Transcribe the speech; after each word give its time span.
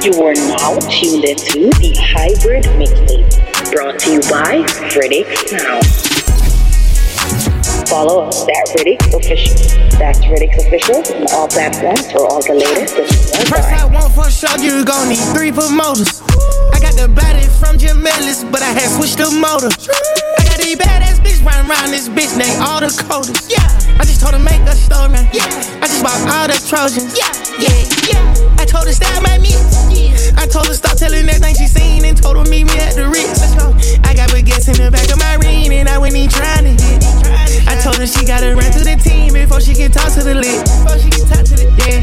You 0.00 0.16
are 0.24 0.32
now 0.32 0.80
tuned 0.88 1.28
into 1.28 1.68
the 1.76 1.92
Hybrid 2.00 2.64
Mixtape, 2.80 3.28
brought 3.68 4.00
to 4.00 4.16
you 4.16 4.20
by 4.32 4.64
Ridix 4.96 5.52
Now. 5.52 5.76
Follow 7.84 8.24
us 8.24 8.40
at 8.48 8.80
Ridix 8.80 9.12
Official. 9.12 9.60
That's 10.00 10.16
Ridix 10.24 10.56
Official 10.56 11.04
on 11.04 11.28
all 11.36 11.48
platforms 11.48 12.10
for 12.10 12.24
all 12.24 12.40
the 12.40 12.56
latest. 12.56 12.96
First 13.52 13.68
I 13.68 13.84
want 13.92 14.08
for 14.16 14.30
sure 14.32 14.56
you 14.56 14.86
gon' 14.88 15.12
need 15.12 15.20
three 15.36 15.52
promoters. 15.52 16.24
I 16.72 16.80
got 16.80 16.96
the 16.96 17.04
body 17.12 17.44
from 17.60 17.76
Jim 17.76 18.00
Ellis, 18.00 18.42
but 18.44 18.62
I 18.64 18.72
had 18.72 18.88
switched 18.96 19.20
the 19.20 19.28
motor. 19.28 19.68
I 19.68 20.48
got 20.48 20.64
these 20.64 20.80
badass 20.80 21.20
bitch 21.20 21.44
running 21.44 21.68
around 21.68 21.92
this 21.92 22.08
bitch 22.08 22.32
named 22.40 22.56
all 22.64 22.80
the 22.80 22.88
coders. 23.04 23.52
Yeah, 23.52 23.68
I 24.00 24.08
just 24.08 24.24
told 24.24 24.32
her 24.32 24.40
make 24.40 24.64
a 24.64 24.72
story. 24.72 25.12
Yeah, 25.36 25.44
I 25.84 25.92
just 25.92 26.00
bought 26.00 26.24
all 26.24 26.48
the 26.48 26.56
Trojans. 26.64 27.12
Yeah, 27.12 27.28
yeah, 27.60 27.84
yeah. 28.08 28.49
I 28.70 28.72
told 28.72 28.86
her 28.86 28.94
stop 28.94 29.22
my 29.26 29.34
me. 29.42 29.50
I 30.38 30.46
told 30.46 30.70
her 30.70 30.78
stop 30.78 30.94
telling 30.94 31.26
everything 31.26 31.58
she 31.58 31.66
seen 31.66 32.04
and 32.06 32.14
told 32.14 32.38
her 32.38 32.46
meet 32.46 32.70
me 32.70 32.78
at 32.78 32.94
the 32.94 33.10
Ritz. 33.10 33.42
I 34.06 34.14
got 34.14 34.30
baguettes 34.30 34.70
in 34.70 34.78
the 34.78 34.94
back 34.94 35.10
of 35.10 35.18
my 35.18 35.34
ring 35.42 35.74
and 35.74 35.88
I 35.88 35.98
went 35.98 36.14
in 36.14 36.30
trying 36.30 36.70
to 36.70 36.74
hit. 36.78 37.02
I 37.66 37.74
told 37.82 37.98
her 37.98 38.06
she 38.06 38.22
gotta 38.22 38.54
run 38.54 38.70
through 38.70 38.86
the 38.86 38.94
team 38.94 39.34
before 39.34 39.58
she 39.58 39.74
can 39.74 39.90
talk 39.90 40.14
to 40.14 40.22
the 40.22 40.38
lit. 40.38 40.62
Before 40.86 41.02
she 41.02 41.10
can 41.10 41.26
talk 41.26 41.42
to 41.50 41.58
the 41.58 41.66
yeah. 41.82 41.98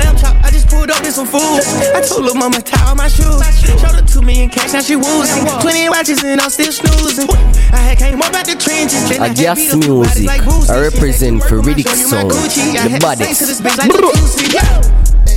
Lamb 0.00 0.16
chop, 0.16 0.40
I 0.40 0.48
just 0.48 0.72
pulled 0.72 0.88
up 0.88 1.04
in 1.04 1.12
some 1.12 1.28
food. 1.28 1.60
I 1.92 2.00
told 2.00 2.24
her 2.24 2.32
mama 2.32 2.64
tie 2.64 2.80
all 2.88 2.96
my 2.96 3.12
shoes. 3.12 3.36
Showed 3.60 3.92
her 3.92 4.00
two 4.00 4.24
million 4.24 4.48
cash, 4.48 4.72
now 4.72 4.80
she 4.80 4.96
woozing. 4.96 5.44
Twenty 5.60 5.84
watches 5.92 6.24
and 6.24 6.40
I'm 6.40 6.48
still 6.48 6.72
snoozing. 6.72 7.28
I 7.76 7.92
had 7.92 8.00
came 8.00 8.16
up 8.24 8.32
out 8.32 8.48
the 8.48 8.56
trenches. 8.56 9.04
Then 9.04 9.20
I, 9.20 9.28
I 9.28 9.34
guess 9.36 9.76
music. 9.76 10.24
Like 10.24 10.48
I 10.72 10.80
represent 10.80 11.44
for 11.44 11.60
Ridix 11.60 11.92
Sound. 12.08 12.32
The 12.32 12.96
body. 13.04 13.28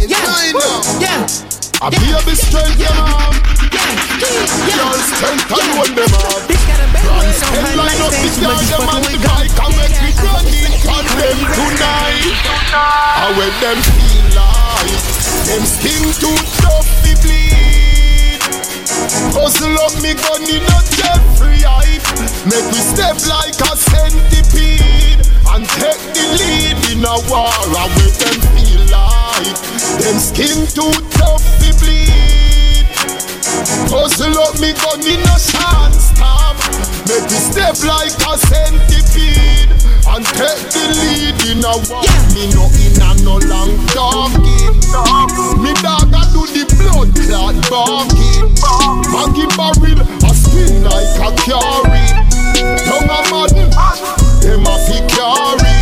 Yeah, 0.03 0.19
yeah, 0.19 0.99
yeah. 0.99 1.23
I 1.79 1.87
be 1.87 2.11
a 2.11 2.19
bit 2.27 2.35
strength, 2.35 2.75
yeah, 2.75 2.91
mom. 2.91 3.39
Girl, 4.19 4.99
strength 4.99 5.47
alone, 5.47 5.95
them 5.95 6.11
up. 6.19 6.43
Run, 6.43 7.27
spend 7.31 7.71
line 7.79 8.03
up, 8.03 8.11
this 8.11 8.35
girl, 8.35 8.51
them 8.67 8.83
on 8.83 8.99
the 8.99 9.15
bike. 9.23 9.55
I 9.55 9.67
make 9.79 9.95
me 10.03 10.11
run 10.19 10.43
in 10.51 10.75
on 10.91 11.07
them 11.07 11.39
tonight. 11.55 12.35
I 12.75 13.31
when 13.31 13.53
them 13.63 13.79
feel 13.95 14.27
like 14.35 14.91
them 15.47 15.63
skin 15.63 16.03
too 16.19 16.35
tough 16.59 16.83
to 17.07 17.15
bleed. 17.23 18.43
Hustle 19.31 19.79
up 19.87 19.95
me 20.03 20.19
gun 20.19 20.43
in 20.51 20.67
a 20.67 20.79
Jeffrey 20.99 21.63
hype. 21.63 22.03
Make 22.43 22.67
me 22.75 22.81
step 22.83 23.15
like 23.31 23.55
a 23.55 23.71
centipede 23.79 25.23
and 25.47 25.63
take 25.79 26.03
the 26.11 26.27
lead 26.43 26.75
in 26.91 27.07
a 27.07 27.15
war. 27.31 27.47
I 27.47 27.87
when 27.87 28.11
them 28.19 28.37
feel 28.51 28.83
like 28.91 29.22
them 29.41 30.17
skin 30.19 30.67
too 30.67 30.93
tough 31.17 31.41
to 31.59 31.69
bleed. 31.81 32.85
Puzzle 33.89 34.37
up 34.37 34.59
me 34.59 34.73
gun 34.73 35.01
in 35.01 35.21
a 35.21 35.37
shot 35.39 35.93
stop. 35.93 36.57
Make 37.09 37.25
me 37.25 37.39
step 37.41 37.75
like 37.81 38.13
a 38.29 38.37
centipede 38.37 39.73
and 40.05 40.25
take 40.37 40.63
the 40.69 40.85
lead 41.01 41.37
in 41.49 41.65
a 41.65 41.73
walk. 41.89 42.05
Yeah. 42.05 42.33
Me 42.37 42.43
no 42.53 42.69
in 42.77 43.01
a 43.01 43.09
no 43.25 43.41
long 43.49 43.73
talking. 43.89 44.77
Me 45.61 45.73
dog 45.81 46.13
a 46.13 46.21
do 46.29 46.45
the 46.53 46.63
blood 46.77 47.09
clot 47.17 47.57
barking. 47.69 48.53
Maggie 49.09 49.49
barrel 49.57 50.01
a 50.01 50.31
spin 50.33 50.83
like 50.83 51.17
a 51.17 51.29
carry. 51.41 52.05
Young 52.85 53.09
a 53.09 53.19
madden, 53.31 53.69
them 54.41 54.65
a 54.67 54.75
fi 54.85 54.97
carry. 55.09 55.72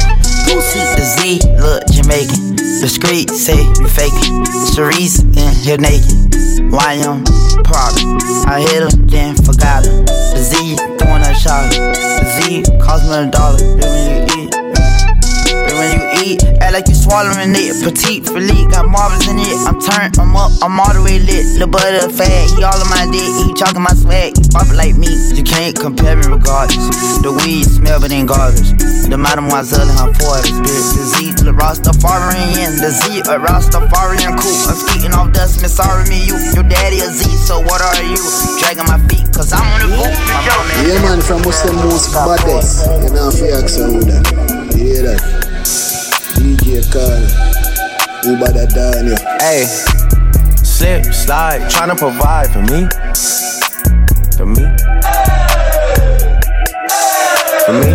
The 0.71 1.03
Z 1.03 1.39
look 1.59 1.83
Jamaican. 1.91 2.55
The 2.55 2.87
street 2.87 3.29
say 3.29 3.59
you 3.59 3.87
faking. 3.91 4.45
Cerise 4.71 5.19
in 5.19 5.51
here 5.67 5.77
naked. 5.77 6.31
YM 6.71 7.25
product. 7.67 8.07
I 8.47 8.61
hit 8.61 8.83
her, 8.83 8.89
then 9.11 9.35
forgot 9.35 9.85
her. 9.85 10.03
The 10.31 10.39
Z 10.39 10.77
throwing 10.97 11.23
a 11.23 11.35
shot. 11.35 11.71
The 11.75 12.23
Z 12.39 12.63
cost 12.79 13.03
me 13.03 13.19
a 13.19 13.29
dollar. 13.29 13.57
Then 13.59 13.91
when 13.91 14.15
you 14.15 14.47
eat, 14.47 14.55
when 15.75 15.91
you 15.91 16.07
eat, 16.07 16.10
act 16.61 16.73
like 16.73 16.87
you 16.87 16.95
swallowing 16.95 17.53
it. 17.57 17.73
Patek 17.81 18.25
Philippe 18.29 18.69
got 18.71 18.85
marbles 18.87 19.27
in 19.27 19.39
it. 19.41 19.57
I'm 19.65 19.81
turned, 19.81 20.17
I'm 20.19 20.35
up, 20.35 20.51
I'm 20.61 20.79
all 20.79 20.93
the 20.93 21.01
way 21.01 21.19
lit. 21.19 21.57
The 21.57 21.67
butter 21.67 22.09
fat, 22.09 22.49
he 22.53 22.63
all 22.63 22.77
of 22.77 22.89
my 22.89 23.09
dick, 23.09 23.29
he 23.45 23.53
talking 23.57 23.81
my 23.81 23.93
swag. 23.97 24.37
He 24.37 24.45
pop 24.49 24.69
like 24.73 24.95
me. 24.95 25.09
You 25.33 25.43
can't 25.43 25.73
compare 25.73 26.15
me 26.15 26.27
regardless. 26.29 26.77
The 27.25 27.33
weed 27.33 27.65
smell, 27.65 27.99
but 27.99 28.11
ain't 28.11 28.29
garbage. 28.29 28.71
The 29.09 29.17
mademoiselle 29.17 29.87
and 29.87 29.97
her 29.97 30.11
foils. 30.21 30.47
The 30.61 31.03
Z, 31.17 31.43
the 31.43 31.53
Rastafarian. 31.53 32.79
The 32.79 32.91
Z, 32.93 33.25
a 33.27 33.35
Rastafarian 33.41 34.37
cool. 34.37 34.61
I'm 34.69 34.77
skating 34.77 35.13
off 35.13 35.33
dust, 35.33 35.61
miss 35.61 35.75
sorry 35.75 36.07
me, 36.09 36.25
you. 36.29 36.37
Your 36.53 36.67
daddy 36.67 37.01
a 37.01 37.09
Z, 37.09 37.25
so 37.41 37.59
what 37.59 37.81
are 37.81 37.97
you? 38.03 38.21
Dragging 38.61 38.87
my 38.87 39.01
feet, 39.09 39.25
cause 39.33 39.51
I'm 39.51 39.65
on 39.65 39.79
the 39.83 39.89
boot. 39.97 40.13
Yeah, 40.85 41.01
man, 41.01 41.21
from 41.21 41.41
Muslim 41.41 41.75
most 41.83 42.13
baddest. 42.13 42.85
You 43.03 43.09
know, 43.09 43.29
if 43.33 43.39
you 43.41 43.51
ask. 43.51 43.77
You 44.77 44.85
hear 44.85 45.03
that? 45.03 45.50
Than 48.73 49.07
you? 49.07 49.15
Hey, 49.41 49.65
slip, 50.63 51.03
slide, 51.13 51.61
tryna 51.69 51.97
provide 51.97 52.47
for 52.47 52.61
me. 52.61 52.87
For 54.37 54.45
me. 54.45 54.63
For 57.65 57.73
me. 57.73 57.91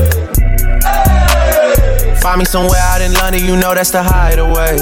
Find 2.21 2.39
me 2.39 2.45
somewhere 2.45 2.79
out 2.81 3.01
in 3.01 3.15
London, 3.15 3.47
you 3.47 3.57
know 3.57 3.75
that's 3.75 3.91
the 3.93 4.03
hideaway. 4.03 4.77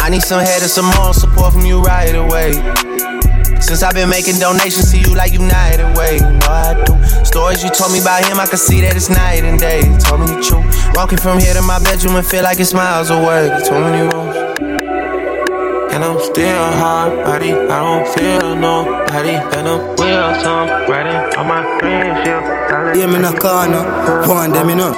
I 0.00 0.08
need 0.10 0.22
some 0.22 0.40
head 0.40 0.62
and 0.62 0.70
some 0.70 0.86
more 0.96 1.14
support 1.14 1.52
from 1.52 1.64
you 1.64 1.80
right 1.82 2.14
away. 2.16 2.50
Since 3.62 3.84
I've 3.84 3.94
been 3.94 4.10
making 4.10 4.40
donations 4.40 4.90
to 4.90 4.98
you 4.98 5.14
like 5.14 5.32
United 5.32 5.96
Way, 5.96 6.16
you 6.16 6.38
I 6.50 6.74
do. 6.84 7.24
Stories 7.24 7.62
you 7.62 7.70
told 7.70 7.92
me 7.92 8.00
about 8.00 8.26
him, 8.26 8.40
I 8.40 8.46
can 8.46 8.58
see 8.58 8.80
that 8.82 8.96
it's 8.96 9.08
night 9.08 9.44
and 9.44 9.58
day. 9.58 9.82
Told 10.02 10.20
me 10.20 10.26
the 10.26 10.42
truth. 10.42 10.66
Walking 10.94 11.16
from 11.16 11.38
here 11.38 11.54
to 11.54 11.62
my 11.62 11.78
bedroom 11.78 12.16
and 12.16 12.26
feel 12.26 12.42
like 12.42 12.58
it's 12.58 12.74
miles 12.74 13.10
away. 13.10 13.48
Me 13.48 13.62
the 13.62 14.10
rules. 14.12 14.36
And 15.94 16.02
I'm 16.02 16.18
still 16.20 16.72
hard 16.82 17.24
body, 17.24 17.52
I 17.52 17.78
don't 17.78 18.08
feel 18.14 18.41
nobody. 18.54 19.38
Then 19.50 19.66
I'm 19.66 19.80
wheels, 19.96 20.44
I'm 20.44 20.90
riding 20.90 21.38
on 21.38 21.46
my 21.46 21.62
friendship. 21.78 22.42
Yeah, 22.96 23.06
me 23.06 23.16
in 23.16 23.24
a 23.24 23.32
corner. 23.38 23.84
One 24.28 24.52
them, 24.52 24.68
you 24.68 24.76
know. 24.76 24.92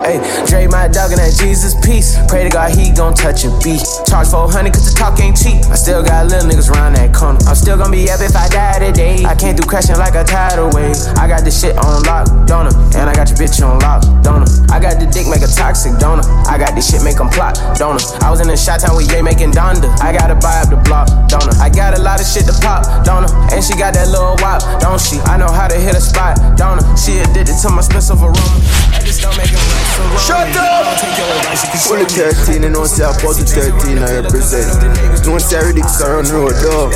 Hey, 0.00 0.18
Dre, 0.46 0.66
my 0.66 0.88
dog, 0.88 1.12
and 1.12 1.20
that 1.20 1.36
Jesus 1.38 1.74
peace. 1.84 2.16
Pray 2.28 2.44
to 2.44 2.50
God 2.50 2.72
he 2.72 2.90
gon' 2.90 3.14
touch 3.14 3.44
a 3.44 3.50
beat. 3.62 3.84
Charge 4.08 4.28
400 4.28 4.72
cause 4.72 4.88
the 4.88 4.96
talk 4.96 5.20
ain't 5.20 5.36
cheap. 5.36 5.60
I 5.70 5.76
still 5.76 6.02
got 6.02 6.26
little 6.26 6.48
niggas 6.48 6.70
around 6.72 6.96
that 6.96 7.14
corner. 7.14 7.38
I'm 7.46 7.54
still 7.54 7.76
gonna 7.76 7.92
be 7.92 8.10
up 8.10 8.20
if 8.20 8.34
I 8.34 8.48
die 8.48 8.80
today. 8.80 9.24
I 9.24 9.34
came 9.36 9.56
through 9.56 9.68
crashing 9.68 9.96
like 9.96 10.16
a 10.16 10.24
tidal 10.24 10.70
wave. 10.72 10.96
I 11.16 11.28
got 11.28 11.44
this 11.44 11.60
shit 11.60 11.76
on 11.76 12.02
lock, 12.04 12.26
don't 12.48 12.68
I? 12.68 12.72
And 12.96 13.08
I 13.08 13.14
got 13.14 13.28
your 13.28 13.38
bitch 13.38 13.60
on 13.60 13.78
lock, 13.80 14.02
don't 14.24 14.44
I? 14.44 14.76
I 14.76 14.80
got 14.80 14.98
the 14.98 15.06
dick 15.06 15.28
make 15.28 15.44
a 15.44 15.50
toxic, 15.52 15.96
don't 16.00 16.24
I? 16.24 16.56
I 16.56 16.58
got 16.58 16.74
this 16.74 16.90
shit 16.90 17.04
make 17.04 17.20
'em 17.20 17.28
plot, 17.28 17.60
don't 17.76 18.00
I? 18.00 18.26
I 18.26 18.30
was 18.30 18.40
in 18.40 18.48
the 18.48 18.56
shot 18.56 18.80
town 18.80 18.96
with 18.96 19.12
Ye 19.12 19.22
making 19.22 19.52
Donda. 19.52 19.88
I 20.00 20.12
gotta 20.12 20.34
buy 20.34 20.60
up 20.64 20.70
the 20.70 20.80
block, 20.80 21.06
don't 21.28 21.46
I? 21.60 21.69
I 21.70 21.72
got 21.72 21.94
a 21.96 22.02
lot 22.02 22.18
of 22.18 22.26
shit 22.26 22.50
to 22.50 22.52
pop, 22.58 22.82
don't 23.06 23.30
I? 23.30 23.54
And 23.54 23.62
she 23.62 23.78
got 23.78 23.94
that 23.94 24.10
little 24.10 24.34
wop, 24.42 24.58
don't 24.82 24.98
she? 24.98 25.22
I 25.30 25.38
know 25.38 25.46
how 25.46 25.70
to 25.70 25.78
hit 25.78 25.94
a 25.94 26.02
spot, 26.02 26.34
don't 26.58 26.82
I? 26.82 26.94
She 26.98 27.22
addicted 27.22 27.62
to 27.62 27.70
my 27.70 27.78
special 27.78 28.18
aroma. 28.18 28.42
I 28.90 28.98
just 29.06 29.22
don't 29.22 29.38
make 29.38 29.54
it 29.54 29.62
right 29.70 29.86
so 29.94 30.02
wrong. 30.02 30.18
Shut 30.18 30.50
up! 30.58 30.98
Fully 31.86 32.10
13, 32.10 32.66
you 32.66 32.70
know, 32.74 32.90
say 32.90 33.06
I 33.06 33.14
put 33.22 33.38
the 33.38 33.46
13, 33.46 34.02
I 34.02 34.18
represent. 34.18 34.66
Don't 35.22 35.38
say 35.38 35.62
Ridix 35.62 35.94
Sound 35.94 36.26
Road, 36.34 36.58
dog. 36.58 36.90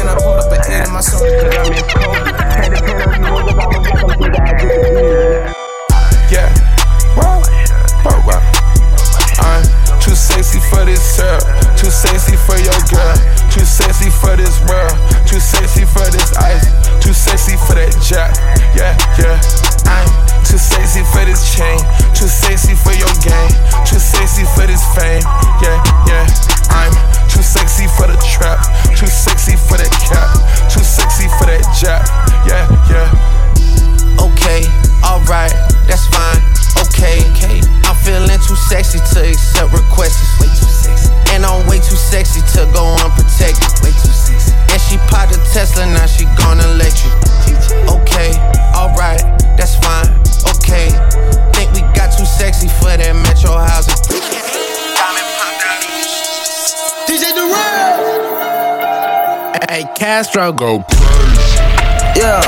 Castro, 60.35 60.53
go 60.53 60.83
crazy. 60.91 62.19
Yeah, 62.19 62.43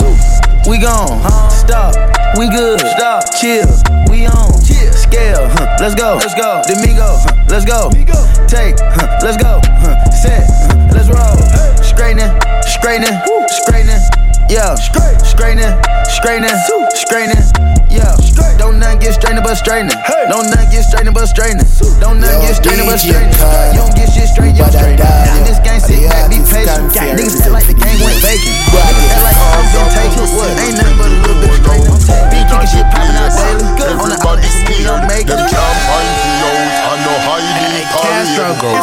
so 0.00 0.08
we 0.64 0.80
gone. 0.80 1.20
Stop, 1.50 1.92
we 2.38 2.48
good. 2.48 2.80
Stop, 2.80 3.22
chill, 3.38 3.68
we 4.08 4.24
on. 4.24 4.48
Chill. 4.64 4.92
Scale, 4.94 5.44
huh. 5.52 5.76
let's 5.78 5.94
go. 5.94 6.16
Let's 6.16 6.32
go. 6.32 6.62
Domingo, 6.64 7.04
huh. 7.20 7.44
let's 7.50 7.66
go. 7.66 7.90
Take, 8.48 8.80
huh. 8.80 9.20
let's 9.20 9.36
go. 9.36 9.60
Huh. 9.62 10.10
Set, 10.10 10.48
huh. 10.48 10.88
let's 10.96 11.12
roll. 11.12 11.36
Straightening, 11.84 12.32
straightening, 12.64 13.20
straightening. 13.60 14.00
Yeah, 14.48 14.74
straightening, 15.20 15.76
straightening, 16.08 16.56
straightening. 16.96 17.44
Yeah, 17.92 18.16
don't 18.58 18.78
nothing 18.82 18.98
get 18.98 19.14
strained 19.14 19.40
but 19.40 19.54
straightening. 19.54 19.94
Don't 20.28 20.50
nothing 20.50 20.68
get 20.68 20.82
strained 20.82 21.14
but 21.14 21.30
straightening. 21.30 21.64
Don't 22.02 22.18
nothing 22.18 22.42
get 22.42 22.58
strained 22.58 22.82
but 22.84 22.98
straightening. 22.98 23.38
You 23.72 23.86
don't 23.86 23.94
get 23.94 24.10
shit 24.10 24.28
straight, 24.28 24.58
you 24.58 24.66
straight. 24.66 24.98
In 24.98 25.46
this 25.46 25.62
game, 25.62 25.78
sit 25.80 26.02
back, 26.10 26.28
be 26.28 26.42
patient. 26.42 26.90
Niggas 26.92 27.38
act 27.46 27.54
like 27.54 27.70
the 27.70 27.78
game 27.78 27.98
went 28.02 28.18
vacant. 28.18 28.58
Niggas 28.74 29.14
act 29.14 29.22
like 29.22 29.38
oh, 29.38 29.56
I'm 29.56 29.66
gonna 29.70 29.94
take 29.94 30.12
it. 30.12 30.26
Ain't 30.58 30.76
nothing 30.76 30.98
but 30.98 31.08
a 31.08 31.16
little 31.22 31.38
bit 31.38 31.54
straightening. 31.62 31.94
Be 32.34 32.40
kicking 32.50 32.68
shit 32.68 32.86
popping 32.90 33.16
out 33.16 33.30
daily. 33.32 33.62
On 33.94 34.10
the 34.10 34.18
other 34.18 34.42
end, 34.42 34.66
we 34.66 34.82
don't 34.82 35.06
make 35.06 35.30
it. 35.30 35.38
Them 35.38 35.46
can't 35.46 35.78
find 35.86 36.10
me 36.10 36.34
out. 36.42 36.90
I 36.90 36.98
know 37.06 37.16
hiding. 37.24 37.86
Castro, 37.88 38.58
go. 38.58 38.74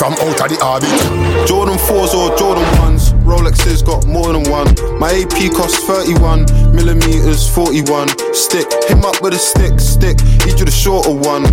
From 0.00 0.14
out 0.14 0.40
of 0.40 0.48
the 0.48 0.56
orbit. 0.64 1.46
Jordan 1.46 1.76
4s 1.76 2.14
or 2.16 2.34
Jordan 2.38 2.64
1s. 2.80 3.12
Rolexes 3.20 3.84
got 3.84 4.06
more 4.06 4.32
than 4.32 4.48
one. 4.50 4.72
My 4.98 5.12
AP 5.12 5.52
costs 5.52 5.84
31 5.84 6.46
millimeters, 6.74 7.46
41. 7.54 8.08
Stick, 8.32 8.64
him 8.88 9.04
up 9.04 9.20
with 9.20 9.34
a 9.34 9.38
stick, 9.38 9.78
stick. 9.78 10.16
Each 10.48 10.58
you 10.58 10.64
the 10.64 10.72
shorter 10.72 11.12
one. 11.12 11.44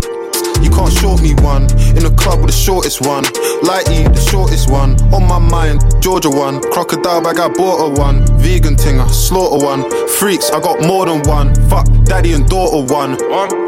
You 0.64 0.72
can't 0.72 0.92
short 0.92 1.22
me 1.22 1.36
one. 1.44 1.64
In 2.00 2.08
the 2.08 2.14
club 2.16 2.40
with 2.40 2.56
the 2.56 2.56
shortest 2.56 3.02
one. 3.02 3.26
Lighty, 3.68 4.08
the 4.08 4.24
shortest 4.32 4.72
one. 4.72 4.96
On 5.12 5.28
my 5.28 5.40
mind, 5.40 5.84
Georgia 6.02 6.30
one. 6.30 6.62
Crocodile 6.72 7.22
bag, 7.22 7.40
I 7.40 7.50
bought 7.50 7.84
a 7.84 7.90
one. 8.00 8.26
Vegan 8.40 8.78
thing, 8.78 9.00
I 9.00 9.08
slaughter 9.08 9.60
one. 9.60 9.84
Freaks, 10.18 10.50
I 10.50 10.60
got 10.60 10.82
more 10.82 11.06
than 11.06 11.22
one. 11.30 11.54
Fuck, 11.70 11.86
daddy 12.06 12.34
and 12.34 12.50
daughter 12.50 12.92
one. 12.92 13.18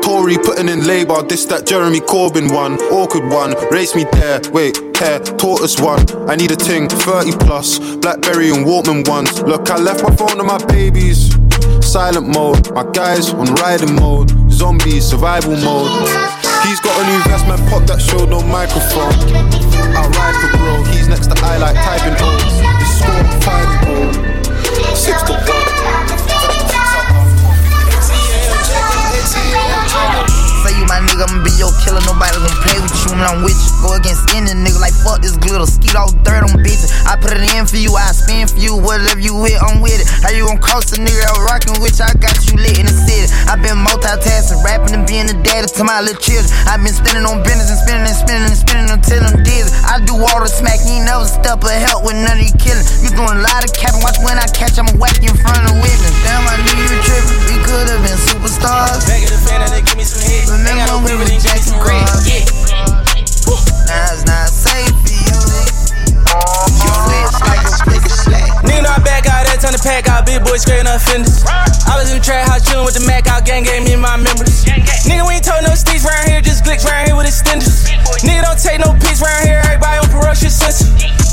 Tory 0.02 0.36
putting 0.36 0.68
in 0.68 0.88
labor, 0.88 1.22
this 1.22 1.46
that 1.46 1.68
Jeremy 1.68 2.00
Corbyn 2.00 2.52
one. 2.52 2.74
Awkward 2.90 3.32
one, 3.32 3.54
race 3.70 3.94
me 3.94 4.04
there. 4.14 4.42
Wait, 4.50 4.76
hair, 4.98 5.20
tortoise 5.20 5.80
one. 5.80 6.02
I 6.28 6.36
need 6.36 6.50
a 6.50 6.56
ting, 6.56 6.90
30 6.90 7.38
plus. 7.46 7.78
Blackberry 7.98 8.50
and 8.50 8.66
Walkman 8.66 9.08
ones. 9.08 9.40
Look, 9.44 9.70
I 9.70 9.78
left 9.78 10.02
my 10.02 10.10
phone 10.16 10.38
to 10.38 10.44
my 10.44 10.58
babies. 10.66 11.38
Silent 11.86 12.28
mode, 12.28 12.74
my 12.74 12.84
guys 12.94 13.32
on 13.32 13.54
riding 13.62 13.94
mode. 13.94 14.34
Zombie 14.50 15.00
survival 15.00 15.54
mode. 15.54 15.94
He's 16.66 16.80
got 16.82 16.98
a 16.98 17.04
new 17.06 17.18
investment 17.30 17.62
pop 17.70 17.86
that 17.86 18.02
showed 18.02 18.30
no 18.30 18.42
microphone. 18.42 19.14
I 19.94 20.02
ride 20.18 20.38
for 20.42 20.58
bro, 20.58 20.82
he's 20.98 21.08
next 21.08 21.28
to 21.28 21.38
I 21.46 21.58
like 21.58 21.76
typing 21.78 22.18
O's. 22.18 22.58
The 22.58 22.86
score 22.98 23.42
five 23.46 23.79
nigga, 31.20 31.39
I'ma 31.40 31.48
be 31.48 31.56
your 31.56 31.72
killer. 31.80 32.04
Nobody 32.04 32.36
gonna 32.36 32.60
play 32.68 32.76
with 32.84 32.92
you 32.92 33.16
when 33.16 33.24
I'm 33.24 33.40
with 33.48 33.56
you. 33.56 33.72
Go 33.80 33.96
against 33.96 34.28
any 34.36 34.52
nigga 34.52 34.84
like 34.84 34.92
fuck 34.92 35.24
this 35.24 35.40
glitter. 35.40 35.64
Skeet 35.64 35.96
all 35.96 36.12
dirt 36.28 36.44
on 36.44 36.60
bitches. 36.60 36.92
I 37.08 37.16
put 37.16 37.32
it 37.32 37.48
in 37.56 37.64
for 37.64 37.80
you, 37.80 37.96
I 37.96 38.12
spin 38.12 38.44
for 38.44 38.60
you. 38.60 38.76
Whatever 38.76 39.24
you 39.24 39.40
with, 39.40 39.56
I'm 39.64 39.80
with 39.80 40.04
it. 40.04 40.08
How 40.20 40.36
you 40.36 40.44
gon' 40.44 40.60
cost 40.60 40.92
a 40.92 41.00
nigga 41.00 41.24
out 41.32 41.40
rockin' 41.48 41.80
with 41.80 41.96
you? 41.96 42.04
I 42.04 42.14
got 42.20 42.36
you 42.44 42.60
lit 42.60 42.76
in 42.76 42.92
the 42.92 42.96
city. 43.08 43.32
i 43.48 43.56
been 43.56 43.80
multitasking, 43.80 44.60
rapping 44.68 44.92
and 45.00 45.08
being 45.08 45.32
the 45.32 45.38
daddy 45.40 45.72
to 45.80 45.84
my 45.88 46.04
little 46.04 46.20
children. 46.20 46.52
i 46.68 46.76
been 46.76 46.92
spending 46.92 47.24
on 47.24 47.40
business 47.48 47.72
and 47.72 47.80
spending 47.80 48.08
and 48.12 48.20
spending 48.20 48.50
and 48.52 48.60
spending 48.60 48.92
until 48.92 49.24
I'm 49.24 49.40
dizzy. 49.40 49.72
I 49.88 50.04
do 50.04 50.20
all 50.20 50.44
the 50.44 50.52
smack, 50.52 50.84
you 50.84 51.00
never 51.08 51.24
step 51.24 51.64
or 51.64 51.72
help 51.72 52.04
with 52.04 52.20
none 52.20 52.36
of 52.36 52.44
you 52.44 52.56
killing. 52.60 52.84
You 53.00 53.16
doing 53.16 53.40
a 53.40 53.44
lot 53.48 53.64
of 53.64 53.72
capping, 53.72 54.04
watch 54.04 54.20
when 54.20 54.36
I 54.36 54.48
catch, 54.52 54.76
I'ma 54.76 54.92
whack 55.00 55.24
you 55.24 55.32
in 55.32 55.40
front 55.40 55.64
of 55.72 55.80
women. 55.80 56.12
Damn, 56.28 56.44
I 56.44 56.60
knew 56.60 56.76
you 56.84 57.00
trippin'. 57.00 57.40
We 57.48 57.56
could've 57.64 58.04
been 58.04 58.20
superstars. 58.28 59.08
Back 59.08 59.24
the 59.24 59.40
fan 59.40 59.64
and 59.64 59.72
they 59.72 59.84
give 59.86 59.98
me 59.98 60.04
some 60.04 60.20
hits. 60.26 60.50
Remember 60.50 61.00
when 61.06 61.16
we 61.22 61.29
were 61.30 61.40
Jackson 61.40 61.78
Cross? 61.78 62.26
Yeah. 62.26 62.46
Now 63.86 64.14
it's 64.14 64.26
not 64.26 64.50
safe 64.50 64.94
for 65.02 65.14
you. 65.14 65.38
You 66.30 66.90
switch 66.90 67.36
like 67.46 67.64
a 67.66 67.72
split 67.74 68.04
slack. 68.06 68.50
Nigga, 68.66 68.90
I 68.90 68.98
back 69.02 69.26
out 69.26 69.46
that 69.46 69.62
time 69.62 69.74
to 69.74 69.82
pack 69.82 70.10
out 70.10 70.26
big 70.26 70.42
boys 70.46 70.62
straight 70.62 70.86
up 70.86 71.02
fenders. 71.02 71.46
I 71.46 71.98
was 71.98 72.10
in 72.14 72.22
the 72.22 72.24
trap 72.24 72.50
house 72.50 72.66
chillin' 72.66 72.86
with 72.86 72.98
the 72.98 73.06
Mac 73.06 73.28
out 73.28 73.46
gang, 73.46 73.64
gave 73.64 73.86
me 73.86 73.96
my 73.96 74.18
members. 74.18 74.66
Nigga, 75.06 75.26
we 75.26 75.42
ain't 75.42 75.46
told 75.46 75.66
no 75.66 75.74
sticks 75.74 76.06
round 76.06 76.30
here, 76.30 76.42
just 76.42 76.66
glicks 76.66 76.86
round 76.86 77.10
here 77.10 77.18
with 77.18 77.26
extenders. 77.26 77.90
Nigga, 78.22 78.46
don't 78.46 78.62
take 78.62 78.80
no 78.82 78.94
pics 78.98 79.22
round 79.22 79.46
here, 79.46 79.62
everybody 79.66 79.98
on 80.02 80.10
ferocious 80.10 80.54
sense. 80.54 80.86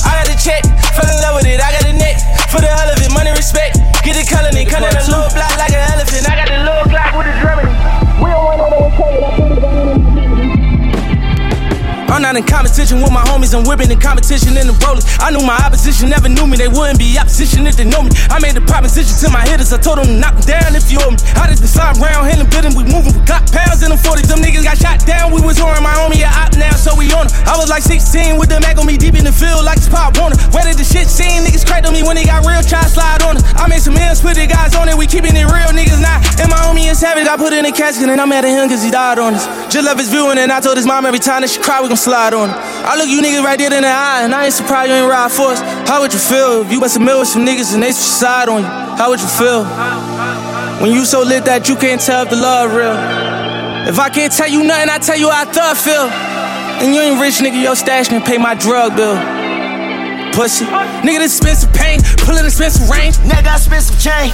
I 0.04 0.16
got 0.22 0.26
the 0.28 0.36
check, 0.40 0.64
fell 0.96 1.08
in 1.08 1.16
love 1.24 1.40
with 1.40 1.48
it, 1.48 1.60
I 1.60 1.72
got 1.76 1.84
the 1.84 1.92
net. 1.92 2.16
For 2.48 2.60
the 2.60 2.68
hell 2.72 2.88
of 2.88 2.96
it, 3.00 3.12
money 3.12 3.32
respect. 3.36 3.76
Get 4.00 4.16
the 4.16 4.24
color, 4.24 4.48
and 4.48 4.68
come 4.68 4.84
in 4.84 4.96
a 4.96 5.04
little 5.04 5.28
block 5.34 5.52
like 5.60 5.76
an 5.76 5.85
in 12.36 12.44
competition 12.44 13.00
with 13.00 13.10
my 13.10 13.24
homies, 13.24 13.56
I'm 13.56 13.64
whipping 13.64 13.90
in 13.90 13.98
competition 13.98 14.60
in 14.60 14.68
the 14.68 14.76
rollers. 14.84 15.08
I 15.18 15.32
knew 15.32 15.40
my 15.40 15.56
opposition 15.56 16.12
never 16.12 16.28
knew 16.28 16.46
me, 16.46 16.60
they 16.60 16.68
wouldn't 16.68 17.00
be 17.00 17.16
opposition 17.16 17.66
if 17.66 17.80
they 17.80 17.88
know 17.88 18.04
me. 18.04 18.12
I 18.28 18.36
made 18.38 18.52
the 18.52 18.60
proposition 18.60 19.16
to 19.24 19.32
my 19.32 19.40
hitters, 19.48 19.72
I 19.72 19.80
told 19.80 19.98
them 19.98 20.06
to 20.06 20.16
knock 20.20 20.36
them 20.36 20.44
down 20.44 20.76
if 20.76 20.92
you 20.92 21.00
owe 21.00 21.10
me. 21.10 21.18
I 21.32 21.48
just 21.48 21.64
been 21.64 21.72
sliding 21.72 22.04
around, 22.04 22.28
hitting 22.28 22.44
building, 22.52 22.76
we 22.76 22.84
moving, 22.84 23.16
we 23.16 23.24
got 23.24 23.48
pounds 23.48 23.80
in 23.80 23.88
them 23.88 23.98
40s. 23.98 24.28
Them 24.28 24.44
niggas 24.44 24.68
got 24.68 24.76
shot 24.76 25.00
down, 25.08 25.32
we 25.32 25.40
was 25.40 25.56
on 25.58 25.72
my 25.80 25.96
homie 25.96 26.20
a 26.20 26.30
op 26.44 26.52
now, 26.60 26.76
so 26.76 26.92
we 26.92 27.08
on 27.16 27.24
'em. 27.24 27.32
I 27.48 27.56
was 27.56 27.72
like 27.72 27.82
16 27.82 28.36
with 28.36 28.52
the 28.52 28.60
Mac 28.60 28.76
on 28.76 28.84
me 28.84 29.00
deep 29.00 29.16
in 29.16 29.24
the 29.24 29.32
field 29.32 29.64
like 29.64 29.80
it's 29.80 29.88
pop 29.88 30.20
Warner. 30.20 30.36
Where 30.52 30.64
did 30.64 30.76
the 30.76 30.84
shit 30.84 31.08
seen? 31.08 31.40
Niggas 31.44 31.64
cracked 31.64 31.86
on 31.88 31.96
me 31.96 32.02
when 32.04 32.16
they 32.20 32.24
got 32.28 32.44
real, 32.44 32.60
try 32.60 32.84
slide 32.84 33.22
on 33.24 33.40
us. 33.40 33.44
I 33.56 33.64
made 33.66 33.80
some 33.80 33.96
ends, 33.96 34.20
put 34.20 34.36
the 34.36 34.46
guys 34.46 34.76
on 34.76 34.88
it, 34.88 34.96
we 34.96 35.06
keeping 35.06 35.32
it 35.32 35.48
real, 35.48 35.72
niggas 35.72 36.02
not. 36.04 36.20
And 36.36 36.50
my 36.52 36.60
homie 36.60 36.90
is 36.90 37.00
savage, 37.00 37.26
I 37.26 37.36
put 37.36 37.52
in 37.56 37.64
a 37.64 37.72
casket 37.72 38.08
and 38.12 38.20
I'm 38.20 38.28
mad 38.28 38.44
at 38.44 38.52
him 38.52 38.68
cause 38.68 38.84
he 38.84 38.90
died 38.90 39.18
on 39.18 39.32
us. 39.34 39.48
Just 39.72 39.84
love 39.88 39.96
his 39.96 40.10
viewing 40.10 40.36
and 40.38 40.52
I 40.52 40.60
told 40.60 40.76
his 40.76 40.86
mom 40.86 41.06
every 41.06 41.20
time 41.20 41.40
that 41.40 41.50
she 41.50 41.60
cry, 41.60 41.80
we 41.80 41.88
gon' 41.88 41.96
slide 41.96 42.25
on. 42.34 42.50
I 42.50 42.96
look 42.96 43.08
you 43.08 43.20
niggas 43.20 43.44
right 43.44 43.58
there 43.58 43.72
in 43.72 43.82
the 43.82 43.88
eye, 43.88 44.22
and 44.22 44.34
I 44.34 44.46
ain't 44.46 44.54
surprised 44.54 44.90
you 44.90 44.96
ain't 44.96 45.10
ride 45.10 45.30
for 45.30 45.52
us. 45.52 45.60
How 45.88 46.00
would 46.00 46.12
you 46.12 46.18
feel 46.18 46.62
if 46.62 46.72
you 46.72 46.80
bust 46.80 46.96
a 46.96 47.00
mill 47.00 47.20
with 47.20 47.28
some 47.28 47.44
niggas 47.44 47.74
and 47.74 47.82
they 47.82 47.92
side 47.92 48.48
on 48.48 48.62
you? 48.62 48.68
How 48.68 49.10
would 49.10 49.20
you 49.20 49.28
feel? 49.28 49.64
When 50.80 50.92
you 50.92 51.04
so 51.04 51.22
lit 51.22 51.44
that 51.44 51.68
you 51.68 51.76
can't 51.76 52.00
tell 52.00 52.24
if 52.24 52.30
the 52.30 52.36
love 52.36 52.74
real. 52.74 52.96
If 53.88 53.98
I 53.98 54.08
can't 54.10 54.32
tell 54.32 54.48
you 54.48 54.64
nothing, 54.64 54.90
I 54.90 54.98
tell 54.98 55.18
you 55.18 55.30
how 55.30 55.42
I 55.42 55.44
thought 55.44 55.76
feel. 55.76 56.08
And 56.82 56.94
you 56.94 57.00
ain't 57.00 57.20
rich, 57.20 57.38
nigga, 57.38 57.62
your 57.62 57.76
stash 57.76 58.08
can 58.08 58.22
pay 58.22 58.38
my 58.38 58.54
drug 58.54 58.96
bill 58.96 59.35
pussy. 60.36 60.68
Nigga, 61.00 61.24
this 61.24 61.40
expensive 61.40 61.72
pain, 61.72 62.04
pullin' 62.20 62.44
expensive 62.44 62.84
range. 62.92 63.16
Nigga 63.24 63.48
got 63.48 63.56
expensive 63.56 63.96
chain. 63.96 64.28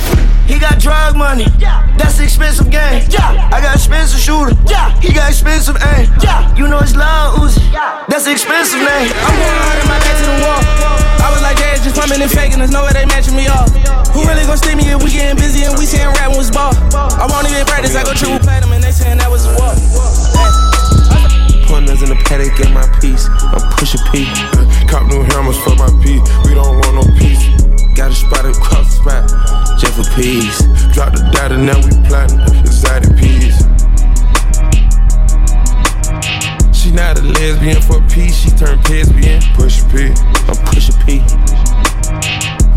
He 0.51 0.59
got 0.59 0.83
drug 0.83 1.15
money. 1.15 1.47
Yeah. 1.63 1.87
That's 1.95 2.19
the 2.19 2.25
expensive 2.27 2.69
game. 2.75 3.07
Yeah. 3.07 3.55
I 3.55 3.63
got 3.63 3.79
expensive 3.79 4.19
shooter. 4.19 4.51
He 4.99 5.15
got 5.15 5.31
expensive 5.31 5.79
aim. 5.95 6.11
You 6.59 6.67
know 6.67 6.83
it's 6.83 6.99
loud 6.99 7.39
Uzi. 7.39 7.63
That's 8.11 8.27
the 8.27 8.35
expensive 8.35 8.83
name. 8.83 9.15
I'm 9.15 9.35
going 9.39 9.59
hard 9.63 9.79
in 9.79 9.87
my 9.87 9.99
back 10.03 10.17
to 10.19 10.27
the 10.27 10.39
wall. 10.43 10.63
I 11.23 11.31
was 11.31 11.41
like, 11.41 11.63
yeah, 11.63 11.79
just 11.79 11.95
pumping 11.95 12.19
and 12.19 12.31
faking. 12.31 12.59
There's 12.59 12.75
no 12.75 12.83
way 12.83 12.93
they 12.93 13.07
matching 13.07 13.39
me 13.39 13.47
off. 13.47 13.71
Who 14.11 14.27
really 14.27 14.43
gon' 14.43 14.59
steal 14.59 14.75
me 14.75 14.91
if 14.91 14.99
we 14.99 15.15
getting 15.15 15.39
busy 15.39 15.63
and 15.63 15.79
we 15.79 15.87
saying 15.87 16.11
rap 16.19 16.35
was 16.35 16.51
ball? 16.51 16.75
I 16.91 17.31
won't 17.31 17.47
even 17.47 17.63
practice. 17.65 17.95
I 17.95 18.03
go 18.03 18.13
triple 18.13 18.43
platinum 18.43 18.75
and 18.75 18.83
they 18.83 18.91
saying 18.91 19.23
that 19.23 19.31
was 19.31 19.47
a 19.47 19.55
walk 19.55 19.79
in 22.03 22.09
the 22.11 22.19
paddock 22.27 22.51
get 22.59 22.71
my 22.75 22.87
piece. 22.99 23.31
I'm 23.55 23.63
push 23.79 23.95
a 23.95 24.01
P. 24.11 24.27
Cop 24.91 25.07
new 25.07 25.23
hammers 25.23 25.59
for 25.63 25.75
my 25.79 25.89
P. 26.03 26.19
We 26.45 26.55
don't 26.55 26.75
want 26.83 26.95
no 26.99 27.05
peace. 27.15 27.43
Got 27.95 28.11
a 28.11 28.15
spot 28.15 28.45
across 28.45 28.91
the 28.91 28.99
spot. 28.99 29.25
Jeff 29.79 29.95
for 29.95 30.07
peace. 30.19 30.59
Drop 30.93 31.15
the 31.15 31.23
data, 31.31 31.57
now 31.57 31.79
we 31.79 31.95
plotting. 32.09 32.41
Exotic 32.67 33.15
peas. 33.15 33.55
She 36.75 36.91
not 36.91 37.19
a 37.19 37.23
lesbian 37.23 37.81
for 37.83 38.03
peace. 38.11 38.35
She 38.35 38.51
turned 38.51 38.83
lesbian. 38.91 39.41
Push 39.55 39.81
a 39.81 39.89
P. 39.89 40.11
I'm 40.51 40.59
push 40.67 40.91
a 40.91 40.95
P. 41.07 41.23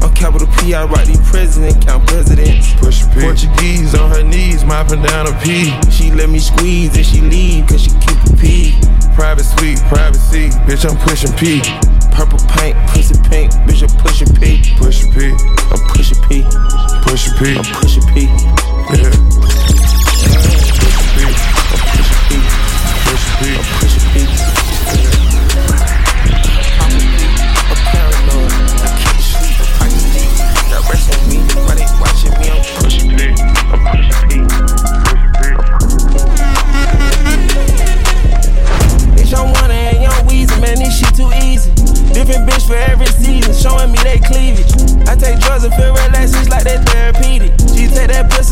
I'm 0.06 0.14
capital 0.14 0.48
P, 0.62 0.76
I 0.76 0.86
write 0.86 1.08
the 1.08 1.18
president, 1.26 1.84
count 1.86 2.06
presidents. 2.08 2.74
Push 2.76 3.02
a 3.02 3.10
P. 3.10 3.22
Portuguese 3.22 3.96
on 3.96 4.12
her 4.12 4.24
knees, 4.24 4.64
mopping 4.64 5.02
down 5.02 5.28
a 5.28 5.34
P. 5.42 5.74
She 5.90 6.12
let 6.12 6.30
me 6.30 6.40
squeeze 6.40 6.96
and 6.96 7.06
she 7.06 7.22
leave, 7.22 7.66
cause 7.68 7.84
she 7.84 7.92
keep 7.92 8.20
a 8.30 8.38
P. 8.38 8.95
Private 9.16 9.46
suite, 9.46 9.80
privacy, 9.88 10.50
bitch, 10.68 10.84
I'm 10.84 10.98
pushing 10.98 11.32
P. 11.38 11.62
Purple 12.12 12.38
paint, 12.50 12.76
pussy 12.90 13.16
pink, 13.30 13.52
bitch, 13.64 13.82
I'm 13.82 13.98
pushing 14.04 14.28
P. 14.36 14.76
Push 14.78 15.04
a 15.04 15.12
P. 15.12 15.32
I'm 15.72 15.80
pushing 15.88 16.22
P. 16.28 16.44
Push 17.02 17.28
a 17.28 17.36
P. 17.40 17.58
I'm 17.58 17.64
pushing 17.80 18.04
P. 18.14 18.28
Yeah. 18.94 19.45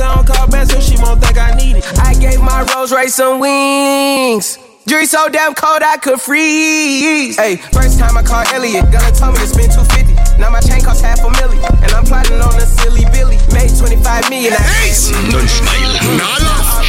Take 0.04 0.16
that 0.18 0.20
pussy 0.20 0.20
on 0.20 0.26
call 0.26 0.48
back 0.48 0.68
so 0.68 0.80
she 0.80 0.98
won't 1.02 1.22
think 1.24 1.38
I 1.38 1.56
need 1.56 1.78
it. 1.78 1.86
I 2.00 2.14
gave 2.16 2.42
my 2.42 2.64
Rolls 2.74 2.92
Royce 2.92 3.16
some 3.16 3.40
wings. 3.40 4.60
Jury 4.86 5.06
so 5.06 5.30
damn 5.30 5.56
cold 5.56 5.82
I 5.82 5.96
could 5.98 6.20
freeze. 6.20 7.38
Hey, 7.40 7.56
first 7.72 8.00
time 8.00 8.18
I 8.18 8.24
called 8.24 8.48
Elliot, 8.52 8.92
Gunna 8.92 9.16
told 9.16 9.40
me 9.40 9.40
to 9.40 9.48
spend 9.48 9.72
250. 9.72 10.40
Now 10.42 10.52
my 10.52 10.60
chain 10.60 10.84
costs 10.84 11.00
half 11.00 11.24
a 11.24 11.32
million, 11.40 11.64
and 11.80 11.92
I'm 11.96 12.04
plotting 12.04 12.42
on 12.42 12.52
a 12.60 12.68
silly 12.68 13.08
Billy. 13.16 13.40
Made 13.56 13.72
25 13.72 14.28
million. 14.28 14.52
Ace, 14.84 15.08
none 15.32 15.48
smile, 15.48 15.94
nah. 16.20 16.36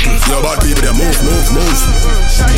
Mm, 0.02 0.18
your 0.26 0.42
bad 0.42 0.58
people 0.66 0.82
they 0.82 0.90
move, 0.90 1.18
move, 1.22 1.46
move. 1.54 1.78
Some 2.34 2.50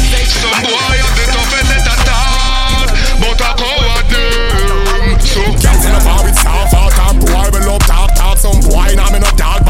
boy 0.64 0.96
have 1.04 1.14
the 1.20 1.24
toughest 1.28 1.68
let 1.68 1.84
a 1.84 1.94
talk, 2.08 2.88
but 3.20 3.40
a 3.44 3.50
coward 3.60 4.08
them. 4.08 5.20
So 5.20 5.44
Girls 5.60 5.84
in 5.84 5.92
the 5.92 6.00
bar 6.00 6.24
with 6.24 6.38
soft 6.40 6.72
out 6.72 6.96
talk, 6.96 7.16
boy 7.20 7.44
we 7.52 7.60
love 7.60 7.84
talk, 7.84 8.08
talk. 8.16 8.40
Some 8.40 8.56
boy 8.64 8.96
now 8.96 9.12
me 9.12 9.20
no 9.20 9.28
dog 9.36 9.65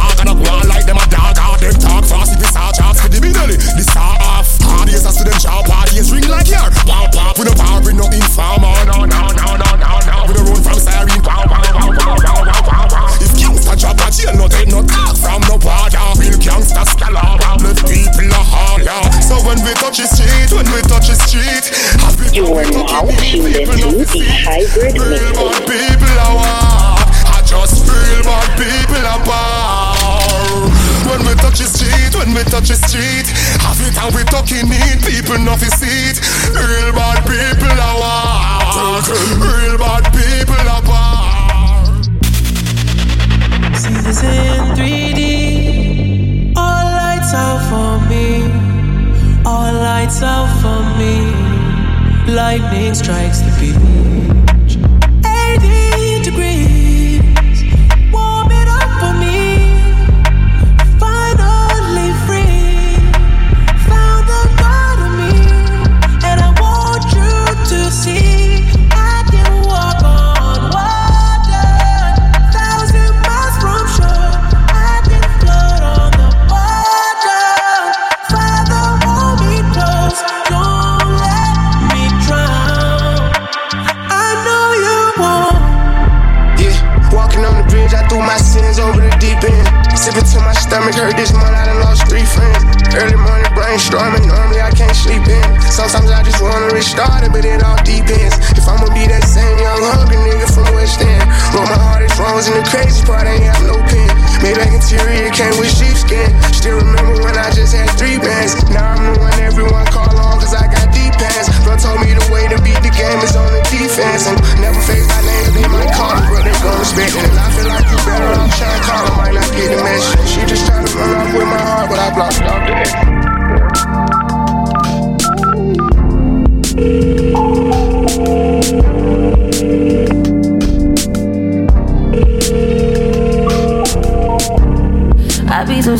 fast 2.06 2.32
if 2.34 2.40
it's 2.42 2.54
hard 2.56 2.74
charts 2.74 3.00
for 3.02 3.08
the 3.10 3.20
middle. 3.20 3.50
Star 3.82 4.16
off, 4.22 4.58
parties 4.58 5.04
as 5.06 5.16
to 5.18 5.24
them 5.24 5.38
job 5.38 5.66
parties 5.66 6.10
ring 6.10 6.26
like. 6.28 6.48
Pop 6.86 7.12
pop 7.12 7.38
we 7.38 7.44
no 7.44 7.54
bar 7.54 7.82
we 7.82 7.92
no 7.92 8.06
informer, 8.10 8.70
oh, 8.70 8.86
no 8.86 8.98
no 9.06 9.22
no 9.34 9.48
no 9.58 9.68
no 9.78 9.90
no. 10.06 10.14
We 10.26 10.32
no 10.34 10.42
run 10.46 10.60
from 10.62 10.78
siren, 10.78 11.20
pow 11.22 11.46
pow 11.46 11.62
pow 11.62 11.90
pow 11.94 12.16
pow 12.18 12.38
pow 12.42 12.62
pow 12.62 12.84
pow. 12.86 13.22
If 13.22 13.32
gangsta 13.38 13.74
drop 13.78 13.98
a 14.02 14.08
jail, 14.10 14.34
no 14.34 14.46
take 14.48 14.68
no 14.70 14.82
talk 14.82 15.14
from 15.18 15.42
no 15.50 15.58
border. 15.58 16.02
Real 16.18 16.38
gangsta 16.38 16.82
scalaba, 16.86 17.58
let 17.62 17.78
people. 17.86 18.30
So 19.22 19.36
when 19.46 19.58
we 19.64 19.72
touch 19.74 19.98
street, 20.06 20.50
when 20.54 20.66
we 20.70 20.80
touch 20.86 21.10
street, 21.10 21.66
have 22.02 22.14
we 22.20 22.26
You 22.36 22.46
are 22.54 22.64
now 22.70 22.86
tuned 22.86 23.56
into 23.56 24.06
the 24.06 24.22
hybrid 24.44 24.94
Real 24.94 25.10
mixtape. 25.10 25.34
bad 25.34 25.62
people 25.66 26.18
are 26.20 26.34
war. 26.34 26.96
I 27.26 27.42
just 27.44 27.86
real 27.88 28.22
bad 28.22 28.48
people 28.58 29.06
are 29.06 29.22
power. 29.24 29.75
When 31.06 31.22
we 31.24 31.34
touch 31.38 31.58
the 31.58 31.66
street, 31.70 32.14
when 32.18 32.34
we 32.34 32.42
touch 32.44 32.68
the 32.68 32.74
street, 32.74 33.26
have 33.62 33.80
it 33.80 33.96
and 33.96 34.14
we 34.14 34.22
talking 34.24 34.66
it, 34.66 34.98
people 35.06 35.38
know 35.38 35.56
fi 35.56 35.68
see 35.70 36.10
it. 36.10 36.18
Real 36.50 36.92
bad 36.92 37.22
people 37.22 37.78
are 37.78 37.96
war. 38.02 39.00
Real 39.38 39.78
bad 39.78 40.04
people 40.10 40.66
are 40.66 40.82
power. 40.82 42.02
See 43.78 43.98
this 44.02 44.22
in 44.22 44.74
3D. 44.74 46.54
All 46.56 46.86
lights 47.00 47.32
out 47.34 47.62
for 47.70 48.00
me. 48.10 48.50
All 49.44 49.72
lights 49.72 50.22
out 50.22 50.50
for 50.60 50.82
me. 50.98 51.14
Lightning 52.34 52.94
strikes 52.94 53.40
the 53.40 53.52
beach. 53.60 53.95
Interior 104.92 105.30
came 105.30 105.58
with 105.58 105.70
sheepskin. 105.76 106.30
Still 106.52 106.85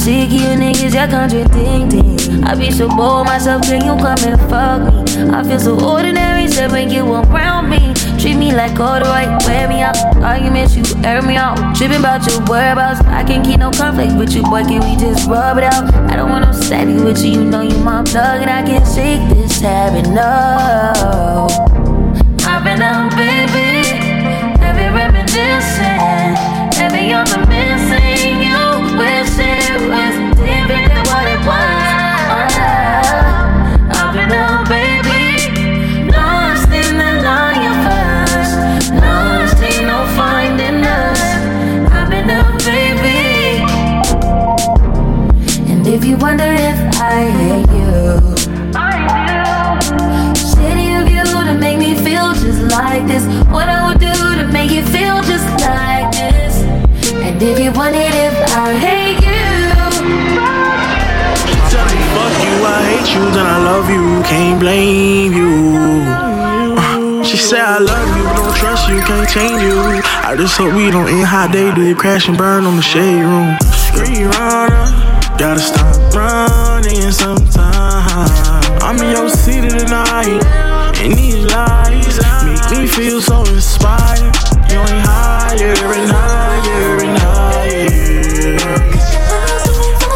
sick 0.07 0.31
you 0.31 0.55
niggas, 0.63 0.95
y'all 0.95 1.11
contradicting. 1.11 2.45
I 2.45 2.55
be 2.55 2.71
so 2.71 2.87
bored 2.89 3.27
myself, 3.27 3.63
can 3.63 3.83
you 3.85 3.97
come 3.99 4.23
and 4.23 4.39
fuck 4.49 4.79
me? 4.87 5.31
I 5.35 5.43
feel 5.43 5.59
so 5.59 5.73
ordinary, 5.85 6.47
so 6.47 6.71
when 6.71 6.91
you 6.91 7.03
around 7.13 7.69
me. 7.71 7.93
Treat 8.21 8.37
me 8.37 8.55
like 8.55 8.79
all 8.79 9.01
the 9.01 9.07
right, 9.07 9.31
wear 9.47 9.69
me 9.69 9.83
out. 9.83 9.97
Arguments, 10.23 10.77
you 10.77 10.85
air 11.03 11.23
me 11.23 11.35
out. 11.35 11.57
Tripping 11.75 11.99
about 11.99 12.25
your 12.31 12.41
whereabouts. 12.45 13.01
I 13.01 13.25
can't 13.25 13.45
keep 13.45 13.59
no 13.59 13.73
conflict 13.73 14.17
with 14.17 14.33
you, 14.33 14.43
boy, 14.45 14.63
can 14.63 14.81
we 14.87 14.95
just 14.97 15.29
rub 15.29 15.59
it 15.59 15.65
out? 15.65 15.93
I 16.13 16.15
don't 16.15 16.31
want 16.31 16.45
no 16.45 16.53
steady 16.53 16.95
with 16.95 17.19
you, 17.25 17.33
you 17.33 17.45
know 17.45 17.63
you 17.63 17.77
my 17.79 18.05
plug, 18.05 18.43
and 18.43 18.51
I 18.51 18.63
can't 18.63 18.87
shake 18.87 19.29
this 19.35 19.61
habit, 19.61 20.09
no. 20.09 21.66
Trust 69.37 69.53
you, 69.53 69.59
change 69.59 69.63
you. 69.63 70.03
I 70.25 70.35
just 70.37 70.57
hope 70.57 70.75
we 70.75 70.91
don't 70.91 71.09
end 71.09 71.27
how 71.27 71.47
they 71.47 71.73
did, 71.75 71.99
crash 71.99 72.29
and 72.29 72.37
burn 72.37 72.65
on 72.65 72.77
the 72.77 72.83
shade 72.83 73.23
room. 73.23 73.57
Screen 73.89 74.27
runner, 74.29 74.87
gotta 75.39 75.61
stop 75.61 76.15
running 76.15 77.11
sometime. 77.13 77.73
I'm 78.83 78.97
in 78.99 79.11
your 79.11 79.29
city 79.29 79.69
tonight, 79.69 80.43
And 81.01 81.13
these 81.13 81.45
lies 81.53 82.19
make 82.45 82.79
me 82.79 82.87
feel 82.87 83.21
so 83.21 83.41
inspired. 83.45 84.33
Going 84.69 85.01
higher 85.05 85.75
and 85.97 86.11
higher 86.11 86.99
and 87.05 87.19
higher. 87.19 87.89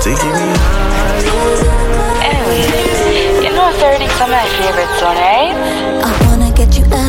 Taking 0.03 0.35
me 0.39 0.49
higher. 0.65 1.61
Anyways, 2.25 3.45
you 3.45 3.50
know 3.53 3.69
30's 3.81 4.21
are 4.21 4.29
my 4.29 4.47
favorite 4.59 4.93
song, 4.99 5.17
right? 5.17 5.55
I 6.05 6.27
wanna 6.27 6.50
get 6.55 6.77
you 6.79 6.85
out 6.87 7.00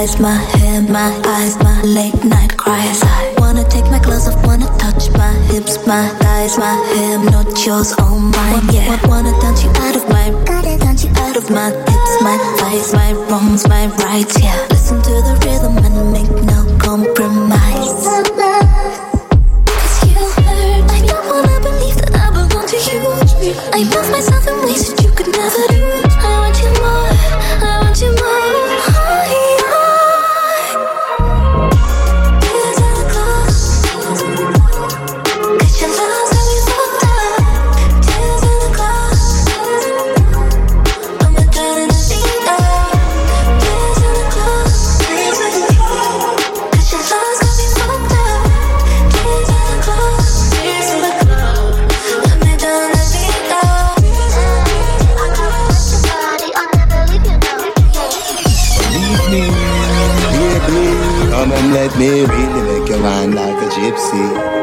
eyes, 0.00 0.18
my 0.18 0.34
hair, 0.56 0.80
my 0.80 1.12
eyes, 1.26 1.58
my 1.58 1.82
late 1.82 2.24
night 2.24 2.56
cries. 2.56 3.02
I 3.02 3.34
wanna 3.36 3.64
take 3.68 3.84
my 3.90 3.98
clothes 3.98 4.28
off, 4.28 4.46
wanna 4.46 4.66
touch 4.78 5.10
my 5.12 5.32
hips, 5.52 5.86
my 5.86 6.08
thighs, 6.20 6.56
my 6.56 6.74
hair, 6.92 7.18
not 7.18 7.48
yours, 7.66 7.92
all 7.98 8.18
mine. 8.18 8.64
Yeah, 8.72 8.96
I 8.96 9.08
wanna 9.08 9.32
dance 9.40 9.62
you 9.62 9.70
out 9.84 9.96
of 9.96 10.08
my, 10.08 10.30
dance 10.80 11.04
you 11.04 11.10
out 11.16 11.36
of 11.36 11.50
my 11.50 11.68
hips, 11.68 12.14
my 12.22 12.36
thighs, 12.56 12.94
my 12.94 13.12
wrongs, 13.28 13.68
my 13.68 13.86
rights. 14.04 14.40
Yeah, 14.42 14.56
listen 14.70 15.02
to 15.02 15.14
the 15.28 15.34
rhythm 15.44 15.76
and 15.84 16.12
make 16.12 16.32
no 16.48 16.58
compromise. 16.78 18.00
Cause 19.68 19.94
you 20.08 20.16
hurt, 20.16 20.90
I 20.96 21.00
don't 21.10 21.26
wanna 21.28 21.60
believe 21.60 21.96
that 22.00 22.12
I 22.14 22.30
belong 22.32 22.66
to 22.72 22.78
you. 22.88 23.00
I 23.76 23.82
love 23.94 24.10
myself 24.10 24.46
in 24.48 24.56
ways 24.64 24.88
that 24.88 25.02
you 25.04 25.10
could 25.12 25.28
never 25.36 25.66
do. 25.68 25.99
Me 61.98 62.24
really 62.24 62.62
make 62.62 62.88
you 62.88 63.02
wine 63.02 63.32
like 63.32 63.60
a 63.62 63.68
gypsy. 63.68 64.60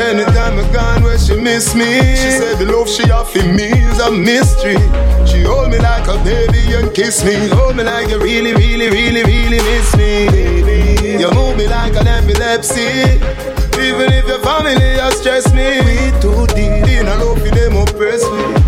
Anytime 0.00 0.58
I 0.58 0.72
gone 0.72 1.02
where 1.02 1.18
she 1.18 1.36
miss 1.38 1.74
me 1.74 1.84
She 1.84 2.30
said 2.32 2.56
the 2.58 2.72
love 2.72 2.88
she 2.88 3.10
offer 3.10 3.44
me 3.44 3.68
is 3.68 4.00
a 4.00 4.10
mystery 4.10 4.80
She 5.26 5.42
hold 5.44 5.70
me 5.70 5.78
like 5.78 6.08
a 6.08 6.16
baby 6.24 6.72
and 6.74 6.92
kiss 6.94 7.22
me 7.22 7.48
Hold 7.48 7.76
me 7.76 7.84
like 7.84 8.08
you 8.08 8.18
really, 8.18 8.54
really, 8.54 8.88
really, 8.88 9.22
really 9.22 9.58
miss 9.58 9.94
me. 9.96 11.20
You 11.20 11.30
move 11.32 11.58
me 11.58 11.68
like 11.68 11.94
an 11.96 12.08
epilepsy 12.08 13.20
Even 13.76 14.08
if 14.12 14.26
your 14.26 14.40
family 14.40 14.72
has 14.96 15.18
stressed 15.18 15.54
me 15.54 15.80
We 15.84 16.10
too 16.20 16.46
deep 16.56 16.88
in 16.88 17.06
a 17.06 17.16
love 17.22 17.38
for 17.38 17.50
them 17.54 17.76
oppress 17.76 18.24
me 18.24 18.59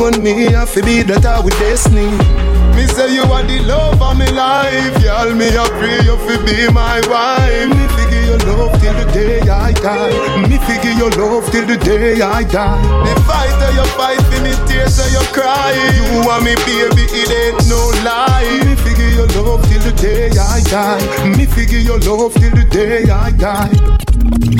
And 0.00 0.22
me 0.22 0.52
have 0.52 0.72
to 0.74 0.82
be 0.82 1.02
that 1.02 1.26
I 1.26 1.40
with 1.40 1.58
destiny 1.58 2.58
me 2.78 2.86
say 2.86 3.12
you 3.12 3.26
are 3.26 3.42
the 3.42 3.58
love 3.66 4.00
of 4.00 4.14
my 4.16 4.30
life, 4.30 4.94
girl. 5.02 5.34
Me 5.34 5.50
a 5.50 5.66
pray 5.82 5.98
you 6.06 6.14
fi 6.22 6.38
be 6.46 6.70
my 6.70 7.02
wife. 7.10 7.66
Me 7.74 7.84
figure 7.98 8.22
your 8.30 8.38
love 8.46 8.70
till 8.78 8.94
the 8.94 9.10
day 9.10 9.42
I 9.50 9.72
die. 9.72 10.14
Me 10.46 10.58
figure 10.62 10.94
your 10.94 11.10
love 11.18 11.50
till 11.50 11.66
the 11.66 11.76
day 11.76 12.22
I 12.22 12.44
die. 12.46 12.78
The 13.02 13.18
fight 13.26 13.50
that 13.58 13.74
you 13.74 13.82
fight 13.98 14.22
for 14.30 14.38
me, 14.46 14.54
tears 14.70 14.94
that 14.94 15.10
you 15.10 15.26
cry. 15.34 15.74
You 15.90 16.22
want 16.22 16.46
me, 16.46 16.54
baby, 16.62 17.02
it 17.10 17.34
ain't 17.34 17.66
no 17.66 17.82
lie. 18.06 18.46
Me 18.62 18.78
figure 18.78 19.10
your 19.10 19.26
love 19.34 19.66
till 19.66 19.82
the 19.82 19.92
day 19.98 20.30
I 20.38 20.62
die. 20.70 21.02
Me 21.34 21.46
figure 21.46 21.82
your 21.82 21.98
love 22.06 22.32
till 22.34 22.54
the 22.54 22.62
day 22.70 23.10
I 23.10 23.32
die. 23.34 23.74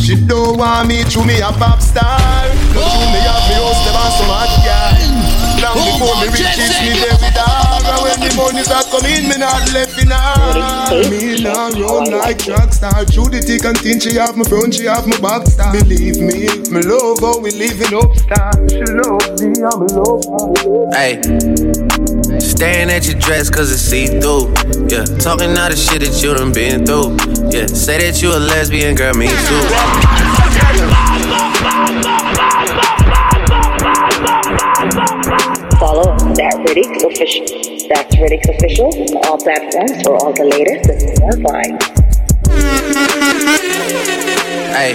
She 0.02 0.18
don't 0.26 0.58
want 0.58 0.88
me 0.88 1.04
to 1.04 1.22
me 1.22 1.38
a 1.38 1.54
pop 1.54 1.80
star. 1.80 2.18
But 2.74 2.82
to 2.82 3.06
me 3.14 3.20
have 3.22 3.46
me 3.46 3.54
host 3.62 3.86
them 3.86 3.94
on 3.94 4.10
some 4.18 4.26
hot 4.26 4.50
girl. 4.66 5.27
Now 5.60 5.74
before 5.74 6.14
me 6.22 6.28
riches 6.30 6.74
me 6.82 6.94
there 7.02 7.18
with 7.18 7.34
her. 7.34 7.68
And 7.88 7.98
when 8.04 8.18
the 8.20 8.30
money 8.36 8.62
start 8.62 8.86
coming, 8.92 9.28
me 9.28 9.36
not 9.38 9.66
left 9.74 9.98
in 9.98 10.10
her. 10.10 11.02
Me 11.10 11.42
now 11.42 11.70
run 11.74 12.10
like 12.12 12.38
track 12.38 12.72
star. 12.72 13.04
Through 13.04 13.30
the 13.34 13.40
thick 13.40 13.64
and 13.64 13.78
thin, 13.78 14.00
she 14.00 14.14
have 14.16 14.36
my 14.36 14.44
front, 14.44 14.74
she 14.74 14.84
have 14.86 15.06
my 15.06 15.18
back 15.18 15.46
star. 15.46 15.72
Believe 15.72 16.20
me, 16.20 16.46
me 16.70 16.80
love 16.82 17.20
how 17.20 17.40
we 17.40 17.50
living 17.50 17.94
up 17.96 18.14
star. 18.16 18.52
She 18.70 18.84
love 18.86 19.26
me, 19.42 19.58
I'm 19.66 19.82
in 19.82 19.92
love. 19.98 20.22
Hey, 20.94 21.18
staring 22.38 22.90
at 22.90 23.06
your 23.06 23.18
dress 23.18 23.50
cause 23.50 23.72
it's 23.72 23.82
see 23.82 24.06
through. 24.06 24.54
Yeah, 24.88 25.04
talking 25.18 25.56
all 25.58 25.70
the 25.70 25.76
shit 25.76 26.00
that 26.02 26.14
you 26.22 26.34
done 26.34 26.52
been 26.52 26.86
through. 26.86 27.16
Yeah, 27.50 27.66
say 27.66 27.98
that 27.98 28.22
you 28.22 28.30
a 28.30 28.38
lesbian, 28.38 28.94
girl, 28.94 29.14
me 29.14 29.28
Follow 29.28 30.37
Ridix 36.68 37.02
official. 37.02 37.46
That's 37.88 38.14
Riddix 38.16 38.44
official 38.54 38.92
on 38.92 39.24
all 39.24 39.38
platforms 39.38 40.02
for 40.02 40.16
all 40.16 40.34
the 40.34 40.44
latest 40.44 40.90
and 40.90 41.18
more 41.18 41.32
vibes. 41.48 41.80
Hey, 44.76 44.92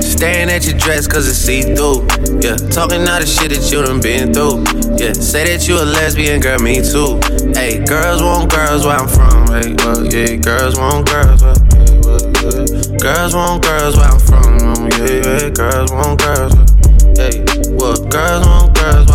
staring 0.00 0.48
at 0.48 0.66
your 0.66 0.78
dress 0.78 1.06
cause 1.06 1.28
it's 1.28 1.36
see 1.36 1.60
through. 1.60 2.08
Yeah, 2.40 2.56
talking 2.72 3.06
all 3.06 3.20
the 3.20 3.26
shit 3.26 3.50
that 3.52 3.68
you 3.70 3.82
done 3.84 4.00
been 4.00 4.32
through. 4.32 4.64
Yeah, 4.96 5.12
say 5.12 5.44
that 5.44 5.68
you 5.68 5.76
a 5.76 5.84
lesbian, 5.84 6.40
girl, 6.40 6.58
me 6.58 6.80
too. 6.80 7.20
Hey, 7.52 7.84
girls 7.84 8.22
want 8.22 8.50
girls 8.50 8.86
where 8.86 8.96
I'm 8.96 9.08
from. 9.08 9.46
Hey, 9.52 9.76
well, 9.84 10.08
yeah, 10.08 10.36
girls 10.36 10.78
want 10.78 11.04
girls 11.04 11.42
where. 11.44 11.52
yeah, 11.52 12.00
well, 12.00 12.32
yeah. 12.32 12.96
Girls 12.96 13.34
want 13.34 13.62
girls 13.62 13.96
where 14.00 14.08
I'm 14.08 14.20
from. 14.24 14.88
Yeah, 15.04 15.20
yeah, 15.20 15.50
girls 15.50 15.92
want 15.92 16.16
girls. 16.18 16.54
Hey, 17.12 17.44
well, 17.76 17.96
girls 18.08 18.46
want 18.46 18.72
girls 18.72 19.05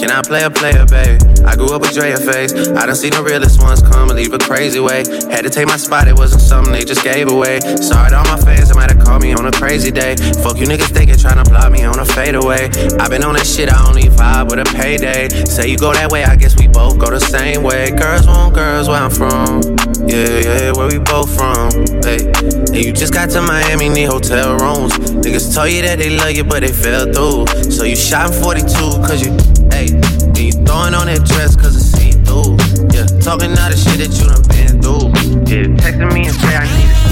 Can 0.00 0.10
I 0.10 0.22
play 0.22 0.42
a 0.44 0.50
player, 0.50 0.86
babe? 0.86 1.20
I 1.44 1.54
grew 1.56 1.76
up 1.76 1.82
with 1.82 1.92
Drea 1.92 2.16
face. 2.16 2.56
I 2.72 2.86
done 2.86 2.96
seen 2.96 3.12
the 3.12 3.22
realest 3.22 3.60
ones 3.60 3.82
come 3.82 4.08
and 4.08 4.16
leave 4.16 4.32
a 4.32 4.38
crazy 4.38 4.80
way. 4.80 5.04
Had 5.28 5.42
to 5.42 5.50
take 5.50 5.66
my 5.66 5.76
spot, 5.76 6.08
it 6.08 6.16
wasn't 6.16 6.40
something 6.40 6.72
they 6.72 6.84
just 6.84 7.04
gave 7.04 7.28
away. 7.28 7.60
Sorry 7.60 8.08
to 8.08 8.16
all 8.16 8.24
my 8.24 8.40
fans 8.40 8.68
that 8.68 8.76
might 8.76 8.90
have 8.90 9.04
called 9.04 9.20
me 9.20 9.34
on 9.34 9.44
a 9.44 9.52
crazy 9.52 9.90
day. 9.90 10.16
Fuck 10.40 10.56
you 10.56 10.64
niggas 10.64 10.88
thinking 10.88 11.16
tryna 11.16 11.44
block 11.44 11.70
me 11.70 11.84
on 11.84 11.98
a 11.98 12.06
fadeaway. 12.06 12.72
i 12.96 13.08
been 13.08 13.22
on 13.22 13.34
that 13.34 13.46
shit, 13.46 13.68
I 13.68 13.76
only 13.86 14.08
vibe 14.08 14.48
with 14.48 14.60
a 14.60 14.68
payday. 14.72 15.28
Say 15.44 15.68
you 15.68 15.76
go 15.76 15.92
that 15.92 16.10
way, 16.10 16.24
I 16.24 16.34
guess 16.34 16.58
we 16.58 16.66
both 16.66 16.98
go 16.98 17.10
the 17.10 17.20
same 17.20 17.62
way. 17.62 17.90
Girls 17.90 18.26
want 18.26 18.54
girls 18.54 18.88
where 18.88 19.02
I'm 19.04 19.10
from. 19.10 19.60
Yeah, 20.08 20.40
yeah, 20.40 20.72
where 20.72 20.88
we 20.88 20.98
both 20.98 21.28
from. 21.36 21.76
Hey, 22.00 22.24
and 22.72 22.84
you 22.84 22.92
just 22.92 23.12
got 23.12 23.28
to 23.36 23.42
Miami, 23.42 23.90
need 23.90 24.08
hotel 24.08 24.56
rooms. 24.56 24.92
Niggas 25.20 25.54
told 25.54 25.70
you 25.70 25.82
that 25.82 25.98
they 25.98 26.08
love 26.08 26.32
you, 26.32 26.44
but 26.44 26.60
they 26.60 26.72
fell 26.72 27.04
through. 27.12 27.70
So 27.70 27.84
you 27.84 27.96
shot 27.96 28.32
in 28.32 28.42
42, 28.42 28.66
cause 29.04 29.20
you, 29.20 29.59
hey, 29.80 29.94
and 29.94 30.38
you 30.38 30.52
throwing 30.52 30.94
on 30.94 31.06
that 31.06 31.24
dress, 31.24 31.56
cause 31.56 31.76
it's 31.76 31.90
see 31.96 32.12
through. 32.24 32.56
Yeah, 32.92 33.06
talking 33.20 33.50
all 33.56 33.70
the 33.70 33.76
shit 33.76 33.98
that 34.00 34.12
you 34.16 34.28
done 34.28 34.44
been 34.48 34.80
through. 34.82 35.08
Yeah, 35.48 35.72
texting 35.80 36.12
me 36.12 36.26
and 36.26 36.36
say 36.36 36.56
I 36.56 36.64
need 36.64 37.00
When 37.00 37.09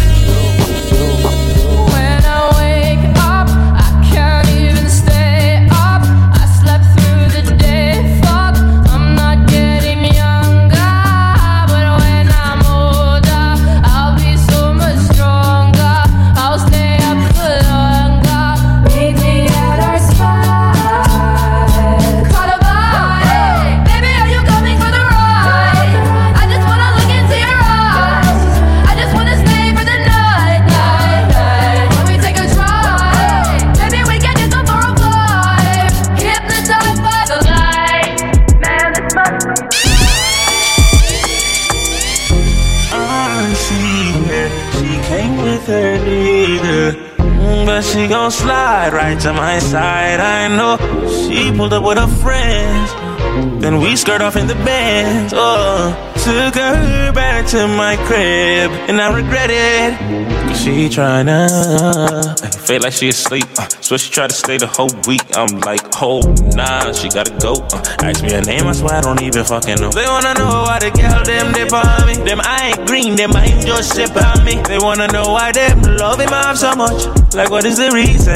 she 47.99 48.07
gon' 48.07 48.31
slide 48.31 48.93
right 48.93 49.19
to 49.21 49.33
my 49.33 49.59
side. 49.59 50.21
I 50.21 50.47
know 50.57 50.77
she 51.27 51.51
pulled 51.51 51.73
up 51.73 51.83
with 51.83 51.99
her 51.99 52.07
friends. 52.07 52.93
Then 53.61 53.81
we 53.81 53.97
skirt 53.97 54.21
off 54.21 54.37
in 54.37 54.47
the 54.47 54.55
Benz. 54.55 55.33
Oh, 55.35 55.39
uh. 55.39 56.08
Took 56.29 56.57
her 56.57 57.13
back 57.13 57.47
to 57.47 57.67
my 57.67 57.97
crib, 58.05 58.71
and 58.89 59.01
I 59.01 59.09
regret 59.15 59.49
it. 59.51 59.97
Cause 60.47 60.61
she 60.61 60.89
tryna 60.89 61.49
feel 62.67 62.83
like 62.83 62.93
she 62.93 63.09
asleep. 63.09 63.47
Uh, 63.57 63.67
so 63.81 63.97
she 63.97 64.11
tried 64.11 64.29
to 64.29 64.37
stay 64.37 64.59
the 64.59 64.67
whole 64.67 64.93
week. 65.07 65.25
I'm 65.35 65.59
like, 65.61 65.81
oh 66.03 66.21
nah, 66.53 66.93
she 66.93 67.09
gotta 67.09 67.33
go. 67.41 67.55
Uh, 67.73 68.05
ask 68.05 68.23
me 68.23 68.33
her 68.33 68.43
name, 68.43 68.67
I 68.67 68.73
swear 68.73 68.97
I 68.97 69.01
don't 69.01 69.23
even 69.23 69.43
fucking 69.43 69.81
know. 69.81 69.91
They 69.91 70.05
wanna 70.05 70.35
know 70.35 70.69
why 70.69 70.79
the 70.81 70.91
girl 70.91 71.25
them 71.25 71.53
dip 71.53 71.73
on 71.73 72.07
me. 72.07 72.15
Them 72.29 72.41
I 72.43 72.75
ain't 72.77 72.87
green, 72.87 73.17
them 73.17 73.33
I 73.33 73.47
ain't 73.47 73.67
just 73.67 73.95
sip 73.95 74.15
on 74.17 74.45
me. 74.45 74.61
They 74.69 74.79
wanna 74.79 75.09
know 75.09 75.33
why 75.33 75.53
them 75.53 75.81
love 75.97 76.21
him 76.21 76.33
off 76.33 76.59
so 76.59 76.75
much. 76.75 77.07
Like 77.35 77.51
what 77.51 77.65
is 77.65 77.79
the 77.79 77.91
reason? 77.91 78.35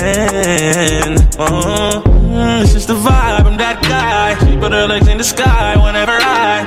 Mm, 1.37 2.63
it's 2.63 2.73
just 2.73 2.89
the 2.89 2.95
vibe. 2.95 3.45
I'm 3.45 3.59
that 3.59 3.83
guy. 3.83 4.39
She 4.49 4.57
put 4.57 4.73
her 4.73 4.87
legs 4.87 5.09
in 5.09 5.19
the 5.19 5.25
sky 5.25 5.77
whenever 5.77 6.13
I 6.13 6.65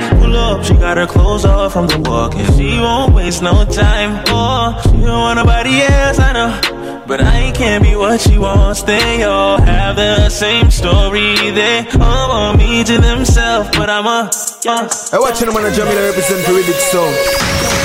got 0.95 1.07
her 1.07 1.13
clothes 1.13 1.45
off 1.45 1.73
from 1.73 1.87
the 1.87 1.99
walking. 2.09 2.45
She 2.57 2.79
won't 2.79 3.13
waste 3.13 3.41
no 3.43 3.65
time. 3.65 4.23
Oh, 4.27 4.79
she 4.83 4.91
don't 4.91 5.07
want 5.07 5.37
nobody 5.37 5.81
else. 5.81 6.19
I 6.19 6.31
know. 6.33 7.03
But 7.05 7.21
I 7.21 7.51
can't 7.51 7.83
be 7.83 7.95
what 7.95 8.21
she 8.21 8.37
wants. 8.37 8.83
They 8.83 9.23
all 9.23 9.59
have 9.59 9.97
the 9.97 10.29
same 10.29 10.71
story. 10.71 11.35
They 11.51 11.85
all 11.99 12.29
want 12.29 12.57
me 12.59 12.83
to 12.85 12.97
themselves, 12.97 13.69
but 13.77 13.89
I'm 13.89 14.05
a. 14.05 14.29
Uh, 14.67 14.89
Hey, 15.11 15.19
watching 15.19 15.47
on 15.47 15.61
the 15.61 15.71
Jamila 15.71 16.01
represent 16.07 16.43
for 16.43 16.53
Ridix 16.53 16.79
Sound. 16.89 17.84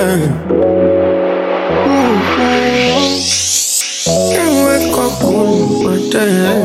Que 0.00 0.30
Qué 4.30 4.42
hueco 4.62 5.04
culparte 5.20 6.24
Oh, 6.48 6.59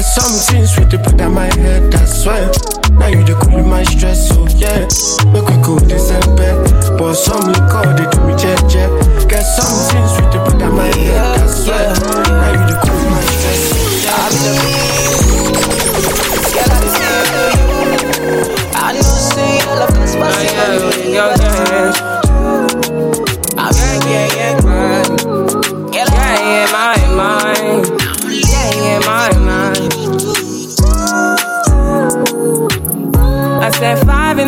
jet. 0.00 0.06
Get 0.06 0.06
something 0.06 0.66
sweet 0.66 0.90
to 0.90 0.98
put 0.98 1.20
on 1.20 1.34
my 1.34 1.46
head, 1.56 1.92
that's 1.92 2.24
why. 2.24 2.40
Now 2.92 3.08
you 3.08 3.24
the 3.24 3.34
cool 3.34 3.62
my 3.64 3.82
stress, 3.84 4.28
so 4.28 4.46
yeah. 4.56 4.88
Make 5.32 5.48
we 5.48 5.56
go 5.62 5.78
December. 5.78 6.64
But 6.98 7.14
some 7.14 7.52
liquor, 7.52 7.94
they 7.96 8.08
do 8.10 8.19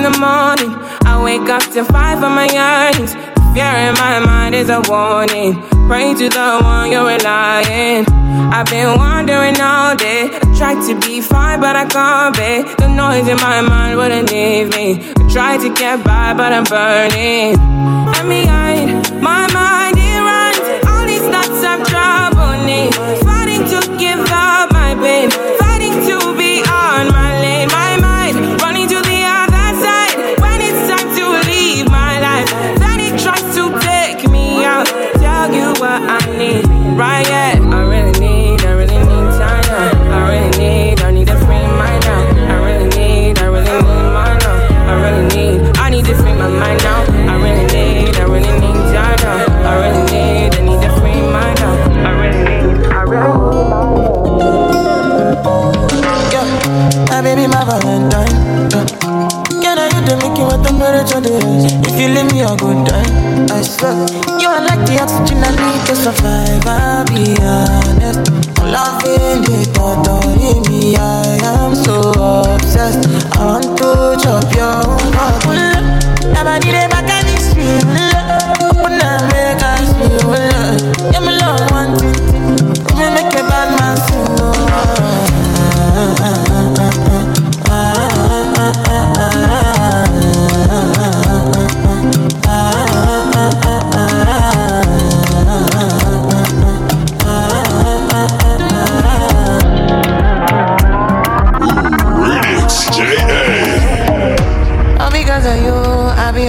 in 0.05 0.13
the 0.13 0.19
morning. 0.19 0.75
I 1.07 1.23
wake 1.23 1.49
up 1.49 1.63
to 1.75 1.85
five 1.85 2.23
on 2.23 2.33
my 2.35 2.49
eyes. 2.51 3.13
Fear 3.55 3.75
in 3.87 3.95
my 3.95 4.19
mind 4.25 4.55
is 4.55 4.69
a 4.69 4.81
warning. 4.89 5.63
Pray 5.87 6.15
to 6.15 6.29
the 6.29 6.59
one 6.63 6.91
you're 6.91 7.07
relying. 7.07 8.05
I've 8.51 8.67
been 8.67 8.97
wandering 8.99 9.61
all 9.61 9.95
day. 9.95 10.31
I 10.33 10.47
tried 10.59 10.81
to 10.89 10.99
be 11.07 11.21
fine, 11.21 11.61
but 11.61 11.77
I 11.77 11.87
can't 11.87 12.35
be. 12.35 12.53
The 12.83 12.89
noise 12.89 13.29
in 13.29 13.37
my 13.37 13.61
mind 13.61 13.97
wouldn't 13.99 14.33
leave 14.33 14.71
me. 14.71 14.89
I 15.21 15.23
tried 15.31 15.61
to 15.61 15.71
get 15.73 16.03
by, 16.05 16.35
but 16.35 16.53
I'm 16.53 16.65
burning. 16.65 17.55
I'm 18.17 18.29
behind. 18.29 19.23
My 19.23 19.47
mind, 19.53 19.97
it 19.99 20.21
runs. 20.31 20.67
All 20.91 21.07
these 21.07 21.27
thoughts 21.33 21.63
have 21.63 21.83
trouble 21.87 22.65
me. 22.67 23.22
Temperature 61.05 61.35
is? 61.35 61.73
If 61.87 62.01
you 62.01 62.09
leave 62.15 62.33
me 62.33 62.41
a 62.43 62.57
go 62.57 62.73
time, 62.85 63.47
I 63.51 63.63
swear. 63.63 64.07
You 64.41 64.49
are 64.49 64.63
like 64.65 64.85
the 64.87 64.99
oxygen 65.03 65.43
I 65.43 65.51
need 65.51 65.87
to 65.87 65.97
survive. 65.97 66.67
I'll 66.67 67.05
be 67.07 67.35
honest. 67.43 68.31
Loving 68.63 69.43
the 69.43 69.67
thought 69.75 70.07
of 70.09 70.71
me, 70.71 70.97
I 70.97 71.39
am 71.43 71.75
so 71.75 72.01
obsessed. 72.55 73.09
I 73.37 73.45
want 73.45 73.77
to 73.79 74.17
chop 74.23 74.55
your 74.55 74.83
heart. 75.17 75.45
Nobody 76.35 76.71
dey 76.71 76.87
back 76.89 77.09
at 77.11 77.25
this 77.27 77.53
feel. 77.55 77.83
Open 78.63 79.01
up, 79.03 79.23
make 79.33 79.63
us 79.63 79.91
feel. 79.99 80.33
Yeah, 81.13 81.21
me 81.21 81.33
love 81.39 81.71
one 81.71 82.22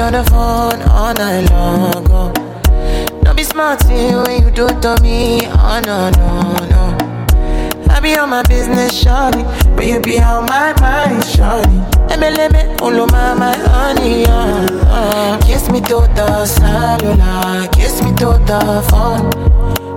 on 0.03 0.11
the 0.11 0.23
phone 0.25 0.81
all 0.91 1.13
night 1.13 1.49
long. 1.51 2.05
Oh. 2.11 2.33
Don't 3.23 3.37
be 3.37 3.43
smart 3.43 3.81
when 3.85 4.43
you 4.43 4.51
do 4.51 4.67
to 4.67 4.97
me. 5.01 5.47
Oh 5.47 5.79
no 5.85 6.09
no 6.19 6.29
no. 6.71 6.83
I 7.89 8.01
be 8.01 8.17
on 8.17 8.29
my 8.29 8.43
business, 8.43 8.91
shawty, 8.91 9.43
but 9.77 9.85
you 9.85 10.01
be 10.01 10.19
on 10.19 10.45
my 10.47 10.73
mind, 10.81 11.23
shawty. 11.23 11.79
Ebelebe, 12.11 12.81
ulu 12.81 13.05
my 13.13 13.33
my 13.33 13.55
honey, 13.55 14.25
uh, 14.25 14.67
uh. 14.91 15.39
Kiss 15.45 15.69
me 15.71 15.79
to 15.79 15.99
the 16.17 16.45
cellular, 16.45 17.67
kiss 17.69 18.01
me 18.03 18.11
to 18.17 18.29
the 18.49 18.61
phone. 18.89 19.31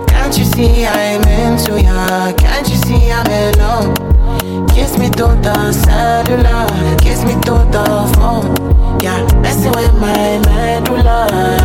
Can't 0.07 0.39
you 0.39 0.45
see 0.45 0.87
I'm 0.87 1.23
into 1.27 1.83
ya? 1.83 2.33
Can't 2.35 2.69
you 2.69 2.77
see 2.87 3.11
I'm 3.11 3.27
in 3.27 3.59
love? 3.59 4.69
Kiss 4.71 4.99
me 4.99 5.11
to 5.11 5.27
the 5.43 5.73
cellular, 5.73 6.97
kiss 6.99 7.25
me 7.25 7.35
to 7.47 7.55
the 7.75 8.13
phone 8.15 8.66
yeah. 9.07 9.23
Messing 9.43 9.71
with 9.79 9.95
my 10.03 10.39
medulla. 10.47 11.19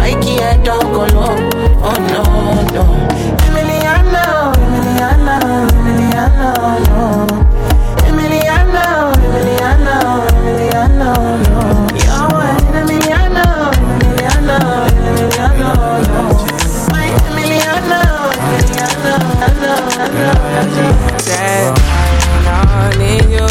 I 0.10 0.14
can't 0.22 0.64
talk 0.66 0.84
alone. 0.84 1.50
Oh 1.88 1.98
no, 2.12 2.22
no. 2.76 2.84
Emiliana, 3.46 4.24
Emiliana, 4.64 5.36
Emiliana, 5.78 6.50
no. 6.88 7.02
Emiliana, 8.08 8.84
Emiliana, 9.26 9.96
Emiliana, 10.38 11.10
no. 11.50 11.62
You're 12.06 12.42
an 12.48 12.58
Emiliana, 12.80 13.46
Emiliana, 13.90 14.58
Emiliana, 15.08 15.70
no. 16.12 16.24
My 16.94 17.08
Emiliana, 17.28 18.02
Emiliana, 18.46 19.14
no, 19.62 19.76
no. 20.04 20.14
That 21.26 21.74
I 21.74 23.18
don't. 23.30 23.51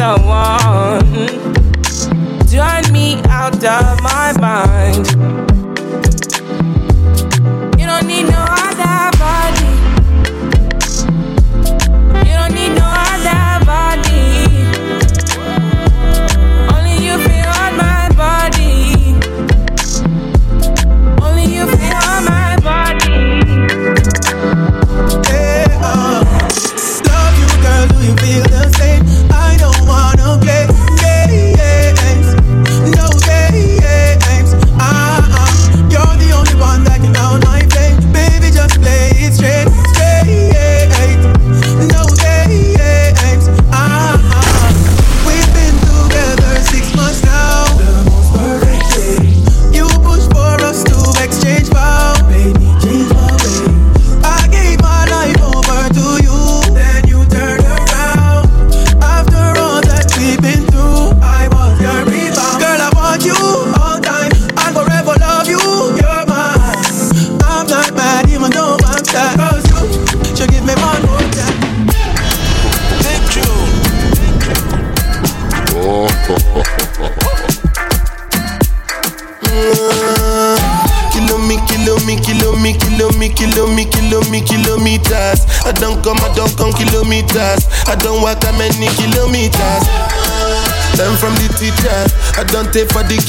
The 0.00 0.16
one. 0.24 1.12
Turn 2.48 2.90
me 2.90 3.20
out 3.28 3.62
of 3.62 4.00
my 4.02 4.32
mind. 4.40 5.19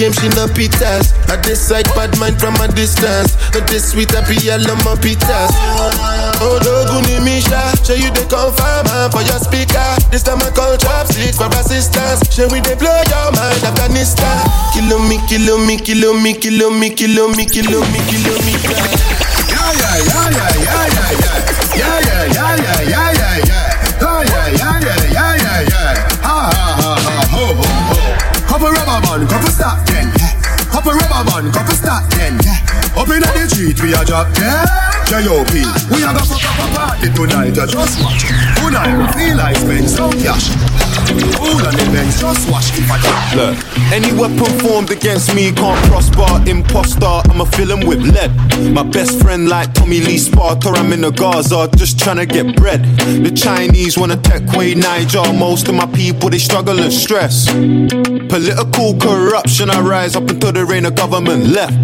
Take 0.02 0.18
for 0.18 0.34
the 0.34 0.50
pitas. 0.58 1.14
I 1.30 1.38
decide 1.46 1.86
bad 1.94 2.18
mind 2.18 2.42
from 2.42 2.58
a 2.58 2.68
distance. 2.74 3.38
Not 3.54 3.70
this 3.70 3.94
sweet, 3.94 4.10
all 4.18 4.66
on 4.66 4.82
my 4.82 4.98
pitas. 4.98 5.54
Oh, 6.42 6.58
no, 6.66 6.74
Guni 6.90 7.22
Misha. 7.22 7.62
Show 7.86 7.94
you 7.94 8.10
the 8.10 8.26
confirm 8.26 8.90
for 9.14 9.22
your 9.22 9.38
speaker. 9.38 9.86
This 10.10 10.24
time 10.24 10.42
I 10.42 10.50
call 10.50 10.74
chopsticks 10.78 11.38
for 11.38 11.54
assistance. 11.54 12.26
Show 12.34 12.50
we 12.50 12.66
they 12.66 12.74
blow 12.74 12.98
your 13.14 13.30
mind, 13.38 13.62
Afghanistan. 13.62 14.42
Kilo 14.74 14.98
me, 15.06 15.22
kilo 15.30 15.62
me, 15.62 15.78
kilo 15.78 16.18
me, 16.18 16.34
kilo 16.34 16.74
me, 16.74 16.90
kilo 16.90 17.30
me, 17.30 17.46
kilo 17.46 17.86
me, 17.94 18.00
kilometers. 18.10 18.90
Yeah, 19.06 19.11
street, 33.62 33.82
we 33.82 33.94
a 33.94 34.04
drop 34.06 34.28
yeah. 34.38 34.66
J.O.P. 35.06 35.54
We 35.92 36.04
a 36.04 36.14
go 36.14 36.24
fuck 36.24 36.46
up 36.46 36.72
a 36.72 36.76
party 36.76 37.10
tonight, 37.14 37.48
you 37.48 37.68
just 37.68 38.02
watch. 38.02 38.24
Tonight, 38.56 39.12
feel 39.14 39.38
like 39.38 39.56
spend 39.58 39.90
some 39.90 40.12
cash. 40.24 40.50
All 41.40 41.68
on 41.68 41.76
the 41.76 42.16
just 42.18 42.50
watch 42.50 42.72
if 42.80 42.90
I 42.90 42.98
drop. 43.02 43.36
Look, 43.36 43.58
any 43.92 44.14
weapon 44.14 44.60
formed 44.60 44.90
against 44.90 45.36
me 45.36 45.52
can't 45.52 45.78
prosper. 45.88 46.50
Imposter, 46.50 47.06
I'ma 47.30 47.46
fill 47.46 47.74
'em 47.74 47.86
with 47.86 48.02
lead. 48.02 48.32
My 48.74 48.84
best 48.84 49.22
friend, 49.22 49.50
like 49.50 49.74
Tommy 49.74 50.00
Lee 50.00 50.18
Sparta, 50.18 50.70
I'm 50.70 50.94
in 50.94 51.02
the 51.02 51.12
Gaza, 51.12 51.70
just 51.76 51.98
tryna 51.98 52.28
get 52.28 52.56
bread. 52.56 52.82
The 53.26 53.32
Chinese 53.32 53.98
wanna 53.98 54.18
take 54.18 54.48
away 54.54 54.76
Niger. 54.76 55.34
Most 55.34 55.68
of 55.68 55.76
my 55.76 55.88
people, 55.88 56.30
they 56.30 56.40
struggle 56.40 56.80
and 56.80 56.94
stress. 56.94 57.48
Political 58.30 58.98
corruption, 58.98 59.70
I 59.70 59.82
rise 59.82 60.16
up 60.16 60.30
until 60.30 60.54
there 60.54 60.72
ain't 60.72 60.86
a 60.86 60.92
government 60.92 61.48
left. 61.48 61.76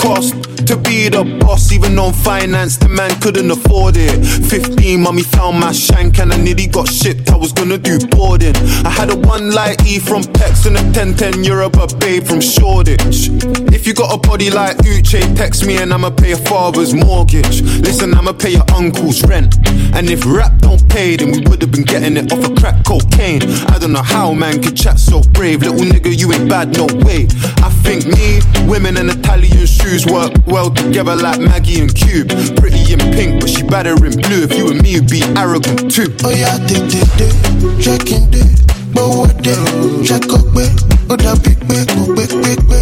Cost 0.00 0.34
to 0.64 0.76
be 0.76 1.08
the 1.08 1.24
boss, 1.40 1.73
even 1.74 1.98
on 1.98 2.12
finance, 2.12 2.76
the 2.76 2.88
man 2.88 3.10
couldn't 3.20 3.50
afford 3.50 3.96
it. 3.96 4.14
15, 4.46 5.00
mommy 5.00 5.22
found 5.22 5.58
my 5.58 5.72
shank 5.72 6.20
and 6.20 6.32
I 6.32 6.36
nearly 6.36 6.68
got 6.68 6.86
shipped. 6.88 7.30
I 7.30 7.36
was 7.36 7.52
gonna 7.52 7.78
do 7.78 7.98
boarding. 8.08 8.54
I 8.86 8.90
had 8.90 9.10
a 9.10 9.16
one 9.16 9.50
light 9.50 9.84
E 9.84 9.98
from 9.98 10.22
Pex 10.22 10.66
and 10.66 10.76
a 10.76 10.82
1010 10.82 11.42
Europe, 11.42 11.76
a 11.76 11.86
babe 11.96 12.24
from 12.24 12.40
Shoreditch. 12.40 13.28
If 13.74 13.86
you 13.86 13.94
got 13.94 14.14
a 14.14 14.18
body 14.18 14.50
like 14.50 14.76
Uche, 14.78 15.36
text 15.36 15.66
me 15.66 15.78
and 15.78 15.92
I'ma 15.92 16.10
pay 16.10 16.28
your 16.28 16.44
father's 16.46 16.94
mortgage. 16.94 17.62
Listen, 17.82 18.14
I'ma 18.14 18.32
pay 18.32 18.52
your 18.52 18.70
uncle's 18.74 19.22
rent. 19.24 19.56
And 19.94 20.08
if 20.08 20.24
rap 20.24 20.56
don't 20.58 20.88
pay, 20.88 21.16
then 21.16 21.32
we 21.32 21.40
would've 21.40 21.72
been 21.72 21.84
getting 21.84 22.16
it 22.16 22.32
off 22.32 22.48
of 22.48 22.56
crack 22.56 22.84
cocaine. 22.84 23.42
I 23.68 23.78
don't 23.78 23.92
know 23.92 24.02
how 24.02 24.32
man 24.32 24.62
could 24.62 24.76
chat 24.76 25.00
so 25.00 25.20
brave. 25.32 25.62
Little 25.62 25.86
nigga, 25.86 26.16
you 26.16 26.32
ain't 26.32 26.48
bad, 26.48 26.76
no 26.76 26.86
way. 27.04 27.26
I 27.66 27.70
think 27.82 28.06
me, 28.06 28.40
women 28.68 28.96
and 28.96 29.10
Italian 29.10 29.66
shoes 29.66 30.06
work 30.06 30.32
well 30.46 30.70
together 30.70 31.16
like 31.16 31.40
Maggie 31.40 31.73
and 31.80 31.94
Cube. 31.94 32.28
Pretty 32.56 32.92
in 32.92 33.00
pink, 33.12 33.40
but 33.40 33.50
she 33.50 33.62
better 33.62 33.94
in 34.04 34.12
blue. 34.20 34.44
If 34.44 34.52
you 34.56 34.68
and 34.70 34.82
me 34.82 35.00
would 35.00 35.08
be 35.10 35.22
arrogant 35.36 35.90
too. 35.90 36.06
Oh 36.24 36.30
yeah, 36.30 36.58
day, 36.66 36.80
day, 36.88 37.04
day, 37.18 37.32
checking 37.80 38.30
day, 38.30 38.46
gbowó 38.92 39.26
dé, 39.42 39.54
check 40.04 40.24
up 40.32 40.44
pé, 40.54 40.64
ó 41.08 41.16
dàbí 41.16 41.54
pé 41.68 41.84
kò 41.92 42.00
gbé 42.12 42.24
pé 42.42 42.52
pé, 42.68 42.78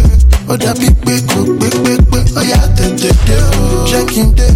ó 0.49 0.57
dàbí 0.57 0.89
pé 1.05 1.15
kò 1.27 1.41
gbé 1.43 1.69
pé 1.83 1.93
pé. 2.11 2.19
Oh 2.37 2.41
yeah, 2.43 2.65
day, 2.77 2.91
day, 2.97 3.13
day, 3.27 3.43
checking 3.89 4.33
day, 4.35 4.51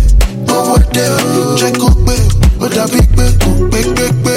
gbowó 0.45 0.77
dé, 0.93 1.05
check 1.59 1.81
up 1.83 1.95
pé, 2.05 2.15
ó 2.61 2.67
dàbí 2.75 3.01
pé 3.17 3.25
kò 3.41 3.51
gbé 3.69 3.81
pé 3.95 4.05
pé, 4.23 4.35
ó 4.35 4.36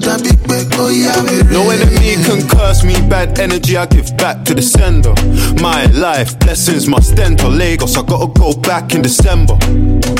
dàbí 0.00 0.32
pé 0.48 0.64
ó 0.78 0.88
yá 0.90 1.14
wèrè. 1.22 1.50
No 1.52 1.70
enemy 1.70 2.16
can 2.24 2.46
curse 2.48 2.84
me, 2.84 2.94
bad 3.08 3.38
energy 3.38 3.76
I 3.76 3.86
give 3.86 4.16
back 4.16 4.44
to 4.44 4.54
the 4.54 4.62
sender. 4.62 5.14
My 5.60 5.86
life, 5.86 6.38
blessings 6.38 6.86
must 6.88 7.18
enter 7.18 7.48
Lagos, 7.48 7.96
I 7.96 8.02
gotta 8.02 8.26
go 8.38 8.52
back 8.52 8.94
in 8.94 9.02
December. 9.02 9.56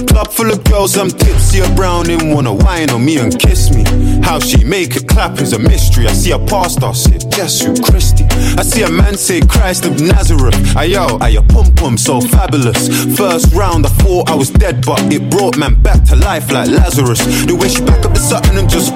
Club 0.06 0.32
full 0.32 0.50
of 0.50 0.64
girls, 0.64 0.96
I'm 0.96 1.10
tipsy, 1.10 1.60
a 1.60 1.68
browning, 1.74 2.34
wanna 2.34 2.54
wine 2.54 2.90
on 2.90 3.04
me 3.04 3.18
and 3.18 3.38
kiss 3.38 3.70
me. 3.70 3.84
How 4.22 4.38
she 4.38 4.64
make 4.64 4.96
it 4.96 5.08
clap 5.08 5.40
is 5.40 5.52
a 5.52 5.58
mystery. 5.58 6.06
I 6.06 6.12
see 6.12 6.32
a 6.32 6.38
pastor 6.38 6.92
say, 6.94 7.18
Jesu 7.30 7.74
Christi. 7.82 8.24
I 8.58 8.62
see 8.62 8.82
a 8.82 8.90
man 8.90 9.16
say, 9.16 9.40
Christ 9.40 9.84
of 9.84 10.00
Nazareth. 10.00 10.54
Ayo, 10.74 11.18
ayo, 11.20 11.46
pum 11.48 11.72
pum, 11.74 11.98
so 11.98 12.20
fabulous. 12.20 12.88
First 13.16 13.52
round, 13.52 13.86
I 13.86 13.90
thought 13.90 14.30
I 14.30 14.34
was 14.34 14.50
dead, 14.50 14.84
but 14.84 15.00
it 15.12 15.30
brought 15.30 15.56
man 15.56 15.80
back 15.82 16.02
to 16.04 16.16
life 16.16 16.50
like 16.50 16.68
Lazarus. 16.68 17.20
The 17.46 17.54
way 17.54 17.68
she 17.68 17.82
back 17.84 18.04
up 18.04 18.14
the 18.14 18.20
Sutton 18.20 18.58
and 18.58 18.68
just 18.68 18.92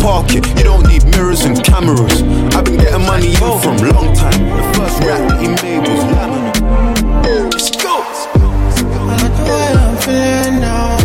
park 0.00 0.34
it. 0.34 0.46
You 0.58 0.64
don't 0.64 0.86
need 0.86 1.04
mirrors 1.04 1.44
and 1.44 1.62
cameras. 1.64 2.22
I've 2.54 2.64
been 2.64 2.78
getting 2.78 3.06
money 3.06 3.32
in 3.32 3.60
from 3.60 3.76
long 3.78 4.14
time. 4.14 4.38
The 4.58 4.64
first 4.76 4.98
rap 5.06 5.22
that 5.28 5.40
he 5.40 5.48
made 5.62 5.82
was 5.86 6.02
laminate. 6.12 7.52
Let's 7.52 7.70
go. 7.70 8.02
I 8.02 9.16
the 9.36 9.44
way 9.48 9.68
I'm 9.82 9.96
feeling 10.04 10.60
now. 10.60 10.96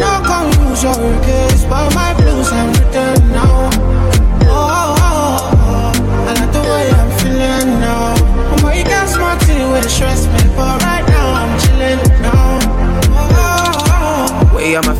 No 0.00 0.22
come 0.24 0.48
use 0.68 0.82
your 0.82 0.94
case, 1.24 1.64
but 1.64 1.94
my 1.94 1.99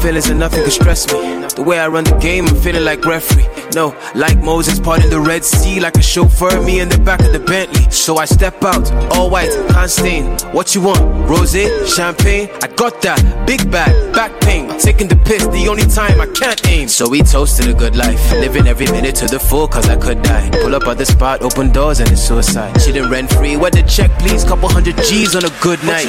feelings 0.01 0.29
and 0.31 0.41
nothing 0.41 0.63
can 0.63 0.71
stress 0.71 1.07
me. 1.13 1.47
The 1.49 1.63
way 1.63 1.79
I 1.79 1.89
run 1.89 2.05
the 2.05 2.17
game, 2.17 2.47
I'm 2.47 2.57
feeling 2.57 2.85
like 2.85 3.05
referee. 3.05 3.47
No, 3.75 3.95
like 4.15 4.39
Moses 4.39 4.81
parting 4.81 5.11
the 5.11 5.21
Red 5.21 5.45
Sea, 5.45 5.79
like 5.79 5.97
a 5.97 6.03
chauffeur, 6.03 6.61
me 6.63 6.81
in 6.81 6.89
the 6.89 6.99
back 6.99 7.21
of 7.21 7.33
the 7.33 7.39
Bentley. 7.39 7.89
So 7.91 8.17
I 8.17 8.25
step 8.25 8.63
out, 8.65 8.91
all 9.13 9.31
white, 9.31 9.51
can't 9.71 9.91
stain. 9.91 10.39
What 10.53 10.75
you 10.75 10.81
want? 10.81 11.01
Rose, 11.29 11.53
champagne? 11.95 12.49
I 12.63 12.69
got 12.69 13.01
that. 13.03 13.47
Big 13.47 13.71
bag, 13.71 14.15
back 14.15 14.41
pain. 14.41 14.69
Taking 14.79 15.09
the 15.09 15.17
piss, 15.17 15.47
the 15.49 15.69
only 15.69 15.85
time 15.85 16.21
I 16.21 16.27
can't 16.27 16.67
aim. 16.67 16.89
So 16.89 17.09
we 17.09 17.23
toasted 17.23 17.69
a 17.69 17.75
good 17.75 17.95
life, 17.95 18.33
living 18.33 18.67
every 18.67 18.87
minute 18.87 19.15
to 19.17 19.27
the 19.27 19.39
full, 19.39 19.69
cause 19.69 19.89
I 19.89 19.97
could 19.97 20.23
die. 20.23 20.51
Pull 20.63 20.75
up 20.75 20.87
at 20.87 20.99
the 20.99 21.07
spot, 21.07 21.43
open 21.43 21.71
doors, 21.71 22.01
and 22.01 22.11
it's 22.11 22.23
suicide. 22.23 22.81
She 22.81 22.93
didn't 22.93 23.11
rent 23.11 23.31
free, 23.33 23.57
where 23.57 23.71
the 23.71 23.83
check, 23.83 24.11
please? 24.19 24.45
Couple 24.45 24.69
hundred 24.69 24.97
G's 24.97 25.37
on 25.37 25.45
a 25.45 25.51
good 25.61 25.83
night. 25.85 26.09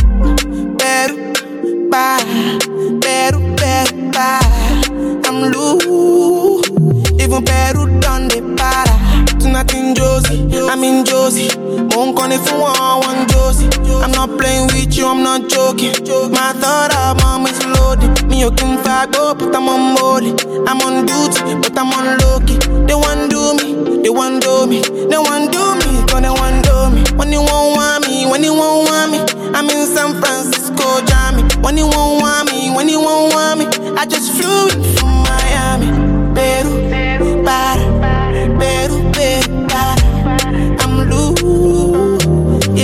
Peru 7.45 7.99
done 7.99 8.27
the 8.27 8.41
para. 8.57 8.95
Tonight 9.39 9.73
in 9.73 9.95
Josie, 9.95 10.47
I'm 10.69 10.83
in 10.83 11.03
Josie. 11.05 11.49
Won't 11.95 12.15
call 12.15 12.31
it 12.31 12.41
for 12.45 12.59
one, 12.61 13.01
one 13.01 13.27
Josie. 13.29 13.69
I'm 14.01 14.11
not 14.11 14.37
playing 14.37 14.67
with 14.67 14.95
you, 14.95 15.07
I'm 15.07 15.23
not 15.23 15.49
joking. 15.49 15.93
My 16.31 16.53
thought 16.53 16.93
of 16.93 17.21
mom 17.21 17.47
is 17.47 17.59
loaded. 17.65 18.27
Me, 18.27 18.41
you 18.41 18.51
can 18.51 18.77
fuck 18.83 19.15
up, 19.15 19.17
oh, 19.17 19.33
but 19.35 19.55
I'm 19.55 19.67
on 19.67 19.95
molly. 19.95 20.31
I'm 20.67 20.81
on 20.81 21.05
duty, 21.05 21.41
but 21.57 21.77
I'm 21.77 21.91
on 21.91 22.17
low 22.19 22.39
key. 22.45 22.57
They 22.85 22.93
want 22.93 23.29
do 23.31 23.57
me, 23.57 24.01
they 24.03 24.09
want 24.09 24.41
do 24.43 24.67
me, 24.67 24.81
they 24.81 25.17
want 25.17 25.51
do 25.51 25.63
me, 25.81 25.89
cause 26.05 26.21
they 26.21 26.29
want 26.29 26.63
do 26.63 26.89
me. 26.93 27.01
When 27.17 27.31
you 27.31 27.41
won't 27.41 27.75
want 27.75 28.07
me, 28.07 28.25
when 28.29 28.43
you 28.43 28.53
won't 28.53 28.89
want 28.89 29.11
me, 29.11 29.19
I'm 29.53 29.69
in 29.69 29.85
San 29.87 30.21
Francisco, 30.21 31.01
Jammy. 31.05 31.43
When 31.61 31.77
you 31.77 31.87
won't 31.87 32.21
want 32.21 32.51
me, 32.51 32.69
when 32.75 32.87
you 32.89 32.99
won't 32.99 33.33
want 33.33 33.59
me, 33.59 33.65
I 33.97 34.05
just 34.05 34.31
flew 34.33 34.69
in 34.69 34.81
from 34.97 35.09
Miami. 35.25 36.00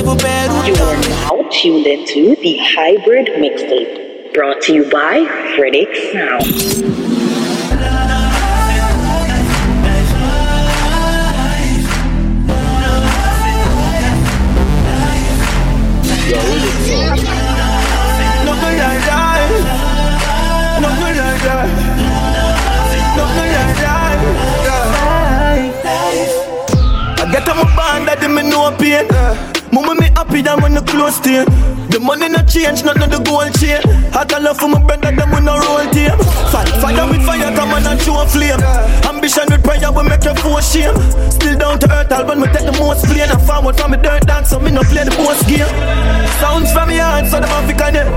You 0.07 0.13
are 0.13 1.01
now 1.09 1.49
tuned 1.51 1.85
into 1.85 2.37
the 2.37 2.57
Hybrid 2.61 3.27
Mixtape, 3.27 4.33
brought 4.33 4.61
to 4.61 4.73
you 4.73 4.89
by 4.89 5.19
Ridix 5.59 6.13
Sound. 6.13 6.43
I 27.19 27.29
get 27.29 27.49
on 27.49 27.57
my 27.57 27.75
band 27.75 28.07
that 28.07 28.31
me 28.31 28.49
no 28.49 28.71
pain. 28.77 29.56
Mama 29.71 29.95
me 29.95 30.07
happy 30.15 30.41
than 30.41 30.61
when 30.61 30.73
the 30.73 30.81
close 30.81 31.19
to 31.21 31.45
The 31.91 31.99
money 31.99 32.29
no 32.29 32.41
change, 32.43 32.83
not 32.83 32.97
the 32.97 33.19
gold 33.19 33.51
chain. 33.59 33.81
I 34.15 34.25
got 34.25 34.41
love 34.41 34.57
for 34.57 34.67
my 34.67 34.79
brother, 34.79 35.11
them 35.11 35.29
we 35.31 35.41
no 35.41 35.57
roll 35.59 35.85
team. 35.91 36.15
Fight, 36.51 36.69
fire 36.79 37.05
with 37.09 37.23
fire, 37.25 37.51
come 37.55 37.73
on 37.73 37.85
and 37.85 37.99
show 37.99 38.21
a 38.21 38.25
flame. 38.25 38.59
Ambition 39.07 39.47
with 39.49 39.63
prayer 39.63 39.91
will 39.91 40.03
make 40.03 40.23
you 40.23 40.35
for 40.39 40.61
shame. 40.61 40.95
Still 41.31 41.57
down 41.57 41.79
to 41.79 41.87
earth, 41.91 42.11
album 42.11 42.41
me 42.41 42.47
take 42.53 42.65
the 42.65 42.75
most 42.79 43.05
plane. 43.05 43.29
And 43.29 43.41
forward 43.43 43.75
from 43.75 43.91
me 43.91 43.97
dirt 43.97 44.25
dance, 44.25 44.49
so 44.49 44.59
me 44.59 44.71
no 44.71 44.83
play 44.87 45.03
the 45.03 45.15
most 45.19 45.43
game. 45.47 45.67
Sounds 46.39 46.71
from 46.71 46.87
me 46.89 46.97
heart, 46.97 47.27
so 47.27 47.41
the 47.41 47.47
man 47.47 47.63
fi 47.67 47.73
connect. 47.73 48.09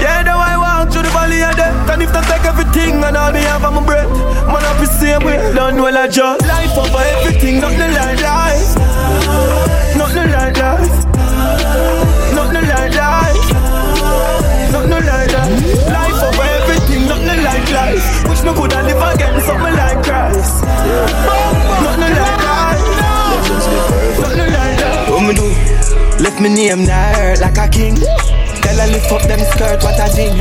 Yeah, 0.00 0.22
the 0.24 0.32
way 0.32 0.52
I 0.52 0.56
walk 0.56 0.92
through 0.92 1.04
the 1.04 1.12
valley 1.12 1.42
of 1.42 1.54
death. 1.58 1.90
And 1.90 2.02
if 2.02 2.12
they 2.14 2.22
take 2.30 2.46
everything 2.46 3.02
and 3.02 3.16
all 3.16 3.32
me 3.32 3.42
have 3.44 3.64
on 3.64 3.74
my 3.76 3.82
breath, 3.84 4.08
man 4.46 4.64
up 4.64 4.78
the 4.78 4.86
same 4.86 5.24
way. 5.26 5.36
Done 5.52 5.76
well 5.82 5.98
I 5.98 6.08
just 6.08 6.46
life 6.46 6.76
over 6.78 7.02
everything, 7.18 7.60
nothing 7.60 7.92
like 7.92 8.22
life. 8.22 8.77
Like 10.48 10.64
life. 10.64 11.04
Life. 12.96 13.52
Life 15.92 16.20
over 16.24 16.48
everything, 16.56 17.04
life. 17.04 18.24
Wish 18.24 18.42
me 18.42 18.52
coulda 18.54 18.80
live 18.82 19.02
again, 19.12 19.40
something 19.44 19.76
like 19.76 20.00
Christ. 20.02 20.64
Life. 22.48 22.88
What 25.10 25.22
me 25.28 25.34
do? 25.34 25.48
Left 26.24 26.40
me 26.40 26.48
name 26.48 26.84
now 26.86 27.12
hurt 27.12 27.40
like 27.40 27.58
a 27.58 27.68
king. 27.68 27.96
Tell 27.96 28.76
her 28.78 28.86
lift 28.86 29.12
up 29.12 29.22
them 29.28 29.40
skirt, 29.52 29.82
what 29.82 30.00
a 30.00 30.08
thing. 30.08 30.40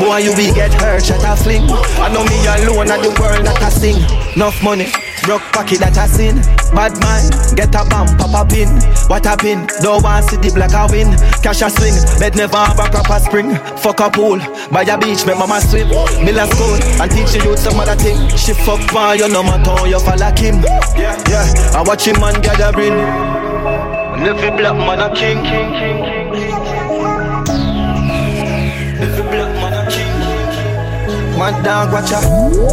Boy, 0.00 0.18
you 0.18 0.34
will 0.34 0.54
get 0.54 0.74
hurt, 0.74 1.04
shut 1.04 1.22
a 1.22 1.36
fling. 1.36 1.62
I 1.70 2.10
know 2.12 2.24
me 2.24 2.44
alone 2.44 2.90
at 2.90 3.02
the 3.02 3.10
world 3.20 3.46
that 3.46 3.62
I 3.62 3.68
sing. 3.68 4.02
Enough 4.34 4.62
money, 4.64 4.86
broke 5.28 5.44
pocket 5.52 5.84
that 5.84 6.00
I 6.00 6.08
sin. 6.08 6.40
Bad 6.72 6.96
mind, 7.04 7.28
get 7.52 7.76
a 7.76 7.84
bomb, 7.84 8.08
pop 8.16 8.32
a 8.32 8.48
pin. 8.48 8.72
What 9.12 9.28
a 9.28 9.36
pin, 9.36 9.68
don't 9.84 10.00
want 10.00 10.24
black 10.56 10.72
win. 10.88 11.12
Cash 11.44 11.60
a 11.60 11.68
swing, 11.68 11.92
bed 12.16 12.32
never 12.32 12.56
have 12.56 12.80
a 12.80 12.88
proper 12.88 13.20
spring. 13.20 13.52
Fuck 13.84 14.00
a 14.00 14.08
pool, 14.08 14.40
by 14.72 14.88
a 14.88 14.96
beach, 14.96 15.28
make 15.28 15.36
mama 15.36 15.60
swim. 15.60 15.92
Miller 16.24 16.48
school, 16.48 16.80
and 16.96 17.12
teach 17.12 17.36
the 17.36 17.44
youth 17.44 17.60
some 17.60 17.76
other 17.76 17.94
thing. 18.00 18.16
She 18.40 18.56
fuck 18.56 18.80
man, 18.96 19.20
you 19.20 19.28
no 19.28 19.44
my 19.44 19.60
tongue, 19.60 19.84
you 19.92 20.00
fall 20.00 20.16
like 20.16 20.40
him. 20.40 20.64
Yeah, 20.96 21.44
I 21.76 21.84
watch 21.84 22.08
him 22.08 22.16
man 22.24 22.40
gathering. 22.40 22.96
And 22.96 24.24
every 24.24 24.50
black 24.56 24.80
man 24.80 25.04
a 25.04 25.12
king. 25.12 25.44
Every 25.44 26.17
Man 31.38 31.62
dog 31.62 31.92
watch 31.92 32.10
out, 32.10 32.26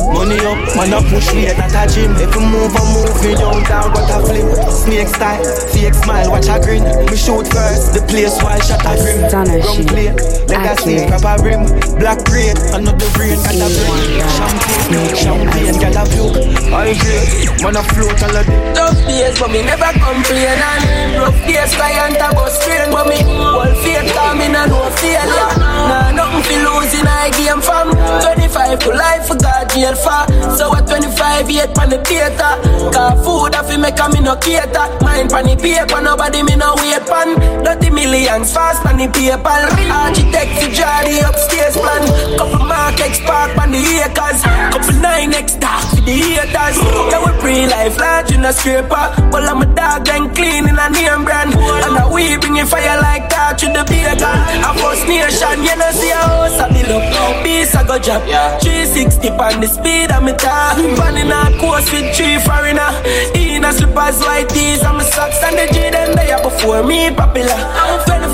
money 0.10 0.42
up, 0.42 0.58
man 0.74 0.90
a 0.90 1.00
push 1.06 1.30
me 1.38 1.46
at 1.46 1.62
a 1.70 1.86
gym. 1.86 2.10
If 2.18 2.34
you 2.34 2.42
move 2.42 2.74
a 2.74 2.82
move 2.98 3.14
me 3.22 3.38
down, 3.38 3.62
down 3.70 3.94
what 3.94 4.10
a 4.10 4.18
flip. 4.26 4.50
Snake 4.74 5.08
style, 5.08 5.46
fake 5.70 5.94
smile, 5.94 6.32
watch 6.34 6.50
a 6.50 6.58
grin. 6.58 6.82
Me 7.06 7.14
shoot 7.14 7.46
first, 7.54 7.94
the 7.94 8.02
place 8.10 8.34
while 8.42 8.58
shot 8.66 8.82
a 8.82 8.98
grim. 8.98 9.22
Rum 9.30 9.86
plate, 9.86 10.18
legacy, 10.50 11.06
grab 11.06 11.30
a 11.30 11.38
rim. 11.46 11.70
Black 12.02 12.26
grade, 12.26 12.58
another 12.74 13.06
rain, 13.22 13.38
got 13.46 13.54
a 13.54 13.70
brain. 13.70 14.26
Champagne, 14.34 15.14
champagne, 15.14 15.78
got 15.78 16.02
a 16.02 16.04
view. 16.10 16.34
I 16.74 16.98
grade, 16.98 17.62
man 17.62 17.78
a 17.78 17.84
float 17.94 18.18
all 18.18 18.34
of 18.34 18.50
it. 18.50 18.76
Tough 18.76 18.98
days, 19.06 19.38
but 19.38 19.54
me 19.54 19.62
never 19.62 19.94
complain 20.02 20.58
And 20.58 21.22
rough 21.22 21.38
days, 21.46 21.70
client 21.78 22.18
a 22.18 22.34
bus 22.34 22.58
train 22.66 22.90
But 22.92 23.08
me 23.08 23.22
whole 23.24 23.70
faith, 23.86 24.10
cause 24.14 24.36
me 24.38 24.50
nah 24.50 24.66
no 24.66 24.90
failure 24.98 25.54
Nah, 25.56 26.12
nothing 26.12 26.44
fi 26.44 26.56
losing, 26.66 27.08
I 27.08 27.30
game 27.32 27.62
from 27.62 27.94
25 27.94 28.55
to 28.56 28.90
life, 28.90 29.28
for 29.28 29.36
God 29.36 29.70
jail 29.70 29.96
for 29.96 30.24
So 30.56 30.72
at 30.76 30.88
25, 30.88 31.52
yet 31.52 31.76
pan 31.76 31.90
the 31.90 32.00
theater. 32.04 32.52
Cause 32.92 33.20
food, 33.26 33.56
I 33.56 33.62
fi 33.68 33.76
make 33.78 34.00
a 34.00 34.08
me 34.10 34.22
no 34.22 34.36
cater. 34.38 34.88
Mind 35.04 35.30
pan 35.30 35.46
the 35.46 35.56
paper, 35.60 36.02
nobody 36.02 36.42
me 36.44 36.56
no 36.56 36.76
wait 36.78 37.04
pan 37.06 37.36
Dirty 37.64 37.90
millions, 37.90 38.54
fast 38.54 38.82
pan 38.84 38.98
the 38.98 39.08
PayPal 39.08 39.68
Architect 39.92 40.52
fi 40.60 40.68
draw 40.72 41.04
the 41.04 41.28
upstairs 41.28 41.76
plan. 41.76 42.04
Couple 42.38 42.66
mark 42.66 42.96
park 43.28 43.52
pan 43.56 43.72
the 43.72 43.80
acres. 44.00 44.42
Couple 44.72 45.02
nine 45.02 45.34
X 45.34 45.56
dark 45.56 45.95
the 46.06 46.14
haters. 46.14 46.78
Yeah, 47.10 47.26
we 47.26 47.32
pre-life 47.42 47.98
large 47.98 48.32
in 48.32 48.46
a 48.46 48.54
scraper? 48.54 49.06
Well, 49.34 49.50
I'm 49.50 49.62
a 49.62 49.68
dog 49.76 50.08
and 50.10 50.34
clean 50.36 50.70
in 50.70 50.78
a 50.78 50.90
name 50.90 51.26
brand. 51.26 51.54
And 51.54 51.94
now 51.94 52.14
we 52.14 52.38
bring 52.38 52.58
it 52.58 52.68
fire 52.68 53.02
like 53.02 53.30
that 53.30 53.58
to 53.60 53.68
the 53.68 53.84
bacon 53.86 54.62
A 54.66 54.72
first 54.82 55.06
nation, 55.10 55.66
you 55.66 55.76
know 55.76 55.92
see 55.92 56.10
a 56.10 56.18
house 56.18 56.58
I 56.58 56.70
build 56.74 56.92
up 56.92 57.44
Beast 57.44 57.76
I 57.76 57.84
go 57.86 57.98
drop 58.00 58.24
360 58.62 59.30
on 59.38 59.62
the 59.62 59.68
speed 59.68 60.10
me 60.26 60.34
car 60.38 60.78
Running 60.98 61.30
a 61.30 61.42
course 61.60 61.90
with 61.92 62.16
three 62.16 62.38
foreigner. 62.42 62.90
In 63.36 63.66
a 63.66 63.72
slippers, 63.74 64.20
white 64.22 64.50
tees 64.50 64.82
and 64.82 64.98
my 64.98 65.04
socks 65.04 65.42
And 65.44 65.58
the 65.58 65.66
G 65.74 65.90
them 65.90 66.16
they 66.16 66.32
are 66.32 66.42
before 66.42 66.84
me 66.84 67.14
popular 67.14 67.58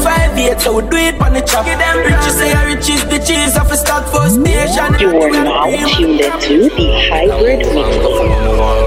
I'm 0.04 0.34
25 0.34 0.40
years, 0.40 0.64
so 0.64 0.82
we 0.82 0.90
do 0.90 0.98
it 0.98 1.22
on 1.22 1.34
the 1.34 1.42
chop 1.42 1.66
Riches 1.66 2.38
say 2.38 2.52
I 2.52 2.74
riches, 2.74 3.06
the 3.06 3.20
cheese 3.20 3.56
off 3.56 3.72
a 3.72 3.78
start 3.78 4.10
for 4.10 4.28
station 4.30 4.98
You 5.00 5.22
are 5.22 5.30
now 5.30 5.66
tuned 5.94 6.22
into 6.22 6.74
the 6.74 7.10
Hybrid 7.10 7.62
Mixtape. 7.70 8.82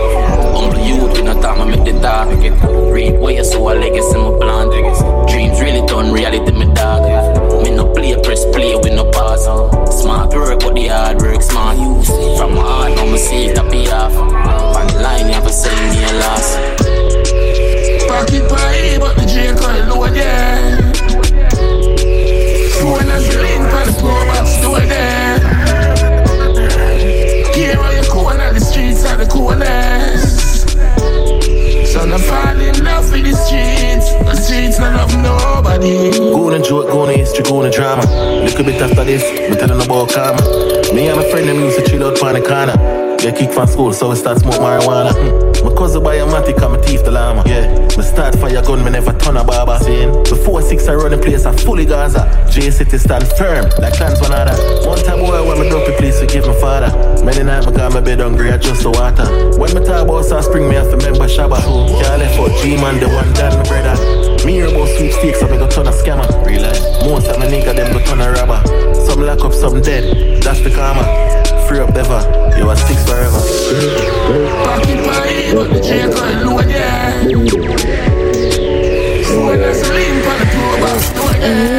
Humble 0.55 0.81
youth, 0.81 1.13
we 1.17 1.23
not 1.23 1.41
time, 1.41 1.61
I 1.61 1.77
make 1.77 1.85
the 1.85 2.01
talk. 2.01 2.29
Read 2.93 3.19
way, 3.21 3.43
so 3.45 3.67
I 3.67 3.75
legacy, 3.75 4.19
my 4.19 4.31
plan. 4.39 4.71
Dreams 5.31 5.61
really 5.61 5.87
turn 5.87 6.13
reality, 6.13 6.51
me 6.51 6.67
dog. 6.75 7.63
Me 7.63 7.71
no 7.71 7.93
play, 7.93 8.21
press 8.21 8.45
play, 8.47 8.75
we 8.75 8.91
no 8.91 9.09
pass. 9.11 9.45
Smart 10.03 10.35
work, 10.35 10.61
but 10.61 10.75
the 10.75 10.89
hard 10.89 11.23
work 11.23 11.43
smart. 11.43 11.77
From 12.39 12.55
my 12.57 12.63
heart, 12.63 12.97
now 12.97 13.07
me 13.07 13.19
see 13.19 13.47
it 13.47 13.57
happy 13.57 13.89
off. 13.89 14.17
On 14.17 14.87
the 14.89 15.01
line, 15.01 15.29
you 15.29 15.35
have 15.35 15.47
to 15.47 15.53
sell 15.53 15.77
me 15.95 16.03
a 16.03 16.13
loss. 16.27 16.57
Pocket 18.09 18.49
pie, 18.51 18.99
but 18.99 19.15
the 19.17 19.27
J 19.27 19.55
call 19.55 20.01
low 20.01 20.09
there. 20.09 20.54
And 23.01 23.11
the 23.11 23.19
link 23.43 23.73
on 23.73 23.87
the 23.87 23.93
floor 23.93 24.25
box 24.27 24.61
door 24.63 24.81
there. 24.81 25.39
Here 27.55 27.79
on 27.79 27.95
your 27.95 28.05
corner, 28.05 28.53
the 28.53 28.61
streets 28.61 29.05
are 29.05 29.17
the 29.17 29.27
corners. 29.27 30.65
So 31.93 32.01
I'm 32.01 32.19
falling 32.21 32.69
in 32.69 32.85
love 32.85 33.11
with 33.13 33.25
the 33.25 33.35
streets. 33.35 34.13
The 34.25 34.35
streets 34.37 34.79
don't 34.79 34.95
love 34.95 35.15
nobody. 35.17 36.11
Go 36.19 36.47
on 36.47 36.55
a 36.55 36.63
joke, 36.63 36.89
go 36.89 37.03
on 37.03 37.11
a 37.11 37.13
history, 37.13 37.45
go 37.45 37.61
on 37.61 37.67
a 37.67 37.71
drama. 37.71 38.03
Little 38.43 38.65
bit 38.65 38.81
after 38.81 39.05
this, 39.05 39.23
we're 39.23 39.59
telling 39.59 39.85
about 39.85 40.11
karma. 40.11 40.43
Me 40.95 41.09
and 41.09 41.17
my 41.21 41.31
friend 41.31 41.49
them 41.49 41.61
used 41.61 41.79
to 41.79 41.85
chill 41.89 42.05
out 42.05 42.23
on 42.23 42.35
the 42.35 42.41
corner. 42.41 43.04
Get 43.25 43.37
kicked 43.37 43.55
from 43.55 43.67
school, 43.67 43.91
so 43.95 44.11
we 44.11 44.17
start 44.17 44.37
smoke 44.39 44.61
marijuana. 44.61 45.09
Mm. 45.09 45.65
My 45.65 45.75
cousin 45.75 46.03
buy 46.05 46.17
a 46.17 46.27
matic 46.27 46.61
and 46.63 46.75
my 46.75 46.81
teeth 46.85 47.07
the 47.07 47.11
llama. 47.11 47.43
Yeah, 47.47 47.73
me 47.97 48.03
start 48.05 48.37
fire 48.37 48.61
gun, 48.61 48.85
me 48.85 48.91
never 48.91 49.17
turn 49.17 49.39
a 49.39 49.43
barber. 49.43 49.79
Saying, 49.83 50.25
before 50.25 50.61
six 50.61 50.87
I 50.89 50.95
run 50.95 51.13
the 51.13 51.17
place, 51.17 51.47
I 51.47 51.57
fully 51.57 51.87
Gaza. 51.87 52.29
J 52.53 52.71
City 52.71 52.99
stand 52.99 53.27
firm, 53.41 53.65
like 53.81 53.95
trans 53.95 54.21
one 54.21 54.35
other. 54.35 54.53
One 54.87 54.99
time 54.99 55.21
boy, 55.21 55.41
when 55.41 55.59
me 55.59 55.71
the 55.71 55.97
place, 55.97 56.21
forgive 56.21 56.47
my 56.47 56.53
father. 56.61 56.93
Many 57.25 57.45
nights 57.45 57.67
me 57.67 57.73
got 57.73 57.95
my 57.95 58.03
bed 58.03 58.21
hungry, 58.21 58.53
I 58.53 58.59
just 58.59 58.83
the 58.83 58.91
water. 58.91 59.25
When 59.57 59.73
me 59.73 59.81
talk 59.81 60.05
about 60.05 60.27
South 60.27 60.45
Spring, 60.45 60.69
me 60.69 60.75
have 60.75 60.91
to 60.91 60.97
remember 60.99 61.25
Shabba. 61.25 61.65
Can't 61.65 62.21
left 62.21 62.39
out 62.39 62.53
G-Man, 62.61 63.01
the 63.01 63.09
one 63.09 63.33
done, 63.33 63.57
my 63.57 63.65
brother. 63.65 63.97
Me 64.45 64.61
hear 64.61 64.69
about 64.69 64.93
sweepstakes, 65.01 65.41
so 65.41 65.49
me 65.49 65.57
go 65.57 65.67
turn 65.71 65.87
a 65.87 65.97
scammer. 65.97 66.29
Real 66.45 66.61
life. 66.61 66.77
Most 67.09 67.33
of 67.33 67.39
my 67.39 67.47
nigga, 67.49 67.73
them 67.73 67.89
go 67.89 68.05
turn 68.05 68.21
a 68.21 68.29
robber. 68.37 68.61
Some 69.09 69.25
lock 69.25 69.41
up, 69.41 69.55
some 69.55 69.81
dead. 69.81 70.43
That's 70.43 70.61
the 70.61 70.69
karma. 70.69 71.54
Free 71.69 71.81
up 71.81 71.95
ever. 71.97 72.21
You 72.59 72.69
are 72.69 72.77
six 72.77 73.05
forever. 73.09 73.41
Back 74.65 74.89
in 74.89 75.07
my 75.07 75.27
head, 75.27 75.55
but 75.57 75.73
the 75.73 75.81
chain 75.81 76.13
can't 76.13 76.45
load, 76.45 76.69
yeah. 76.69 77.23
So 79.25 79.47
when 79.47 79.63
I 79.63 79.73
for 79.73 80.37
the 80.39 81.15
load, 81.17 81.41
yeah. 81.41 81.74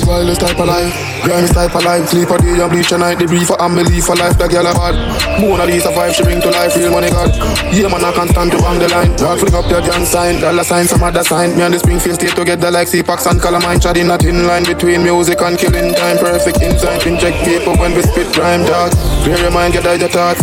The 0.00 0.06
wildest 0.08 0.40
type 0.40 0.58
of 0.58 0.66
life, 0.66 0.96
grindest 1.22 1.52
type 1.52 1.74
of 1.76 1.84
life. 1.84 2.08
Sleep 2.08 2.30
a 2.30 2.38
day 2.40 2.56
and 2.56 2.72
bleach 2.72 2.90
a 2.92 2.96
night. 2.96 3.18
The 3.20 3.26
brief 3.26 3.52
and 3.52 3.74
belief 3.76 4.08
for 4.08 4.16
life. 4.16 4.38
The 4.38 4.48
girl 4.48 4.64
a 4.64 4.72
bad. 4.72 4.96
Mona 5.36 5.68
Lisa 5.68 5.92
vibe 5.92 6.16
she 6.16 6.24
bring 6.24 6.40
to 6.40 6.48
life. 6.50 6.72
Real 6.74 6.90
money 6.90 7.10
God. 7.12 7.28
Yeah 7.68 7.92
man 7.92 8.00
I 8.00 8.12
can't 8.16 8.30
stand 8.32 8.50
to 8.52 8.58
bang 8.64 8.80
the 8.80 8.88
line. 8.88 9.12
Dog 9.20 9.44
fling 9.44 9.52
up 9.52 9.68
your 9.68 9.84
John 9.84 10.08
sign. 10.08 10.40
Dollar 10.40 10.64
sign 10.64 10.88
some 10.88 11.04
other 11.04 11.22
sign. 11.22 11.52
Me 11.52 11.68
and 11.68 11.74
the 11.74 11.78
Springfield 11.78 12.16
stay 12.16 12.32
together 12.32 12.70
like 12.70 12.88
C-Pax 12.88 13.26
and 13.26 13.40
Calamine. 13.40 13.76
Chatting 13.76 14.08
a 14.08 14.16
thin 14.16 14.48
line 14.48 14.64
between 14.64 15.04
music 15.04 15.40
and 15.44 15.58
killing 15.60 15.92
time. 15.92 16.16
Perfect 16.16 16.64
insight. 16.64 17.04
Inject 17.06 17.36
paper 17.44 17.76
when 17.76 17.92
we 17.92 18.00
spit 18.00 18.32
rhyme 18.40 18.64
dog. 18.64 18.96
Clear 19.20 19.36
your 19.36 19.52
mind, 19.52 19.76
get 19.76 19.84
out 19.84 20.00
your 20.00 20.08
thoughts. 20.08 20.40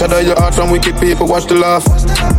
Out 0.00 0.24
your 0.24 0.38
heart 0.38 0.54
from 0.54 0.70
wicked 0.70 0.98
people. 1.02 1.26
Watch 1.26 1.46
the 1.46 1.56
laugh. 1.58 1.84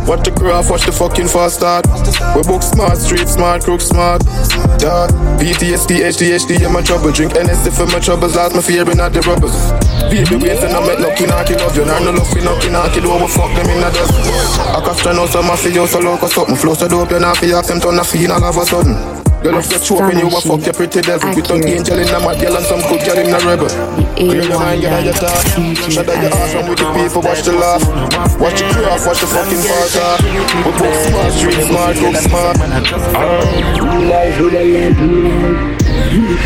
Watch 0.08 0.24
the 0.24 0.32
craft. 0.32 0.70
Watch 0.70 0.84
the 0.88 0.92
fucking 0.92 1.28
fast 1.28 1.60
start. 1.60 1.86
We 2.34 2.42
book 2.42 2.62
smart, 2.62 2.96
street 2.96 3.28
smart, 3.28 3.62
crook 3.62 3.80
smart. 3.80 4.24
Dog. 4.80 5.12
PTSD, 5.42 6.06
ADHD, 6.06 6.61
in 6.64 6.72
my 6.72 6.82
trouble. 6.82 7.10
Drink 7.12 7.32
NSC 7.32 7.74
for 7.74 7.86
my 7.86 7.98
troubles. 7.98 8.36
Lost 8.36 8.54
my 8.54 8.62
fear 8.62 8.88
in 8.88 8.98
the 8.98 9.20
rubbers. 9.26 9.56
Baby, 10.10 10.36
wait 10.36 10.62
and 10.62 10.74
I 10.74 10.80
make 10.86 10.98
lucky 10.98 11.24
knocky 11.26 11.58
love 11.58 11.76
you. 11.76 11.84
Now 11.84 11.98
no 11.98 12.12
love 12.12 12.28
for 12.28 12.40
knocky 12.40 12.70
knocky 12.70 13.02
do 13.02 13.10
we 13.10 13.28
fuck 13.28 13.50
them 13.54 13.68
in 13.70 13.80
the 13.80 13.90
dust. 13.90 14.14
I 14.60 14.80
can 14.80 14.94
stand 14.94 15.18
out 15.18 15.28
some 15.28 15.46
mafia, 15.46 15.86
so 15.86 16.00
local 16.00 16.28
something. 16.28 16.56
Flow 16.56 16.74
so 16.74 16.88
dope, 16.88 17.08
then 17.10 17.24
I 17.24 17.34
feel 17.34 17.56
ask 17.56 17.68
them 17.68 17.80
turn 17.80 17.98
a 17.98 18.04
fiend 18.04 18.32
all 18.32 18.44
of 18.44 18.56
a 18.56 18.64
sudden. 18.64 19.22
Girl, 19.42 19.58
if 19.58 19.72
you 19.72 19.78
choke 19.80 20.06
when 20.06 20.18
you 20.18 20.28
a 20.28 20.40
fuck 20.40 20.62
your 20.62 20.72
pretty 20.72 21.00
devil. 21.00 21.34
We 21.34 21.42
turn 21.42 21.66
angel 21.66 21.98
in 21.98 22.06
a 22.06 22.18
mad 22.22 22.38
girl 22.38 22.54
and 22.54 22.64
some 22.64 22.78
good 22.86 23.02
girl 23.02 23.18
in 23.18 23.34
a 23.34 23.38
rebel. 23.42 23.66
Clear 24.14 24.46
your 24.46 24.58
mind, 24.58 24.82
get 24.82 24.92
out 24.92 25.04
your 25.04 25.14
thoughts. 25.18 25.92
Shut 25.92 26.08
out 26.08 26.22
your 26.22 26.30
ass 26.30 26.52
from 26.54 26.68
with 26.70 26.78
the 26.78 26.86
people, 26.94 27.22
watch 27.22 27.42
the 27.42 27.52
laugh. 27.52 27.82
Watch 28.38 28.62
the 28.62 28.70
craft, 28.70 29.06
watch 29.06 29.20
the 29.20 29.26
fucking 29.26 29.62
fart 29.66 29.96
off. 29.98 30.22
We 30.62 30.70
book 30.78 30.94
smart, 30.94 31.32
street 31.34 31.58
smart, 31.66 31.96
look 31.98 32.16
smart. 32.22 32.56
Real 33.82 34.06
life, 34.06 34.38
real 34.38 34.52
life, 34.54 35.00
real 35.00 35.22
life. 35.26 35.81
Them 36.32 36.40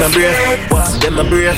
my 0.00 0.08
brave, 0.12 0.70
boss, 0.70 0.96
them 0.98 1.14
my 1.14 1.28
brave. 1.28 1.54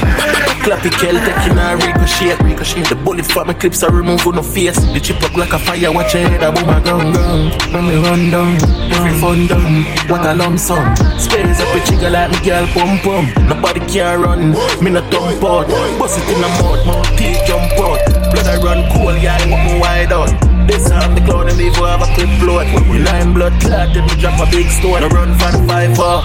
Clappy 0.65 0.91
kill, 0.91 1.15
taking 1.21 1.57
a 1.57 1.77
ricochet, 1.77 2.37
ricochet. 2.43 2.83
The 2.89 2.97
bullet 2.97 3.27
from 3.27 3.47
my 3.47 3.55
clips 3.55 3.85
are 3.85 3.93
removed 3.93 4.27
no 4.27 4.43
face. 4.43 4.77
The 4.93 4.99
chip 4.99 5.23
up 5.23 5.37
like 5.37 5.53
a 5.53 5.59
fire, 5.61 5.93
watch 5.93 6.15
your 6.15 6.29
head, 6.29 6.43
a 6.43 6.51
boom 6.51 6.69
a 6.69 6.81
gun 6.81 7.13
gun. 7.13 7.53
When 7.73 7.87
me 7.87 7.95
run 8.03 8.31
down, 8.31 8.57
every 8.91 9.15
fun 9.21 9.47
done. 9.47 9.85
What 10.11 10.27
a 10.27 10.35
lump 10.35 10.59
sum. 10.59 10.97
Space 11.17 11.61
up 11.61 11.75
a 11.77 11.81
chigga 11.87 12.11
like 12.11 12.33
me 12.33 12.41
girl 12.45 12.67
pum 12.75 12.99
pum. 13.07 13.47
Nobody 13.47 13.81
can 13.87 14.21
run, 14.21 14.51
me 14.83 14.91
no 14.91 15.01
thump 15.11 15.45
out. 15.45 15.69
Bust 15.97 16.19
it 16.19 16.29
in 16.35 16.41
the 16.43 16.49
mouth, 16.59 16.85
mouth 16.85 17.17
teeth 17.17 17.47
jump 17.47 17.71
out. 17.79 18.03
Blood 18.33 18.47
I 18.47 18.61
run 18.61 18.91
cool, 18.93 19.17
yeah, 19.17 19.39
I 19.39 19.49
want 19.49 19.81
wide 19.81 20.13
out. 20.13 20.48
This 20.69 20.87
half 20.89 21.15
the 21.15 21.25
clown 21.25 21.49
and 21.49 21.57
leave 21.57 21.75
have 21.77 22.03
a 22.03 22.09
quick 22.15 22.29
float. 22.39 22.69
Line 23.09 23.33
blood 23.33 23.59
clot, 23.61 23.95
then 23.95 24.05
we 24.05 24.15
drop 24.21 24.39
a 24.39 24.51
big 24.51 24.69
stone. 24.69 25.03
I 25.03 25.09
run 25.09 25.33
for 25.41 25.51
the 25.57 25.65
five 25.67 25.97
four. 25.97 26.19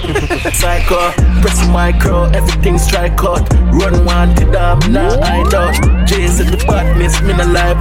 Psycho, 0.59 0.99
press 1.41 1.59
the 1.63 1.71
micro, 1.71 2.25
everything 2.35 2.77
strike 2.77 3.23
out. 3.23 3.47
Run 3.71 4.05
one 4.05 4.35
to 4.35 4.45
them, 4.45 4.79
nah 4.91 5.15
I 5.23 5.47
doubt. 5.49 6.05
Jays 6.05 6.41
in 6.41 6.51
the 6.51 6.57
badness, 6.67 7.21
me 7.21 7.33
no 7.33 7.45
lie. 7.45 7.73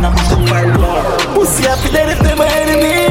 Now 0.00 0.10
I'm 0.10 0.40
the 0.40 0.48
fire 0.48 0.78
law. 0.78 1.02
Pussy 1.34 1.64
happy 1.64 1.90
that 1.92 2.08
if 2.08 2.18
them 2.24 2.38
my 2.38 2.48
enemies. 2.48 3.05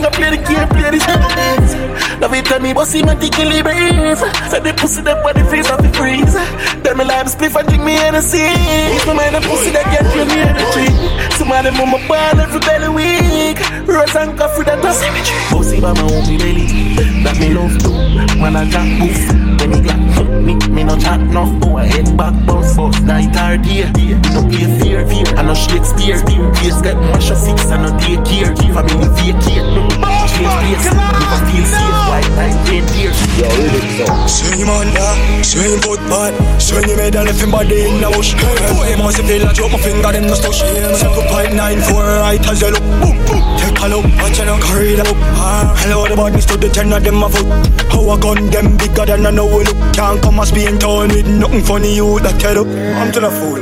I 0.00 0.10
play 0.10 0.30
the 0.34 0.40
game, 0.40 0.68
play 0.72 0.90
the 0.90 1.00
enemies. 1.06 1.72
Love 2.20 2.34
it 2.34 2.46
tell 2.46 2.60
me, 2.60 2.72
bossy 2.72 3.02
man 3.02 3.18
tickly 3.20 3.62
breeze. 3.62 4.18
So 4.50 4.58
they 4.58 4.72
pussy 4.72 5.02
them 5.02 5.22
by 5.22 5.32
the 5.32 5.44
face 5.46 5.70
of 5.70 5.82
the 5.82 5.90
freeze. 5.92 6.34
Then 6.82 6.96
me 6.96 7.04
lime 7.04 7.26
spliff 7.26 7.54
and 7.54 7.68
drink 7.68 7.84
me 7.84 7.92
Hennessy. 7.94 8.40
If 8.96 9.06
my 9.06 9.14
mind 9.14 9.36
a 9.36 9.40
pussy 9.40 9.70
that 9.70 9.84
get 9.92 10.06
you 10.16 10.24
near 10.24 10.50
the 10.56 10.64
tree. 10.72 10.94
Some 11.36 11.52
of 11.52 11.62
them 11.62 11.80
on 11.80 11.90
my 11.90 12.00
ball 12.08 12.40
every 12.40 12.60
belly 12.60 12.88
week. 12.88 13.58
Rose 13.86 14.16
and 14.16 14.38
coffee 14.38 14.64
that 14.64 14.80
does. 14.80 15.02
Bossy 15.52 15.80
by 15.80 15.92
my 15.92 16.02
own 16.02 16.24
belly. 16.38 16.96
That 17.22 17.36
me 17.38 17.52
love 17.52 17.76
too. 17.78 17.92
When 18.40 18.56
I 18.56 18.64
got 18.70 18.86
boof. 18.98 19.20
When 19.60 19.70
me 19.70 19.80
got 19.84 20.13
me, 20.44 20.54
me 20.68 20.84
no 20.84 20.96
chat 20.98 21.20
enough. 21.20 21.60
Go 21.60 21.78
ahead 21.78 22.16
back 22.16 22.34
bounce 22.46 22.76
bounce. 22.76 23.00
Night 23.00 23.34
or 23.36 23.56
day. 23.58 23.90
No 24.34 24.42
play 24.48 24.68
fear, 24.80 25.06
fear. 25.06 25.26
I 25.38 25.42
no 25.42 25.54
Shakespeare. 25.54 26.22
Case 26.54 26.80
get 26.82 26.96
mash 26.96 27.30
a 27.30 27.36
six 27.36 27.70
and 27.70 27.82
no 27.82 27.98
take 27.98 28.24
care. 28.24 28.54
Family 28.56 29.08
vacate. 29.16 29.64
Change 30.04 30.23
place. 30.48 30.86
Never 30.92 31.40
feel 31.48 31.66
safe. 31.66 32.08
White 32.08 32.30
line 32.36 32.58
reindeer. 32.68 33.12
Yo, 33.34 33.50
Swing 34.28 34.60
him 34.60 34.70
under, 34.70 35.10
swing 35.42 35.80
both 35.82 35.98
bad 36.06 36.34
Swing 36.62 36.86
him 36.88 36.98
head 36.98 37.16
and 37.16 37.26
left 37.26 37.42
him 37.42 37.50
body 37.50 37.90
in 37.90 38.00
the 38.00 38.08
bush 38.14 38.30
Boy, 38.70 38.94
must 38.94 39.18
feel 39.18 39.42
like 39.42 39.56
drop 39.56 39.72
my 39.72 39.78
finger 39.78 40.14
in 40.14 40.30
the 40.30 40.38
stush 40.38 40.62
7.94 40.62 42.20
right 42.22 42.46
as 42.46 42.62
you 42.62 42.70
look 42.70 42.86
Boom, 43.02 43.18
boom, 43.26 43.42
take 43.58 43.78
a 43.82 43.88
look 43.90 44.06
Watch 44.22 44.38
not 44.38 44.62
carry 44.62 44.94
the 44.94 45.02
book 45.02 45.18
ah, 45.34 45.74
Hello, 45.82 46.06
the 46.06 46.14
badness 46.14 46.46
to 46.46 46.56
the 46.56 46.68
ten 46.68 46.92
of 46.92 47.02
them 47.02 47.24
a 47.24 47.28
foot 47.28 47.50
How 47.90 48.14
a 48.14 48.18
gun 48.18 48.50
them 48.50 48.76
bigger 48.76 49.04
than 49.04 49.26
I 49.26 49.30
know 49.30 49.46
we 49.46 49.64
look 49.64 49.78
Can't 49.94 50.22
come 50.22 50.38
a 50.38 50.46
Spain 50.46 50.78
town 50.78 51.08
with 51.08 51.26
nothing 51.26 51.62
funny 51.62 51.96
you 51.96 52.20
that 52.20 52.40
head 52.40 52.56
up 52.56 52.68
I'm 52.68 53.10
to 53.12 53.18
the 53.18 53.30
fool 53.34 53.58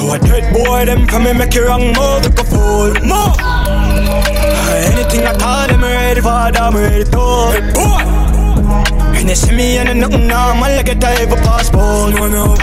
No 0.00 0.14
a 0.14 0.18
dead 0.18 0.48
boy 0.54 0.86
them 0.86 1.06
for 1.06 1.20
me 1.20 1.34
make 1.34 1.52
you 1.52 1.66
wrong 1.66 1.92
move 1.92 2.24
like 2.24 2.40
a 2.40 2.44
fool 2.48 2.88
Move 3.04 4.41
Anything 5.12 5.28
I 5.28 5.36
tell 5.36 5.68
them 5.68 5.82
ready 5.82 6.20
for 6.22 6.48
them 6.52 6.74
ready 6.74 7.04
to 7.04 7.24
Hey 7.52 7.60
boy 7.76 8.00
and 9.20 9.28
they 9.28 9.34
see 9.34 9.54
me 9.54 9.76
and 9.76 10.00
nothing 10.00 10.26
normal 10.26 10.72
like 10.72 10.88
a 10.88 10.94
type 10.94 11.30
of 11.30 11.38
passport, 11.44 12.14
no, 12.16 12.28
no. 12.28 12.56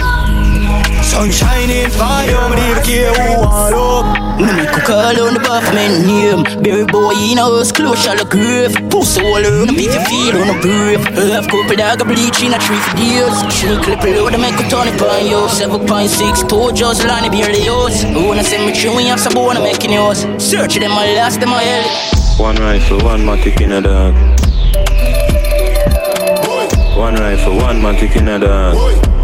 Sun 1.00 1.30
shining 1.30 1.88
fire, 1.90 2.34
but 2.50 2.58
even 2.58 2.82
care 2.82 3.14
who 3.14 3.46
I 3.46 3.70
love. 3.70 4.40
No 4.40 4.50
make 4.56 4.66
a 4.66 4.80
call 4.82 5.14
on 5.22 5.34
the 5.34 5.40
buffman 5.40 6.02
name 6.02 6.42
Berry 6.60 6.84
boy 6.86 7.14
in 7.14 7.38
a 7.38 7.42
house 7.46 7.70
close 7.70 8.02
shall 8.02 8.16
the 8.16 8.24
grave 8.24 8.74
Pussy 8.90 9.22
all 9.22 9.38
around 9.38 9.68
the 9.68 9.74
beat 9.78 9.94
you 9.94 10.02
feel 10.10 10.34
on 10.42 10.48
the 10.50 10.58
brave 10.58 11.04
Half 11.06 11.46
couple 11.46 11.76
dog 11.76 12.00
a 12.00 12.04
bleach 12.04 12.42
in 12.42 12.50
a 12.52 12.58
tree 12.58 12.82
for 12.82 12.96
days 12.96 13.36
She 13.54 13.68
clip 13.78 14.02
it 14.02 14.16
load 14.16 14.32
and 14.32 14.42
make 14.42 14.58
a 14.58 14.66
turn 14.66 14.88
it 14.88 14.98
on 14.98 15.22
you 15.28 15.46
7.6 15.46 16.48
two 16.48 16.72
just 16.74 17.04
line 17.04 17.26
it 17.26 17.32
barely 17.32 17.62
yours. 17.62 18.02
Wanna 18.04 18.42
send 18.42 18.66
me 18.66 18.72
through 18.72 18.96
when 18.96 19.04
you 19.04 19.12
have 19.12 19.20
some 19.20 19.34
wanna 19.34 19.60
make 19.60 19.84
it 19.84 19.90
yours. 19.90 20.26
Search 20.42 20.80
them 20.80 20.90
my 20.90 21.14
last 21.14 21.38
them 21.38 21.50
my 21.50 21.62
hell 21.62 22.19
One 22.40 22.56
rifle, 22.56 22.98
one 23.00 23.20
matic 23.20 23.60
in 23.60 23.70
a 23.70 23.82
dog. 23.82 24.14
One 26.96 27.14
rifle, 27.16 27.56
one 27.58 27.82
matic 27.82 28.16
in 28.16 28.28
a 28.28 28.38
dog. 28.38 29.19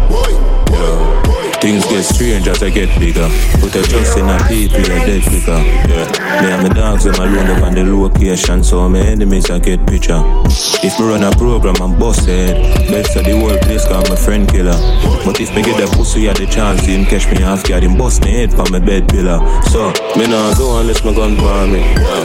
Things 1.59 1.85
get 1.85 2.03
strange 2.03 2.47
as 2.47 2.61
I 2.61 2.69
get 2.69 2.87
bigger. 2.99 3.27
Put 3.59 3.75
a 3.75 3.81
trust 3.81 4.17
in 4.17 4.29
a 4.29 4.37
people, 4.47 4.79
a 4.79 4.99
dead 5.03 5.23
quicker. 5.23 5.57
Yeah. 5.89 6.41
Me 6.41 6.51
and 6.53 6.67
my 6.67 6.69
dogs, 6.73 7.03
them 7.03 7.15
alone 7.15 7.49
up 7.49 7.63
on 7.63 7.73
the 7.73 7.83
location, 7.83 8.63
so 8.63 8.87
my 8.87 8.99
enemies 8.99 9.49
I 9.49 9.57
get 9.57 9.85
picture. 9.87 10.21
If 10.85 10.99
me 10.99 11.07
run 11.07 11.23
a 11.23 11.31
program, 11.31 11.75
I'm 11.81 11.97
busted. 11.97 12.55
Best 12.87 13.17
of 13.17 13.25
the 13.25 13.35
whole 13.35 13.57
place, 13.57 13.87
cause 13.87 14.07
my 14.07 14.15
friend 14.15 14.47
killer. 14.47 14.77
But 15.25 15.41
if 15.41 15.53
me 15.55 15.63
get 15.63 15.81
the 15.81 15.87
pussy 15.97 16.29
at 16.29 16.37
the 16.37 16.45
chance, 16.45 16.85
him 16.85 17.05
catch 17.05 17.25
me 17.31 17.41
half 17.41 17.67
guard, 17.67 17.83
him 17.83 17.97
bust 17.97 18.23
me 18.23 18.31
head 18.31 18.53
from 18.53 18.71
my 18.71 18.79
bed 18.79 19.09
pillar. 19.09 19.41
So, 19.73 19.91
me 20.15 20.27
nah 20.29 20.53
go 20.55 20.79
unless 20.79 21.03
my 21.03 21.13
gun 21.13 21.35
for 21.35 21.65
me. 21.65 21.81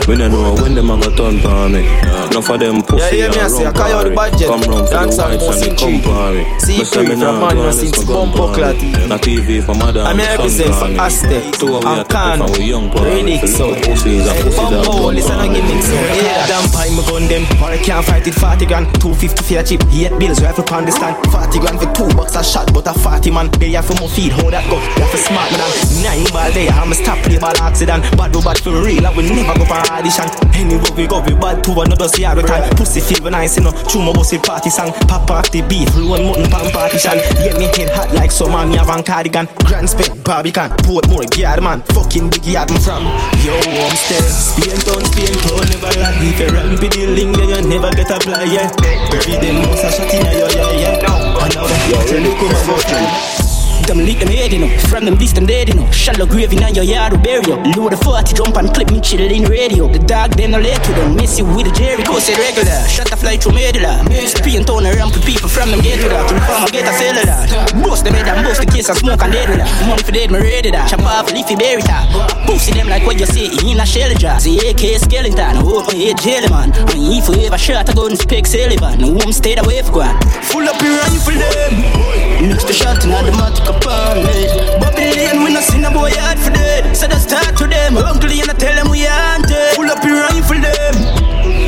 Me 0.07 0.15
nah 0.15 0.29
know 0.29 0.53
when 0.61 0.75
them 0.75 0.91
a 0.91 1.01
go 1.01 1.09
turn 1.15 1.39
for 1.39 1.67
me. 1.69 1.81
Enough 2.29 2.49
of 2.49 2.59
them 2.59 2.81
pussy 2.83 3.17
Yeah, 3.17 3.25
yeah, 3.25 3.31
me 3.31 3.39
I 3.41 3.47
say, 3.47 3.65
I 3.65 3.71
call 3.73 3.89
you 3.89 3.97
for 3.97 4.09
the 4.09 4.15
budget. 4.15 4.47
Come 4.47 4.61
round 4.69 4.87
for 4.87 4.93
Dance 4.93 5.17
the 5.17 5.23
whites 5.25 5.43
and 5.49 5.61
they 5.61 5.75
come 5.75 5.97
for 6.05 6.31
me. 6.31 6.59
See 6.59 6.77
Me 6.77 6.85
say 6.85 7.05
free 7.05 7.15
me 7.15 7.21
nah 7.21 7.39
go 7.39 7.49
unless 7.49 7.81
my 7.81 8.05
gun 8.05 8.29
for 8.31 8.53
me. 8.53 9.22
PV 9.23 9.63
for 9.63 9.73
mother. 9.79 10.01
I'm 10.03 10.17
represent 10.19 10.75
for 10.75 10.91
Aztec, 10.99 11.55
Two 11.55 11.79
of 11.79 11.83
we 11.83 11.89
and 11.89 11.99
are 12.03 12.05
Khan, 12.11 12.37
from 12.43 12.51
we 12.59 12.67
young 12.67 12.91
boy. 12.91 13.07
Ridix, 13.07 13.47
so. 13.55 13.71
Pussies 13.79 14.27
and 14.27 14.35
pussy 14.43 14.59
dog. 14.67 15.15
Listen 15.15 15.39
and 15.39 15.55
give 15.55 15.63
me 15.63 15.79
some 15.79 15.95
Yeah, 16.19 16.43
damn 16.47 16.67
pie, 16.75 16.91
me 16.91 16.99
gun 17.07 17.23
them 17.31 17.43
Or 17.63 17.71
I 17.71 17.79
can't 17.79 18.03
fight 18.03 18.27
it 18.27 18.35
40 18.35 18.65
grand. 18.67 18.85
250 18.99 19.43
for 19.47 19.59
a 19.59 19.63
chip 19.63 19.81
8 19.87 20.19
bills, 20.19 20.43
rifle 20.43 20.63
pound 20.67 20.87
the 20.87 20.91
stand 20.91 21.15
40 21.31 21.59
grand 21.63 21.79
for 21.79 21.87
two 21.95 22.09
bucks 22.19 22.35
a 22.35 22.43
shot 22.43 22.67
But 22.75 22.87
a 22.91 22.93
40 22.93 23.31
man, 23.31 23.47
they 23.63 23.71
have 23.79 23.87
for 23.87 23.95
my 23.95 24.11
feed 24.11 24.35
How 24.35 24.51
that 24.51 24.67
go, 24.67 24.75
you 24.75 24.99
have 24.99 25.11
to 25.15 25.19
smart 25.23 25.47
man. 25.55 25.71
Nine 26.03 26.27
ball 26.35 26.51
there, 26.51 26.71
I'm 26.75 26.91
a 26.91 26.95
stop 26.95 27.19
play 27.23 27.39
ball 27.39 27.55
accident. 27.63 28.03
Bad 28.19 28.35
do 28.35 28.43
bad 28.43 28.59
for 28.59 28.75
real, 28.75 29.07
I 29.07 29.11
will 29.15 29.23
never 29.23 29.55
go 29.55 29.63
for 29.63 29.79
audition. 29.87 30.27
Anywhere 30.51 30.91
we 30.99 31.07
go, 31.07 31.23
we 31.23 31.31
bad 31.39 31.63
to 31.63 31.71
another 31.79 32.11
see 32.11 32.27
every 32.27 32.43
time. 32.43 32.67
Pussy 32.75 32.99
feel 32.99 33.23
when 33.23 33.35
I 33.35 33.47
see 33.47 33.63
no 33.63 33.71
True 33.87 34.03
my 34.03 34.11
bossy 34.11 34.37
party 34.37 34.69
song. 34.69 34.91
Pop 35.07 35.31
off 35.31 35.47
the 35.51 35.63
beat, 35.63 35.87
loan 35.95 36.27
mutton 36.27 36.51
pan 36.51 36.67
partition. 36.75 37.15
Get 37.39 37.55
me 37.55 37.71
head 37.71 37.87
hot 37.95 38.11
like 38.11 38.31
summer, 38.31 38.67
me 38.67 38.75
a 38.75 38.83
cardigan 39.13 39.47
Grand 39.65 39.87
spec, 39.87 40.09
Barbican, 40.23 40.69
Portmore, 40.81 41.29
yard 41.37 41.61
man. 41.61 41.81
Fucking 41.93 42.29
big 42.29 42.45
yard 42.45 42.71
I'm 42.71 42.79
from 42.81 43.03
Yo, 43.45 43.53
still 43.93 44.25
Spain 44.25 44.79
town, 44.81 45.05
Spain 45.05 45.35
town, 45.45 45.61
never 45.69 45.93
lie 46.01 46.17
If 46.17 46.39
you 46.41 46.49
with 46.81 46.93
the 46.93 47.05
link, 47.13 47.37
yeah, 47.37 47.61
you 47.61 47.69
never 47.69 47.91
get 47.91 48.09
a 48.09 48.17
fly, 48.19 48.43
yeah. 48.49 48.71
Every 49.13 49.37
day, 49.37 49.53
most 49.53 49.85
a 49.85 49.91
shot 49.91 50.13
in 50.13 50.25
your, 50.33 50.49
yeah, 50.49 50.97
yeah. 50.97 51.43
And 51.43 51.53
now, 51.53 51.69
you 52.09 52.19
look 52.25 52.41
over, 52.41 52.81
go 52.81 53.52
them 53.85 53.99
lick 53.99 54.19
them 54.19 54.29
head, 54.29 54.53
you 54.53 54.59
know. 54.59 54.69
From 54.89 55.05
them 55.05 55.15
this 55.15 55.33
them 55.33 55.45
dead, 55.45 55.69
you 55.69 55.75
know. 55.75 55.89
Shallow 55.91 56.25
grave 56.25 56.53
in 56.53 56.61
your 56.73 56.83
yard 56.83 57.13
to 57.13 57.19
bury 57.19 57.43
you. 57.47 57.57
Load 57.75 57.91
the 57.93 57.97
40 57.97 58.33
jump 58.35 58.57
and 58.57 58.73
clip 58.73 58.91
me 58.91 59.01
chill 59.01 59.21
in 59.21 59.43
radio. 59.45 59.87
The 59.87 59.99
dog 59.99 60.31
them 60.31 60.51
no 60.51 60.59
let 60.59 60.81
you 60.87 60.93
them 60.95 61.15
miss 61.15 61.37
you 61.39 61.45
with 61.45 61.67
a 61.67 61.71
Jerry. 61.71 62.03
Go 62.03 62.19
say 62.19 62.35
regular. 62.35 62.79
Shut 62.87 63.09
the 63.09 63.17
fly 63.17 63.37
through 63.37 63.53
medulla. 63.53 64.05
Spin 64.27 64.63
tone 64.63 64.85
around 64.85 65.13
for 65.13 65.21
people 65.21 65.49
from 65.49 65.71
them 65.71 65.81
get 65.81 65.99
to 66.01 66.09
that. 66.09 66.27
To 66.29 66.33
the 66.33 66.41
farmer 66.41 66.69
get 66.69 66.85
a 66.85 66.93
cellular. 66.93 67.39
Bust 67.83 68.05
them 68.05 68.13
head 68.13 68.27
and 68.27 68.45
bust 68.45 68.61
the 68.61 68.67
case 68.67 68.89
and 68.89 68.97
smoke 68.97 69.21
and 69.21 69.33
dead 69.33 69.49
with 69.49 69.59
that. 69.59 69.69
Money 69.87 70.03
for 70.03 70.11
dead, 70.11 70.31
me 70.31 70.39
ready 70.39 70.71
that. 70.71 70.89
Chop 70.89 71.01
off 71.03 71.31
leafy 71.31 71.55
berry 71.55 71.81
top. 71.81 72.07
Pussy 72.45 72.71
them 72.73 72.87
like 72.89 73.03
what 73.05 73.19
you 73.19 73.25
say 73.25 73.49
in 73.65 73.79
a 73.79 73.85
shell 73.85 74.13
jar. 74.15 74.39
See 74.39 74.59
AK 74.59 74.99
skeleton. 75.01 75.57
Hope 75.63 75.87
my 75.87 75.95
head 75.95 76.17
jelly 76.19 76.49
man. 76.49 76.71
And 76.93 77.01
if 77.15 77.27
you 77.27 77.45
ever 77.45 77.57
shot 77.57 77.89
a 77.89 77.93
gun, 77.93 78.15
pick 78.29 78.45
Sullivan. 78.45 78.99
No 78.99 79.17
home 79.17 79.33
stayed 79.33 79.59
away 79.59 79.81
for 79.81 80.03
God. 80.03 80.15
Full 80.51 80.67
up 80.67 80.81
your 80.81 80.95
rifle 81.03 81.35
them. 81.35 82.47
Mix 82.47 82.63
the 82.63 82.73
shot 82.73 83.03
in 83.03 83.11
the 83.11 83.31
matic 83.73 83.81
upon 83.81 84.17
it. 84.17 84.79
Babylon, 84.79 85.43
we 85.43 85.53
not 85.53 85.63
seen 85.63 85.85
a 85.85 85.91
boy 85.91 86.11
hard 86.13 86.39
for 86.39 86.51
dead. 86.51 86.95
So 86.95 87.07
that's 87.07 87.23
start 87.23 87.57
to 87.57 87.67
them. 87.67 87.97
Uncle, 87.97 88.29
you 88.29 88.45
not 88.45 88.59
tell 88.59 88.75
them 88.75 88.89
we 88.89 89.03
dead. 89.03 89.75
Pull 89.75 89.89
up 89.89 90.03
your 90.03 90.21
rifle 90.21 90.61
them. 90.61 90.93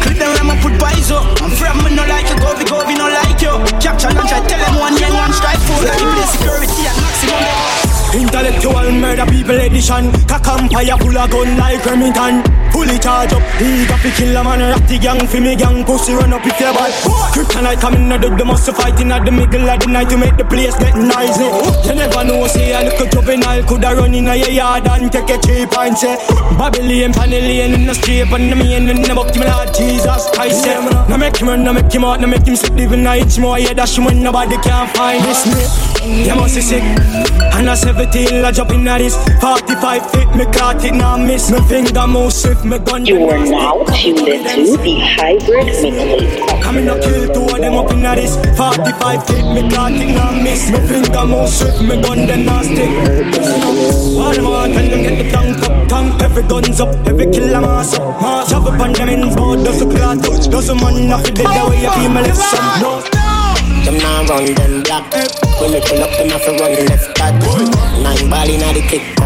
Click 0.01 0.17
them, 0.17 0.31
I'ma 0.39 0.55
put 0.61 0.79
pies 0.79 1.11
up. 1.11 1.25
I'm 1.41 1.51
from 1.51 1.83
me, 1.83 1.95
no 1.95 2.05
like 2.05 2.29
you. 2.29 2.37
Go, 2.39 2.53
we 2.57 2.65
go, 2.65 2.85
we 2.85 2.95
no 2.95 3.07
like 3.09 3.41
you. 3.41 3.53
Capture 3.81 4.11
lunch, 4.13 4.31
I 4.31 4.41
tell 4.45 4.61
them 4.61 4.75
one 4.79 4.97
young, 4.97 5.13
one 5.13 5.33
strike 5.33 5.61
four. 5.65 5.81
Like 5.81 5.99
you 5.99 6.09
play 6.13 6.27
security 6.29 6.83
at 6.85 6.95
maximum. 7.01 7.85
Intellectual 8.15 8.91
murder 8.93 9.25
people 9.25 9.59
edition 9.59 10.09
Cock 10.25 10.47
empire 10.47 10.95
full 10.99 11.17
of 11.17 11.29
gun 11.29 11.57
like 11.57 11.85
Remington 11.85 12.54
Fully 12.75 12.99
charge 12.99 13.31
up, 13.31 13.39
he 13.55 13.87
got 13.87 14.03
to 14.03 14.11
kill 14.19 14.35
a 14.35 14.43
man 14.43 14.59
the 14.59 14.99
gang 14.99 15.25
for 15.27 15.39
me 15.39 15.55
gang, 15.55 15.85
pussy 15.85 16.11
run 16.11 16.33
up 16.33 16.45
if 16.45 16.59
you 16.59 16.67
bad 16.75 16.91
Kryptonite 17.31 17.79
coming 17.79 18.11
out 18.11 18.23
of 18.23 18.37
the 18.37 18.43
muscle 18.43 18.73
fighting 18.73 19.11
at 19.15 19.23
the 19.23 19.31
middle 19.31 19.63
of 19.63 19.79
the 19.79 19.87
night 19.87 20.09
To 20.09 20.17
make 20.17 20.35
the 20.35 20.43
place 20.43 20.75
get 20.75 20.91
noisy 20.91 21.47
eh. 21.47 21.87
You 21.87 21.95
never 21.95 22.23
know, 22.27 22.45
say 22.47 22.75
a 22.75 22.83
little 22.83 23.07
juvenile 23.07 23.63
Coulda 23.63 23.95
run 23.95 24.13
in 24.13 24.27
a 24.27 24.35
your 24.35 24.51
yard 24.51 24.87
and 24.91 25.07
take 25.07 25.31
a 25.31 25.39
cheap 25.39 25.71
and 25.71 25.95
say 25.97 26.19
eh. 26.19 26.57
Babylon, 26.59 27.15
Panellian 27.15 27.79
in 27.79 27.87
the 27.87 27.95
street 27.95 28.27
And 28.27 28.51
the 28.51 28.55
main 28.59 28.89
in 28.91 29.01
the 29.01 29.15
book, 29.15 29.31
me 29.39 29.47
Lord 29.47 29.71
Jesus 29.71 30.27
Christ 30.35 30.67
say 30.67 30.75
Now 31.07 31.15
make 31.15 31.37
him 31.37 31.47
run, 31.47 31.63
now 31.63 31.71
make 31.71 31.87
him 31.87 32.03
out, 32.03 32.19
now 32.19 32.27
make 32.27 32.43
him 32.43 32.57
sleep 32.57 32.75
Living 32.75 33.03
nights 33.03 33.37
more, 33.37 33.57
yeah, 33.57 33.71
that's 33.71 33.97
when 33.97 34.21
nobody 34.21 34.57
can 34.59 34.91
find 34.91 35.23
this 35.23 35.47
me. 35.47 35.95
You 36.05 36.35
must 36.35 36.55
be 36.55 36.61
sick. 36.61 36.83
And 37.55 37.69
I 37.69 37.75
17, 37.75 38.43
I 38.43 38.51
jump 38.51 38.71
in 38.71 38.87
at 38.87 38.99
this. 38.99 39.15
45 39.39 40.11
feet, 40.11 40.35
me 40.35 40.45
caught 40.51 40.83
it, 40.83 40.93
now 40.93 41.17
miss. 41.17 41.49
Me 41.49 41.59
finger 41.67 42.05
move 42.05 42.33
swift, 42.33 42.64
You 42.65 43.29
are 43.29 43.45
now 43.45 43.83
tuned 43.93 44.25
into 44.25 44.75
the 44.81 44.97
hybrid 44.97 45.69
mixtape. 45.69 46.63
Coming 46.63 46.89
up 46.89 46.99
kill 46.99 47.31
two 47.31 47.45
of 47.45 47.61
them 47.61 47.75
up 47.75 47.91
in 47.91 48.01
this 48.01 48.41
45 48.57 49.27
feet, 49.27 49.45
me 49.53 49.69
clock 49.69 49.93
it 49.93 50.09
now 50.09 50.33
miss. 50.33 50.71
Me 50.73 50.79
finger 50.81 51.25
move 51.29 51.47
swift, 51.47 51.79
me 51.85 52.01
gun 52.01 52.25
then 52.25 52.43
now 52.47 52.63
stick 52.63 52.89
What 54.17 54.35
them 54.35 54.45
want, 54.45 54.73
tell 54.73 54.89
them 54.89 55.03
get 55.03 55.13
the 55.21 55.29
tank 55.29 55.61
up 55.61 55.87
Tank, 55.87 56.21
every 56.23 56.41
guns 56.41 56.81
up, 56.81 56.89
every 57.05 57.27
killer 57.29 57.61
mass 57.61 57.93
up. 57.99 58.19
Mass 58.19 58.51
up 58.51 58.65
upon 58.65 58.93
them 58.93 59.09
in 59.09 59.35
board, 59.35 59.63
does 59.63 59.83
a 59.83 59.85
clot 59.85 60.23
touch 60.23 60.49
Does 60.49 60.69
a 60.69 60.73
man 60.73 61.11
off 61.11 61.23
dead, 61.23 61.45
the 61.45 61.69
way 61.69 61.83
you 61.83 61.91
feel 61.93 62.09
my 62.09 62.21
left 62.21 62.41
some. 62.49 62.81
No. 62.81 63.25
Them 63.85 63.97
now 63.99 64.25
run 64.25 64.55
them 64.55 64.81
black. 64.81 65.13
When 65.61 65.69
me 65.69 65.79
pull 65.85 66.01
up, 66.01 66.09
them 66.17 66.29
have 66.29 66.43
to 66.45 66.51
run 66.57 66.73
left 66.89 67.13
back. 67.13 67.35
Nine 68.01 68.27
ball 68.27 68.49
inna 68.49 68.73
the 68.73 68.81
kick. 68.89 69.24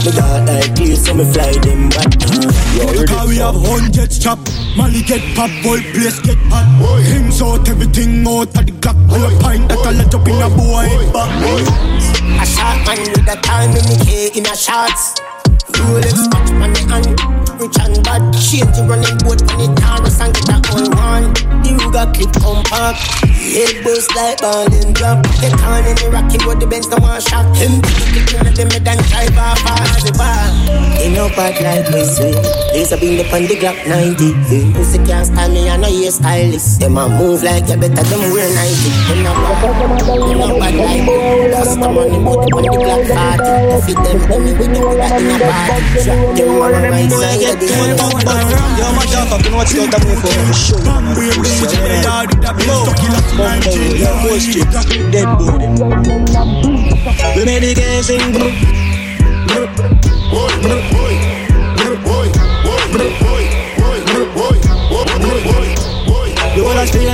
Me 0.00 0.12
got 0.12 0.46
that 0.46 0.72
clear, 0.76 0.96
so 0.96 1.12
me 1.12 1.24
fly 1.28 1.52
them 1.60 1.90
back. 1.90 2.08
Because 2.16 3.28
we 3.28 3.36
have 3.36 3.54
hundreds 3.54 4.18
chop 4.18 4.38
Molly 4.74 5.02
get 5.02 5.20
pop, 5.36 5.50
boy 5.62 5.80
place 5.92 6.18
get 6.20 6.38
hot. 6.48 6.64
Hymns 7.04 7.42
out, 7.42 7.68
everything 7.68 8.26
out 8.26 8.48
of 8.48 8.64
the 8.64 8.72
Glock 8.80 8.96
All 9.12 9.20
a 9.20 9.40
pint 9.40 9.68
that 9.68 9.84
I 9.84 9.92
let 9.92 10.14
up 10.14 10.26
in 10.26 10.40
a 10.40 10.48
boy 10.48 10.88
back 11.12 11.28
A 12.40 12.46
shot 12.48 12.80
man 12.86 13.12
with 13.12 13.28
a 13.28 13.36
time 13.42 13.76
in 13.76 13.84
K 14.06 14.30
in 14.34 14.46
a 14.46 14.56
shots. 14.56 15.20
Rolex 15.76 16.32
watch 16.32 16.50
on 16.50 16.72
the 16.72 16.80
hand, 16.88 17.29
rich 17.60 17.76
and 17.78 18.00
bad. 18.02 18.22
Change 18.32 18.72
the 18.72 18.82
running 18.88 19.20
boat 19.20 19.44
on 19.52 19.56
the 19.60 19.68
Taurus 19.76 20.18
and 20.20 20.32
get 20.32 20.46
that 20.48 20.64
all 20.72 20.88
one. 20.96 21.28
The 21.60 21.70
Ruger 21.76 22.08
clip 22.16 22.32
compact, 22.40 22.98
head 23.28 23.84
bust 23.84 24.08
like 24.16 24.40
ball 24.40 24.64
and 24.64 24.94
drop. 24.96 25.20
On 25.20 25.84
in 25.84 25.94
the 26.00 26.08
rocky 26.08 26.40
road, 26.42 26.58
the 26.58 26.66
Benz 26.66 26.88
no 26.88 26.96
one 26.98 27.20
shot. 27.20 27.44
Him 27.60 27.84
the 27.84 28.20
click 28.24 28.32
in 28.32 28.54
the 28.56 28.64
mid 28.64 28.88
and 28.88 29.00
drive 29.12 29.36
off 29.36 29.60
as 29.60 30.02
the 30.08 30.12
bar. 30.16 30.48
In 31.04 31.12
no 31.12 31.28
bad 31.36 31.60
like 31.60 31.86
me 31.92 32.02
sweet. 32.08 32.36
Have 32.90 32.98
been 32.98 33.20
the 33.20 33.24
on 33.30 33.46
the 33.46 33.54
Glock 33.60 33.78
90. 33.86 34.74
Pussy 34.74 34.98
can't 35.04 35.26
stand 35.26 35.52
me, 35.52 35.68
I 35.68 35.76
know 35.76 35.86
you 35.86 36.10
stylist. 36.10 36.80
Them 36.80 36.96
a 36.96 37.08
move 37.08 37.42
like 37.44 37.68
you 37.68 37.76
better 37.76 38.02
them 38.02 38.32
wear 38.32 38.48
90. 38.48 38.90
Them 39.06 39.22
not 39.22 39.36
bad, 39.62 40.00
them 40.00 40.58
like 40.58 40.74
me. 40.74 41.06
That's 41.52 41.76
the 41.76 41.86
money, 41.86 42.18
but 42.24 42.50
on 42.50 42.62
the 42.64 42.72
Glock 42.72 43.04
40. 43.04 43.84
Fit 43.86 44.00
them, 44.00 44.18
them 44.26 44.42
we 44.42 44.66
do 44.66 44.80
that 44.96 45.20
in 45.20 45.28
a 45.28 45.44
party. 45.44 46.02
Drop 46.02 46.34
them 46.34 46.50
on 46.56 46.72
the 46.72 46.88
right 46.88 47.12
side 47.12 47.49
of 47.52 47.60
the. 47.60 47.66
Yo, 48.78 48.92
my 48.94 49.04
dog, 49.06 49.32
up 49.32 49.46
in 49.46 49.54
what's 49.54 49.74
got 49.74 49.90
that 49.90 50.02
move 50.06 50.18
for 50.20 50.30
show. 50.54 50.78
Bumbo, 50.84 51.20
yo, 53.98 54.10
boy 54.22 54.38
street, 54.38 54.70
dead 55.10 55.26
body. 55.38 55.66
The 57.34 57.44
game 57.74 58.02
sing. 58.02 58.32
brr, 58.32 59.66
brr, 59.66 60.46
brr, 60.62 60.82
brr. 60.90 61.40
You 66.56 66.64
wanna 66.64 66.86
stay 66.86 67.06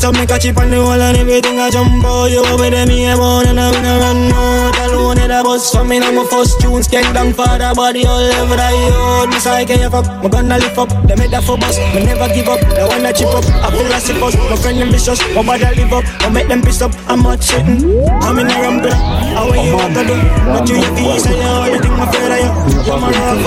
brr. 0.00 0.10
I 0.10 0.12
saw 0.12 0.12
me 0.12 0.26
catch 0.26 0.46
on 0.46 0.70
the 0.70 0.78
wall 0.78 1.00
and 1.00 1.16
everything 1.16 1.58
I 1.58 1.70
jump 1.70 2.04
out. 2.04 2.30
You 2.30 2.44
over 2.46 2.70
there 2.70 2.86
me 2.86 3.06
a 3.06 3.16
born 3.16 3.46
and 3.46 3.60
I'm 3.60 3.72
gonna 3.72 3.98
run 3.98 4.32
out. 4.32 4.70
Alone 4.80 5.18
in 5.18 5.28
the 5.28 5.42
bus 5.44 5.70
for 5.70 5.84
me 5.84 5.98
now 5.98 6.10
my 6.10 6.24
first 6.24 6.60
tunes 6.60 6.88
Get 6.88 7.04
down 7.12 7.34
for 7.34 7.44
the 7.44 7.72
body 7.76 8.06
all 8.06 8.24
over 8.40 8.56
the 8.56 8.68
yard 8.88 9.28
Me 9.28 9.38
say 9.38 9.64
can 9.66 9.80
you 9.80 9.90
fuck, 9.90 10.06
me 10.22 10.28
gonna 10.28 10.56
lift 10.56 10.78
up. 10.78 10.88
They 11.06 11.14
make 11.16 11.30
that 11.30 11.44
for 11.44 11.58
bus, 11.58 11.76
me 11.92 12.04
never 12.04 12.32
give 12.32 12.48
up. 12.48 12.60
They 12.64 12.82
wanna 12.82 13.12
chip 13.12 13.28
up, 13.28 13.44
I 13.60 13.68
feel 13.70 13.84
like 13.92 14.00
sick 14.00 14.16
My 14.18 14.56
friend 14.56 14.80
them 14.80 14.90
vicious, 14.90 15.20
my 15.34 15.44
body 15.44 15.68
live 15.76 15.92
up. 15.92 16.04
I 16.24 16.28
make 16.30 16.48
them 16.48 16.62
piss 16.62 16.80
up, 16.80 16.92
I'm 17.06 17.22
not 17.22 17.40
shitting 17.40 17.84
I'm 18.24 18.38
in 18.38 18.48
a 18.48 18.56
rumble, 18.56 18.90
how 18.90 19.52
you 19.52 19.76
want 19.76 19.94
to 19.94 20.02
do 20.06 20.16
But 20.48 20.64
you 20.64 20.80
and 20.80 20.96
you 20.96 21.44
all 21.44 21.68
the 21.68 21.78
thing 21.78 21.94
my 21.94 22.06
fear 22.08 22.32
of 22.32 22.40
you. 22.40 22.82
You're 22.88 22.98
my 22.98 23.10
love 23.12 23.44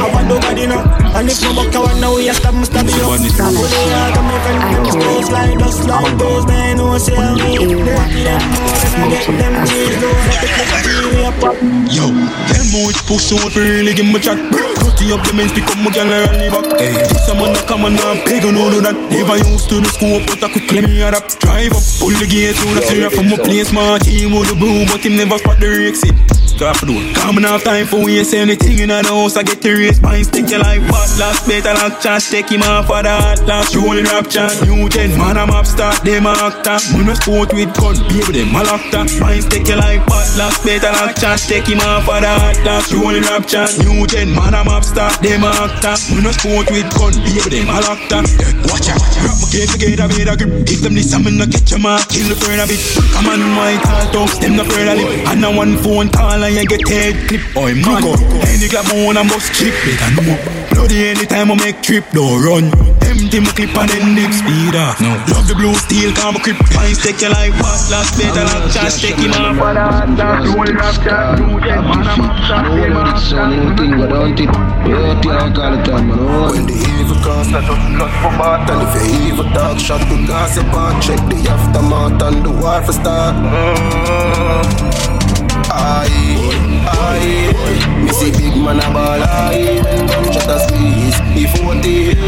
I 0.00 0.06
want 0.10 0.26
nobody 0.28 0.66
now 0.66 1.09
And 1.10 1.28
if 1.28 1.42
no 1.42 1.52
buck 1.52 1.74
I 1.74 1.78
want 1.80 2.00
now, 2.00 2.16
you 2.16 2.32
stop 2.32 2.54
me, 2.54 2.64
stop. 2.64 2.86
You 2.86 2.94
Fully 2.94 3.82
hard, 3.90 4.14
I'm 4.14 4.24
my 4.30 4.38
friend, 4.46 4.86
close 4.94 5.30
like 5.30 5.58
dust 5.58 5.84
like 5.88 6.16
those 6.18 6.46
men 6.46 6.78
who 6.78 6.98
say 6.98 7.16
I'm 7.16 7.34
me 7.34 7.58
They 7.58 7.74
lucky 7.82 8.22
them 8.22 8.42
more 8.46 8.78
than 8.78 8.94
I 8.94 9.10
get 9.10 9.26
them 9.26 9.54
cheese 9.66 9.96
Don't 9.98 10.14
let 10.30 10.38
the 10.40 10.48
click 10.54 10.70
TV 10.86 11.14
up 11.26 11.42
Yo, 11.90 12.06
them 12.14 12.66
much 12.70 13.00
pussy 13.10 13.34
out 13.36 13.50
for 13.50 13.60
really 13.60 13.92
give 13.92 14.06
me 14.06 14.20
chat 14.22 14.38
Cutty 14.78 15.10
up 15.10 15.26
the 15.26 15.32
men's 15.34 15.52
pick 15.52 15.66
up 15.66 15.78
my 15.82 15.90
gal 15.90 16.06
and 16.06 16.30
rally 16.30 16.48
back 16.48 16.78
Hey, 16.78 16.94
this 16.94 17.28
a 17.28 17.34
man 17.34 17.52
that 17.58 17.66
come 17.66 17.84
and 17.84 17.98
I'm 17.98 18.22
big 18.24 18.46
and 18.46 18.56
all 18.56 18.70
of 18.70 18.82
that 18.86 18.96
Never 19.10 19.36
used 19.42 19.68
to 19.70 19.82
the 19.82 19.90
scope 19.90 20.24
but 20.30 20.40
I 20.46 20.48
could 20.52 20.68
claim 20.70 20.86
me 20.86 21.02
a 21.02 21.10
rap. 21.10 21.26
Drive 21.42 21.74
up, 21.74 21.84
pull 21.98 22.14
the 22.14 22.26
gate 22.30 22.54
through 22.54 22.78
the 22.78 22.86
area 22.86 23.10
from 23.10 23.28
my 23.28 23.36
place 23.36 23.72
My 23.74 23.98
team 23.98 24.38
with 24.38 24.48
the 24.48 24.56
boom 24.56 24.86
but 24.86 25.02
him 25.02 25.18
never 25.18 25.38
spot 25.38 25.58
the 25.58 25.68
exit 25.90 26.14
The 26.60 26.68
door. 26.84 27.00
Coming 27.16 27.48
off 27.48 27.64
time 27.64 27.88
for 27.88 28.04
say 28.20 28.44
anything 28.44 28.84
in 28.84 28.92
the 28.92 29.00
house. 29.00 29.32
I 29.40 29.42
get 29.48 29.64
the 29.64 29.72
race 29.72 29.96
spine, 29.96 30.28
stick 30.28 30.44
your 30.52 30.60
life 30.60 30.84
fast. 30.92 31.16
Last 31.16 31.48
better 31.48 31.72
like 31.72 32.04
chance, 32.04 32.28
take 32.28 32.52
him 32.52 32.60
off 32.60 32.84
for 32.84 33.00
the 33.00 33.08
hot 33.08 33.40
last. 33.48 33.72
Rolling 33.72 34.04
rap 34.04 34.28
chant, 34.28 34.52
new 34.68 34.84
ten, 34.92 35.08
man, 35.16 35.40
I'm 35.40 35.48
up 35.48 35.64
start, 35.64 36.04
them 36.04 36.28
a 36.28 36.36
actor. 36.36 36.76
We 36.92 37.08
no 37.08 37.16
sport 37.16 37.56
with 37.56 37.72
gun, 37.80 37.96
baby, 38.12 38.44
them 38.44 38.52
a 38.52 38.60
locked 38.60 38.92
Spine, 38.92 39.40
stick 39.40 39.72
your 39.72 39.80
life 39.80 40.04
fast. 40.04 40.36
Last 40.36 40.60
better 40.60 40.92
like 40.92 41.16
chance, 41.16 41.48
take 41.48 41.64
him 41.64 41.80
off 41.80 42.04
for 42.04 42.20
the 42.20 42.28
hot 42.28 42.60
last. 42.60 42.92
Rolling 42.92 43.24
rap 43.24 43.48
chant, 43.48 43.80
new 43.80 44.04
ten, 44.04 44.28
man, 44.28 44.52
I'm 44.52 44.68
up 44.68 44.84
start, 44.84 45.16
them 45.24 45.48
a 45.48 45.56
actor. 45.64 45.96
We 46.12 46.20
no 46.20 46.28
sport 46.28 46.68
with 46.68 46.92
gun, 46.92 47.16
baby, 47.24 47.56
them 47.56 47.72
a 47.72 47.80
locked 47.88 48.12
Watch 48.68 48.92
out, 48.92 49.00
rap 49.24 49.40
case 49.48 49.72
together, 49.72 50.12
better 50.12 50.36
grip. 50.36 50.68
Give 50.68 50.84
them 50.84 50.92
this, 50.92 51.08
I'm 51.16 51.24
gonna 51.24 51.48
get 51.48 51.64
your 51.72 51.80
mark, 51.80 52.04
kill 52.12 52.28
the 52.28 52.36
friend 52.36 52.60
of 52.60 52.68
it. 52.68 52.84
Come 53.16 53.32
on, 53.32 53.40
my 53.56 53.80
tall 53.80 54.04
dogs, 54.12 54.36
them 54.44 54.60
no 54.60 54.68
afraid 54.68 54.92
of 54.92 55.00
lip. 55.00 55.24
And 55.32 55.40
now 55.40 55.56
one 55.56 55.80
phone 55.80 56.12
call 56.12 56.49
and 56.50 56.70
you 56.70 56.78
get 56.78 56.88
head 56.88 57.28
clip. 57.28 57.42
Oi, 57.56 57.74
man, 57.74 58.02
any 58.50 58.68
clap 58.68 58.90
on 58.92 59.16
I 59.16 59.22
must 59.22 59.52
chip 59.54 59.74
it 59.86 60.00
and 60.02 60.16
know. 60.26 60.36
Bloody 60.74 61.08
anytime 61.08 61.50
I 61.52 61.54
make 61.56 61.82
trip, 61.82 62.04
don't 62.10 62.42
run. 62.42 62.64
Empty 63.02 63.40
my 63.40 63.50
clip 63.54 63.74
and 63.76 63.90
then 63.90 64.14
dip 64.14 64.32
speed 64.32 64.74
up. 64.74 65.00
No, 65.00 65.14
love 65.30 65.46
the 65.46 65.54
blue 65.54 65.74
steel, 65.74 66.12
come 66.14 66.36
a 66.36 66.40
grip. 66.40 66.56
Fine, 66.74 66.94
take 66.98 67.20
your 67.20 67.30
life 67.30 67.54
fast, 67.58 67.90
last 67.90 68.18
better 68.18 68.44
like 68.44 68.72
chance, 68.72 69.00
take 69.00 69.18
him 69.18 69.32
off. 69.34 69.56
for 69.58 69.74
the 69.74 69.82
hot 69.82 70.10
dog. 70.16 70.46
Roll 70.46 70.74
rap 70.74 70.94
chat, 71.02 71.38
do 71.38 71.44
it, 71.58 71.66
man, 71.66 72.06
I'm 72.06 72.20
up, 72.22 72.38
start, 72.44 72.66
them 72.74 72.96
up, 72.96 73.18
start. 73.18 73.78
Thing, 73.78 73.94
but 73.98 74.08
don't 74.10 74.38
it? 74.38 74.50
Yeah, 74.86 75.20
yeah, 75.22 75.54
call 75.54 75.74
it 75.74 75.84
time, 75.84 76.08
man. 76.08 76.50
When 76.50 76.66
the 76.66 76.74
evil 76.74 77.18
comes, 77.22 77.54
I 77.54 77.60
just 77.62 77.82
blood 77.94 78.14
for 78.22 78.32
bat 78.38 78.70
And 78.70 78.82
if 78.82 78.94
you 78.98 79.32
evil 79.32 79.48
dog 79.52 79.78
shot 79.78 80.00
to 80.00 80.26
gossip 80.26 80.66
and 80.66 81.02
Check 81.02 81.20
the 81.28 81.48
aftermath 81.50 82.22
and 82.22 82.44
the 82.44 82.50
war 82.50 82.82
for 82.82 82.92
start 82.92 83.36
mm. 83.36 85.19
Aye, 85.80 86.36
aye. 86.86 88.04
Me 88.04 88.10
see 88.12 88.30
big 88.32 88.56
man 88.56 88.80
a 88.80 88.88
ball 88.92 89.22
aye. 89.22 89.80
When 89.82 90.06
gunshot 90.06 90.48
a 90.48 90.60
squeeze. 90.60 91.20
He 91.34 91.46
14 91.46 92.18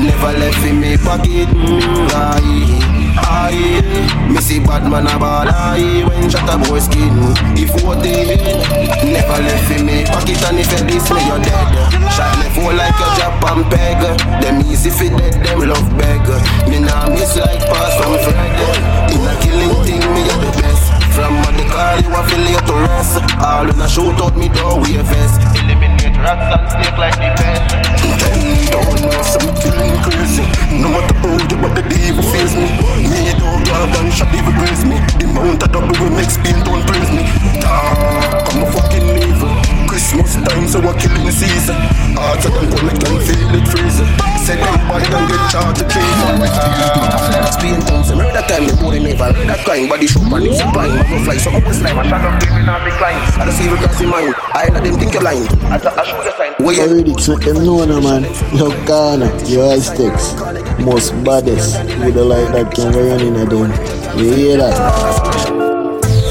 Never 0.00 0.32
left 0.38 0.64
in 0.64 0.80
me 0.80 0.96
pocket 0.96 1.46
mm, 1.52 2.08
Aye, 2.10 3.12
aye. 3.20 4.30
Me 4.32 4.40
see 4.40 4.58
bad 4.58 4.88
man 4.90 5.06
a 5.06 5.18
ball 5.18 5.46
aye. 5.46 6.02
When 6.08 6.30
shot 6.30 6.48
a 6.48 6.56
boy 6.56 6.80
skin 6.80 7.12
If 7.54 7.70
He 7.70 7.84
14 7.84 9.12
Never 9.12 9.38
left 9.44 9.70
in 9.70 9.86
me 9.86 10.04
pocket 10.08 10.40
And 10.48 10.58
if 10.58 10.72
you 10.72 10.82
diss 10.88 11.06
me 11.12 11.20
you're 11.28 11.38
dead. 11.38 11.68
Shot 12.16 12.32
left 12.40 12.56
hole 12.56 12.74
like 12.74 12.96
a 12.96 13.28
and 13.52 13.64
peg. 13.70 14.00
Them 14.42 14.64
easy 14.66 14.90
fi 14.90 15.08
dead, 15.14 15.34
them 15.44 15.60
love 15.68 15.90
beg. 15.98 16.24
Me 16.66 16.80
nah 16.80 17.06
miss 17.10 17.36
like 17.36 17.60
pass 17.70 17.94
from 18.00 18.16
Fred 18.24 19.14
In 19.14 19.20
a 19.20 19.34
killing 19.44 19.74
thing 19.84 20.02
me 20.16 20.22
a 20.26 20.34
the 20.42 20.59
From 21.10 21.34
what 21.42 21.54
the 21.58 21.64
call 21.66 21.98
you 21.98 22.10
a 22.14 22.20
feel 22.28 22.42
late 22.46 22.64
to 22.66 22.74
rest 22.86 23.18
All 23.42 23.66
in 23.66 23.80
a 23.80 23.88
shoot 23.88 24.18
out 24.22 24.36
me 24.36 24.48
doorway 24.48 25.02
vest. 25.02 25.42
Eliminate 25.58 26.16
rats 26.22 26.46
and 26.54 26.64
snake 26.70 26.98
like 26.98 27.18
the 27.18 27.30
best. 27.34 27.66
Them 28.20 28.38
don't 28.70 28.98
know 29.02 29.22
some 29.26 29.50
feeling 29.58 29.96
crazy. 30.06 30.46
No 30.78 30.88
matter 30.94 31.16
how 31.18 31.34
you 31.34 31.56
but 31.58 31.74
the 31.74 31.82
devil 31.82 32.22
feels 32.30 32.54
me. 32.54 32.68
Me 33.10 33.34
don't 33.34 33.64
grab 33.66 33.90
and 33.98 34.12
shot 34.14 34.30
devil 34.30 34.54
praise 34.54 34.84
me. 34.86 34.96
The 35.18 35.26
mount 35.34 35.62
of 35.62 35.72
double 35.72 35.96
will 35.98 36.14
make 36.14 36.30
speed 36.30 36.56
don't 36.62 36.86
praise 36.86 37.10
me. 37.10 37.26
Dark, 37.58 38.46
I'm 38.54 38.62
a 38.62 38.66
fucking 38.70 39.08
evil. 39.18 39.50
Christmas 39.90 40.38
time, 40.46 40.66
so 40.70 40.78
we're 40.78 40.94
killing 40.94 41.26
season. 41.34 41.74
Hearts 42.14 42.46
of 42.46 42.54
them 42.54 42.70
connect 42.70 43.02
and 43.02 43.18
feel 43.26 43.50
it 43.58 43.66
freezing. 43.66 44.10
Say 44.46 44.56
them 44.62 44.78
boy 44.86 45.02
don't 45.10 45.26
get 45.26 45.42
charged 45.50 45.82
to 45.82 45.84
treason. 45.90 46.38
Spain 47.50 47.80
town, 47.82 48.04
say 48.04 48.14
murder 48.14 48.44
time, 48.46 48.70
the 48.70 48.74
boy 48.78 48.99
never 49.30 49.46
heard 49.46 49.58
that 49.58 49.66
kind. 49.66 49.88
Body 49.88 50.06
shoot 50.06 50.22
and 50.22 50.46
it's 50.46 50.60
a 50.60 50.64
pine. 50.64 50.94
Man 50.94 51.06
go 51.10 51.24
fly, 51.24 51.36
so 51.36 51.50
I 51.50 51.58
was 51.62 51.82
like, 51.82 51.94
I 51.94 52.08
shot 52.08 52.24
up, 52.24 52.40
giving 52.40 52.68
up, 52.68 52.84
decline. 52.84 53.20
I 53.38 53.44
don't 53.44 53.54
see 53.54 53.64
you 53.64 53.76
cross 53.76 54.00
your 54.00 54.10
mind. 54.10 54.34
I 54.54 54.68
let 54.68 54.84
them 54.84 54.94
think 54.98 55.14
you're 55.14 55.22
lying. 55.22 55.46
I 55.70 55.76
I 55.78 56.04
show 56.04 56.22
the 56.22 56.32
sign. 56.36 56.54
Where 56.58 56.74
you 56.74 56.86
lyrics 56.86 57.28
make 57.28 57.40
them 57.40 57.64
know 57.64 57.84
now, 57.84 58.00
man. 58.00 58.24
Yo, 58.54 58.70
Ghana, 58.86 59.28
your 59.46 59.78
sticks. 59.80 60.34
Most 60.80 61.12
baddest. 61.24 61.78
You 62.02 62.12
don't 62.12 62.28
like 62.28 62.50
that 62.52 62.74
can 62.74 62.92
go 62.92 63.00
on 63.12 63.20
in 63.20 63.36
a 63.36 63.44
them. 63.46 63.70
You 64.18 64.34
hear 64.34 64.56
that? 64.58 65.70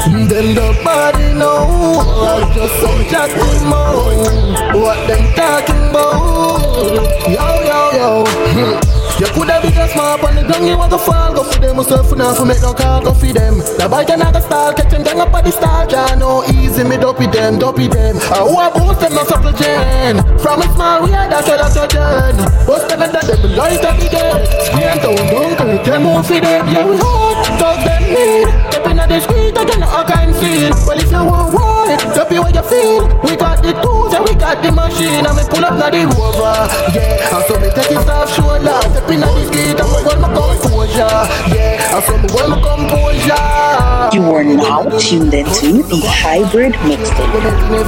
Then 0.10 0.56
the 0.56 0.82
body 0.84 1.34
know 1.34 2.00
I'm 2.26 2.54
just 2.54 2.74
some 2.82 3.04
chatting 3.10 3.70
mode 3.70 4.82
What 4.82 5.08
them 5.08 5.34
talking 5.36 5.90
about 5.90 7.28
Yo, 7.28 7.48
yo, 7.64 7.92
yo 7.94 8.24
hmm. 8.26 8.99
You 9.20 9.28
coulda 9.36 9.60
been 9.62 9.74
just 9.74 9.94
small 9.94 10.16
on 10.16 10.36
the 10.36 10.44
ground, 10.48 10.66
you 10.66 10.78
want 10.78 10.92
to 10.92 10.98
fall. 10.98 11.34
Go 11.36 11.44
for 11.44 11.60
them, 11.60 11.76
myself 11.76 12.16
now 12.16 12.34
for 12.34 12.46
make 12.46 12.62
no 12.62 12.74
call, 12.74 13.04
go 13.04 13.14
for 13.14 13.28
them. 13.28 13.60
The 13.60 13.88
boy 13.92 14.06
can 14.08 14.22
have 14.22 14.36
a 14.36 14.42
style, 14.42 14.74
catching 14.74 15.04
down 15.04 15.20
up 15.20 15.34
on 15.34 15.44
the 15.44 15.52
star 15.52 15.84
Ja, 15.92 16.16
no 16.16 16.44
easy, 16.48 16.86
me 16.88 16.96
dopey 16.96 17.28
them, 17.28 17.60
dopey 17.60 17.90
them. 17.90 18.16
I 18.32 18.40
a 18.40 18.72
boost 18.72 19.02
them, 19.02 19.14
no 19.14 19.24
supple 19.28 19.52
gen. 19.52 20.24
From 20.40 20.64
a 20.64 20.68
small, 20.72 21.04
we 21.04 21.12
are 21.12 21.28
that's 21.28 21.48
what 21.52 21.60
that's 21.60 21.76
your 21.76 21.88
gen. 21.92 22.38
Bust 22.64 22.88
them 22.88 23.02
and 23.04 23.14
that 23.14 23.28
them, 23.28 23.44
light 23.60 23.84
up 23.84 24.00
the 24.00 24.08
game 24.08 24.46
Screen 24.64 24.98
down, 25.04 25.58
don't 25.58 25.84
them 25.84 26.06
on 26.08 26.24
for 26.24 26.40
them 26.40 26.68
Yeah, 26.72 26.88
we 26.88 26.96
hot, 26.96 27.29
dog 27.60 27.80
them 27.86 28.04
need 28.10 28.48
Step 28.70 28.86
in 28.86 28.98
the 28.98 29.20
street, 29.20 29.58
I 29.58 29.64
no 29.80 29.88
kind 30.06 30.32
feel. 30.36 30.72
Well, 30.88 31.00
if 31.00 31.12
you 31.12 31.24
want 31.26 31.54
war, 31.54 31.80
what 32.40 32.54
you 32.56 32.64
feel. 32.64 33.02
We 33.24 33.36
got 33.36 33.62
the 33.62 33.74
tools 33.82 34.14
and 34.14 34.24
we 34.24 34.34
got 34.36 34.62
the 34.64 34.72
machine. 34.72 35.26
And 35.26 35.36
me 35.36 35.44
pull 35.50 35.66
up 35.66 35.76
now 35.76 35.90
the 35.90 36.06
rover. 36.06 36.56
Yeah, 36.94 37.36
and 37.36 37.44
so 37.48 37.54
me 37.60 37.70
take 37.74 37.92
it 37.92 38.10
off 38.10 38.30
shoulder 38.34 38.80
Step 38.94 39.10
in 39.10 39.20
the 39.20 39.30
street 39.50 39.80
and 39.80 39.90
me 39.90 40.00
hold 40.06 40.20
my 40.22 40.30
composure. 40.30 41.20
Yeah, 41.52 41.96
and 41.96 42.04
so 42.06 42.14
me 42.18 42.28
hold 42.30 42.50
my 42.54 42.60
composure. 42.62 43.60
You 44.16 44.26
are 44.34 44.44
now 44.44 44.90
tuned 44.98 45.34
into 45.34 45.84
the 45.86 46.00
Hybrid 46.02 46.74
Mixtape. 46.86 47.30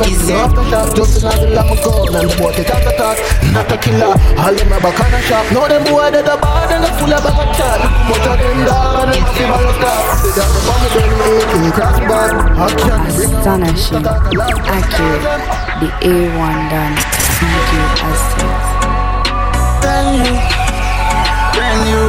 Is 0.05 0.29
it? 0.29 0.35
Off 0.35 0.53
the 0.53 0.63
shop, 0.69 0.95
just 0.95 1.23
another 1.23 1.49
lamb 1.49 1.71
of 1.71 1.81
gun 1.81 2.13
And 2.13 2.29
the 2.29 2.35
boy 2.37 2.51
take 2.53 2.69
out 2.69 2.83
the 2.85 2.93
not 3.51 3.71
a 3.71 3.77
killer. 3.77 4.13
All 4.37 4.53
them 4.53 4.71
a 4.71 4.79
back 4.79 5.23
shop. 5.25 5.45
Now 5.51 5.67
them 5.67 5.83
boy 5.85 6.11
they 6.11 6.21
the 6.21 6.37
bad 6.37 6.71
and 6.71 6.83
they 6.83 6.93
full 6.99 7.13
of 7.13 7.23
bag 7.25 7.49
chat 7.57 7.79
Much 8.07 8.27
of 8.27 8.37
them 8.37 8.65
dog 8.65 9.09
and 9.09 9.25
Astonishing, 13.41 14.05
accurate, 14.69 15.25
the 15.81 15.89
A1 16.05 16.57
done, 16.69 16.95
DJ 17.41 17.71
Assets. 18.05 18.69
Brand 19.81 20.09
new, 20.13 20.35
brand 21.57 21.79
new. 21.89 22.05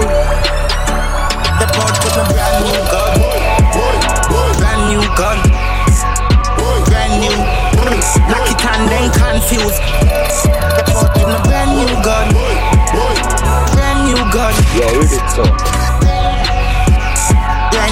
The 1.56 1.66
pod 1.72 1.96
with 2.04 2.20
a 2.20 2.24
brand 2.28 2.58
new 2.68 2.80
gun, 2.92 3.16
brand 4.58 4.82
new 4.92 5.00
gun, 5.16 5.38
brand 6.84 7.14
new. 7.22 7.36
Lock 8.28 8.44
it 8.50 8.60
and 8.60 8.84
then 8.92 9.06
confused. 9.10 9.80
The 10.76 10.84
pod 10.92 11.10
with 11.16 11.32
a 11.32 11.40
brand 11.48 11.72
new 11.80 11.92
gun, 12.04 12.28
brand 13.72 14.00
new 14.04 14.20
gun. 14.30 14.54
Yo, 14.76 14.84
read 15.00 15.12
it 15.12 15.26
so. 15.30 15.71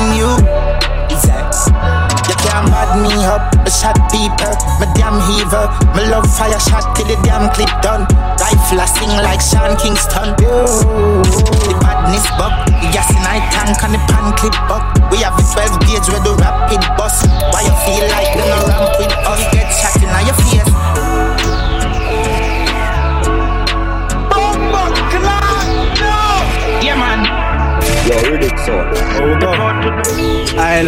Brand 0.00 0.16
new. 0.16 0.32
You 1.10 2.36
can't 2.38 2.70
bad 2.70 3.02
me 3.02 3.12
up, 3.26 3.52
I 3.66 3.68
shot 3.68 3.98
people, 4.08 4.54
my 4.78 4.86
damn 4.94 5.18
heaver. 5.28 5.66
My 5.92 6.08
love 6.08 6.26
fire 6.30 6.58
shot 6.60 6.96
till 6.96 7.06
the 7.06 7.16
damn 7.22 7.50
clip 7.52 7.70
done. 7.82 8.06
Rifle 8.38 8.80
I 8.80 8.86
sing 8.86 9.12
like 9.20 9.42
Sean 9.42 9.76
Kingston. 9.76 10.36
The 10.38 11.74
badness 11.82 12.26
buck, 12.38 12.66
the 12.66 12.88
gas 12.94 13.10
in 13.10 13.24
I 13.26 13.42
tank 13.50 13.82
and 13.82 13.94
the 13.94 14.00
pan 14.08 14.32
clip 14.38 14.56
buck. 14.70 14.84
We 15.10 15.18
have 15.26 15.36
the 15.36 15.44
12 15.52 15.80
gauge 15.84 16.08
where 16.08 16.22
the 16.22 16.34
rapid 16.38 16.80
bus. 16.96 16.99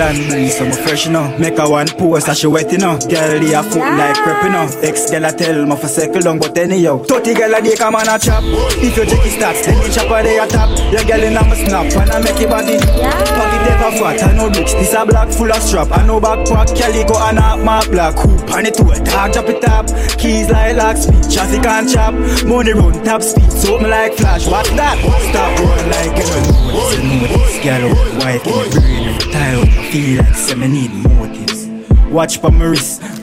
Island 0.03 0.29
breeze, 0.31 0.61
I'm 0.61 0.73
fresh, 0.73 1.07
you 1.07 1.13
know. 1.13 1.39
Make 1.39 1.59
a 1.59 1.69
one 1.69 1.87
pose, 1.87 2.27
and 2.27 2.37
she 2.37 2.49
wet, 2.49 2.73
you 2.73 2.79
know. 2.79 2.99
Girl, 2.99 3.39
they 3.39 3.55
a 3.55 3.63
foot 3.63 3.79
like 3.79 4.17
prep, 4.17 4.43
you 4.43 4.51
know. 4.51 4.67
Ex 4.83 5.11
girl, 5.11 5.27
I 5.27 5.31
tell 5.31 5.65
me 5.65 5.77
for 5.77 5.87
second 5.87 6.25
long, 6.25 6.39
but 6.41 6.59
anyhow. 6.59 6.99
30 6.99 7.35
girl, 7.35 7.55
a 7.55 7.63
day 7.63 7.77
come 7.77 7.95
on 7.95 8.09
a 8.09 8.19
chop. 8.19 8.43
If 8.83 8.97
you 8.97 9.07
check 9.07 9.23
his 9.23 9.35
stats, 9.35 9.65
then 9.65 9.79
the 9.79 9.89
chopper, 9.95 10.23
they 10.23 10.39
a 10.39 10.47
top. 10.49 10.71
Your 10.91 11.05
girl 11.05 11.23
in 11.23 11.37
a 11.37 11.43
my 11.47 11.55
snap, 11.55 11.87
and 11.95 12.11
I 12.11 12.19
make 12.19 12.41
it 12.41 12.51
body. 12.51 12.79
Pocket 12.83 13.63
ever 13.71 13.93
fat, 13.95 14.23
I 14.27 14.33
know 14.35 14.49
rich. 14.51 14.73
This 14.75 14.93
a 14.93 15.07
black 15.07 15.31
full 15.31 15.53
of 15.53 15.63
strap. 15.63 15.93
I 15.93 16.05
know 16.05 16.21
backpack, 16.21 16.75
calico, 16.75 17.15
and 17.23 17.39
a 17.39 17.63
mark 17.63 17.89
black. 17.91 18.19
Hoop, 18.19 18.51
and 18.59 18.67
it 18.67 18.75
to 18.75 18.91
a 18.91 18.99
dog, 19.05 19.33
drop 19.33 19.49
it 19.49 19.65
up. 19.71 19.87
Keys 20.19 20.51
like 20.51 20.77
lock 20.77 20.97
speed, 20.97 21.31
traffic 21.31 21.65
and 21.65 21.87
chop. 21.89 22.15
Money 22.43 22.73
run 22.75 22.99
top 23.05 23.23
speed, 23.23 23.53
so 23.53 23.79
me 23.79 23.87
like 23.87 24.15
flash. 24.15 24.49
What's 24.51 24.71
that? 24.75 24.99
Stop 25.31 25.59
rolling 25.63 25.91
like 25.95 26.19
you 26.19 26.27
know. 26.27 26.91
Say 26.91 27.07
no, 27.07 27.31
this 27.31 27.63
girl 27.63 27.87
out 27.87 28.03
the 28.03 28.19
wife 28.19 28.43
in 28.43 28.51
the 28.51 28.81
brain 28.81 29.09
every 29.15 29.31
time. 29.31 29.63
I 29.92 29.92
feel 29.93 30.23
like 30.23 30.35
say 30.35 30.55
need 30.55 30.91
motives. 31.05 31.69
Watch 32.11 32.41
pa 32.41 32.49
my 32.49 32.73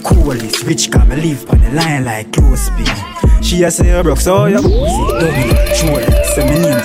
coolest. 0.03 0.63
Rich 0.65 0.91
can 0.91 1.09
me 1.09 1.15
live 1.15 1.49
on 1.49 1.59
the 1.61 1.71
line 1.71 2.05
like 2.05 2.31
close 2.31 2.67
speed. 2.69 2.93
She 3.41 3.63
a 3.63 3.71
say 3.71 3.89
you 3.89 4.03
broke, 4.03 4.19
so 4.19 4.45
you 4.45 4.61
pussy 4.61 5.01
double. 5.17 5.65
Sure, 5.73 6.05
say 6.29 6.45
me 6.45 6.61
name. 6.61 6.77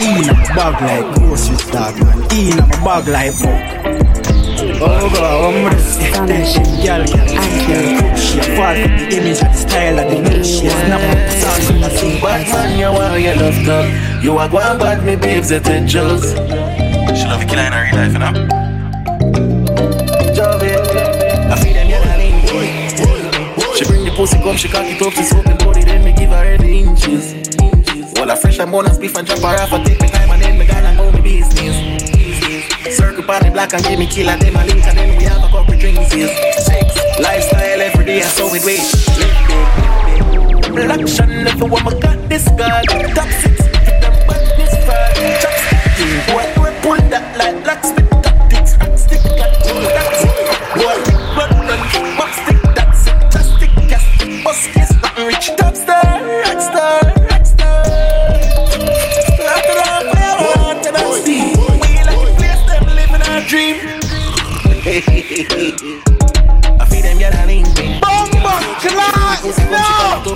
In 0.00 0.30
a 0.30 0.34
bag 0.56 0.80
like 0.80 1.14
grocery 1.14 1.56
stock, 1.56 1.94
man. 2.00 2.16
In 2.32 2.58
a 2.58 2.64
bag 2.80 3.06
like 3.06 3.36
book. 3.36 3.60
Oh 4.80 5.10
God, 5.12 5.44
I'm 5.44 5.66
ready. 5.68 5.84
Girl, 6.80 7.04
girl, 7.04 7.28
girl, 7.68 7.84
cook 8.00 8.16
shit. 8.16 8.48
Fall 8.56 8.76
for 8.80 8.88
the 8.96 9.04
image 9.12 9.42
and 9.44 9.52
the 9.52 9.60
style 9.60 9.98
of 10.00 10.08
the 10.08 10.18
new 10.24 10.42
shit. 10.42 10.72
Snap 10.72 11.04
up 11.04 11.20
the 11.20 11.32
songs 11.36 11.68
and 11.68 11.84
I 11.84 11.88
sing. 11.90 12.20
Bad 12.22 12.48
man, 12.48 12.78
you 12.78 12.86
are 12.86 13.18
your 13.18 13.36
love 13.36 13.66
dog. 13.66 14.24
You 14.24 14.38
are 14.38 14.48
going 14.48 14.78
bad, 14.78 15.04
me 15.04 15.16
babes, 15.16 15.50
it 15.50 15.68
angels. 15.68 16.32
She 17.24 17.30
love 17.30 17.40
you 17.40 17.48
killer 17.48 17.62
in 17.62 17.72
her 17.72 17.84
real 17.84 17.96
life, 17.96 18.12
you 18.12 18.18
know? 18.18 18.26
I 21.48 21.56
feel 21.56 21.72
them 21.72 21.88
yelling 21.88 22.36
She 23.78 23.84
bring 23.86 24.04
the 24.04 24.12
pussy 24.14 24.36
come, 24.40 24.58
she 24.58 24.68
cock 24.68 24.84
it 24.84 25.00
up, 25.00 25.14
she 25.14 25.22
soap 25.22 25.46
and 25.46 25.58
body, 25.58 25.84
then 25.84 26.04
me 26.04 26.12
give 26.12 26.28
her 26.28 26.58
the 26.58 26.68
inches. 26.68 27.32
Well, 28.16 28.30
I 28.30 28.36
fresh 28.36 28.58
and 28.58 28.70
bonus 28.70 28.98
beef 28.98 29.16
and 29.16 29.26
chop 29.26 29.38
her 29.38 29.56
off, 29.56 29.72
I 29.72 29.82
take 29.84 30.00
my 30.00 30.06
time 30.08 30.32
and 30.32 30.42
then 30.42 30.58
me 30.58 30.66
gone 30.66 30.84
and 30.84 30.98
go 30.98 31.10
me 31.12 31.22
business. 31.22 32.94
Circle 32.94 33.24
party 33.24 33.48
black 33.48 33.72
and 33.72 33.82
give 33.84 33.98
me 33.98 34.06
killer, 34.06 34.36
then 34.36 34.52
my 34.52 34.66
link 34.66 34.84
and 34.84 34.98
then 34.98 35.16
we 35.16 35.24
have 35.24 35.42
a 35.44 35.48
couple 35.48 35.78
drinks, 35.78 36.14
yes. 36.14 36.66
Sex, 36.66 36.94
lifestyle 37.18 37.80
every 37.80 38.04
day, 38.04 38.20
I 38.20 38.26
so 38.26 38.52
it 38.52 38.66
wait. 38.66 38.84
Black 40.74 41.00
if 41.00 41.58
you 41.58 41.64
want 41.64 41.86
me 41.86 42.00
got 42.00 42.28
this 42.28 42.46
god. 42.50 42.84
Top 43.14 43.63
class, 69.52 70.24
no. 70.26 70.34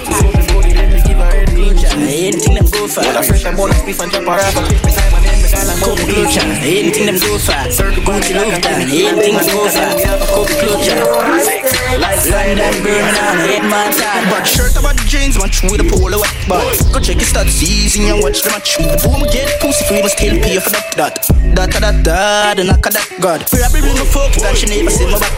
Anything 2.09 2.55
them 2.55 2.67
go 2.67 2.89
for. 2.89 3.01
Well, 3.01 3.19
I 3.19 3.23
fresh 3.23 3.45
and 3.45 3.57
bonus 3.57 3.83
beef 3.83 4.01
and 4.01 4.11
chop 4.13 4.25
her 4.25 4.31
off. 4.31 4.57
I 4.57 4.69
take 4.69 4.83
my 4.83 4.91
time 4.91 5.15
and 5.15 5.15
then 5.15 5.18
me 5.18 5.18
gone 5.18 5.18
and 5.18 5.18
go 5.18 5.18
Couple 5.18 5.18
me 5.53 6.05
closure. 6.13 6.41
Anything 6.63 7.07
them 7.07 7.19
go 7.19 7.39
for. 7.39 7.53
Gucci 8.05 8.35
love 8.35 8.61
down. 8.61 8.83
Anything 8.83 9.35
them 9.37 9.47
go 9.47 9.69
for. 9.69 9.89
Couple 10.03 10.45
closure. 10.47 11.01
Lifestyle 11.99 12.61
on. 12.61 12.75
Head 13.49 13.65
man 13.65 13.93
tired. 13.93 14.25
Bad 14.29 14.45
shirt 14.45 14.77
about 14.77 14.99
jeans, 15.09 15.39
match 15.39 15.63
with 15.65 15.81
a 15.81 15.85
polo 15.89 16.21
wet 16.21 16.37
but 16.47 16.61
Go 16.93 17.01
check 17.01 17.17
your 17.17 17.29
stats 17.29 17.63
easy 17.63 18.09
and 18.09 18.23
watch 18.23 18.43
the 18.43 18.51
match. 18.51 18.77
Boom, 18.77 19.25
get 19.33 19.49
pussy 19.61 19.85
free, 19.89 20.03
but 20.03 20.13
still 20.13 20.37
pay 20.41 20.61
for 20.61 20.71
that. 20.71 20.93
That, 20.97 21.15
that, 21.57 21.73
that, 21.81 22.05
that, 22.05 22.57
the 22.57 22.65
knock 22.65 22.85
of 22.87 22.93
that 22.93 23.09
God. 23.21 23.41
Probably 23.49 23.81
bring 23.81 23.97
my 23.97 24.05
fuck, 24.05 24.33
that 24.45 24.57
she 24.57 24.67
never 24.69 24.91
see 24.91 25.07
my 25.09 25.19
back. 25.19 25.33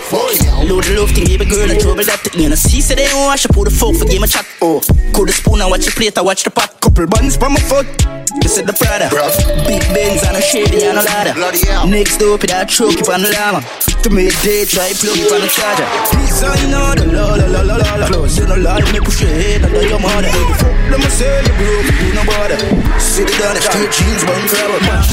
Load 0.66 0.84
the 0.84 0.98
love 0.98 1.10
thing, 1.10 1.26
baby 1.26 1.46
girl, 1.46 1.70
and 1.70 1.80
trouble 1.80 2.04
that. 2.04 2.20
You 2.34 2.48
know, 2.48 2.58
see, 2.58 2.80
say 2.80 2.94
they 2.94 3.06
don't 3.06 3.24
wash, 3.24 3.46
I 3.46 3.54
put 3.54 3.70
the 3.70 3.74
fuck 3.74 3.94
for 3.94 4.04
game 4.04 4.22
a 4.22 4.26
chat. 4.26 4.46
Oh, 4.60 4.82
cool 5.14 5.26
the 5.26 5.32
spoon 5.32 5.60
and 5.60 5.70
watch 5.70 5.86
the 5.86 5.92
plate, 5.92 6.18
I 6.18 6.22
watch 6.22 6.42
the 6.42 6.50
pot. 6.50 6.80
Couple 6.80 7.06
buns 7.06 7.36
from 7.36 7.54
my 7.54 7.60
foot. 7.60 7.86
You 8.42 8.48
said 8.48 8.66
the 8.66 8.72
Prada. 8.72 9.10
Big 9.66 9.82
Benz 10.00 10.24
and 10.24 10.36
a 10.36 10.40
shady 10.40 10.80
and 10.88 10.96
a 10.96 11.04
ladder. 11.04 11.36
Next 11.84 12.16
door, 12.16 12.38
put 12.38 12.48
that 12.48 12.72
truck 12.72 12.96
up 12.96 13.12
on 13.12 13.20
the 13.20 13.28
llama. 13.36 13.60
To 14.00 14.08
me, 14.08 14.32
day, 14.40 14.64
try 14.64 14.88
plug 14.96 15.20
it 15.20 15.28
on 15.28 15.44
the 15.44 15.50
charger. 15.52 15.84
Please, 16.08 16.40
I 16.40 16.56
know 16.72 16.96
the 16.96 17.04
la 17.12 17.36
la 17.36 17.44
la 17.44 17.60
la 17.60 17.76
la 17.76 17.94
la. 18.00 18.06
Close, 18.08 18.40
you 18.40 18.48
know, 18.48 18.56
lie, 18.56 18.80
me 18.96 19.00
push 19.04 19.20
your 19.20 19.28
head 19.28 19.60
under 19.60 19.84
your 19.84 20.00
mother. 20.00 20.32
Fuck 20.56 20.72
them, 20.88 21.04
I 21.04 21.08
say 21.12 21.28
you 21.44 21.52
broke, 21.52 21.92
you 22.00 22.16
no 22.16 22.24
bother. 22.24 22.56
Sit 22.96 23.28
down, 23.36 23.52
the 23.52 23.60
straight 23.60 23.92
jeans, 23.92 24.24
bun 24.24 24.40
crab, 24.48 24.72
man. 24.88 25.04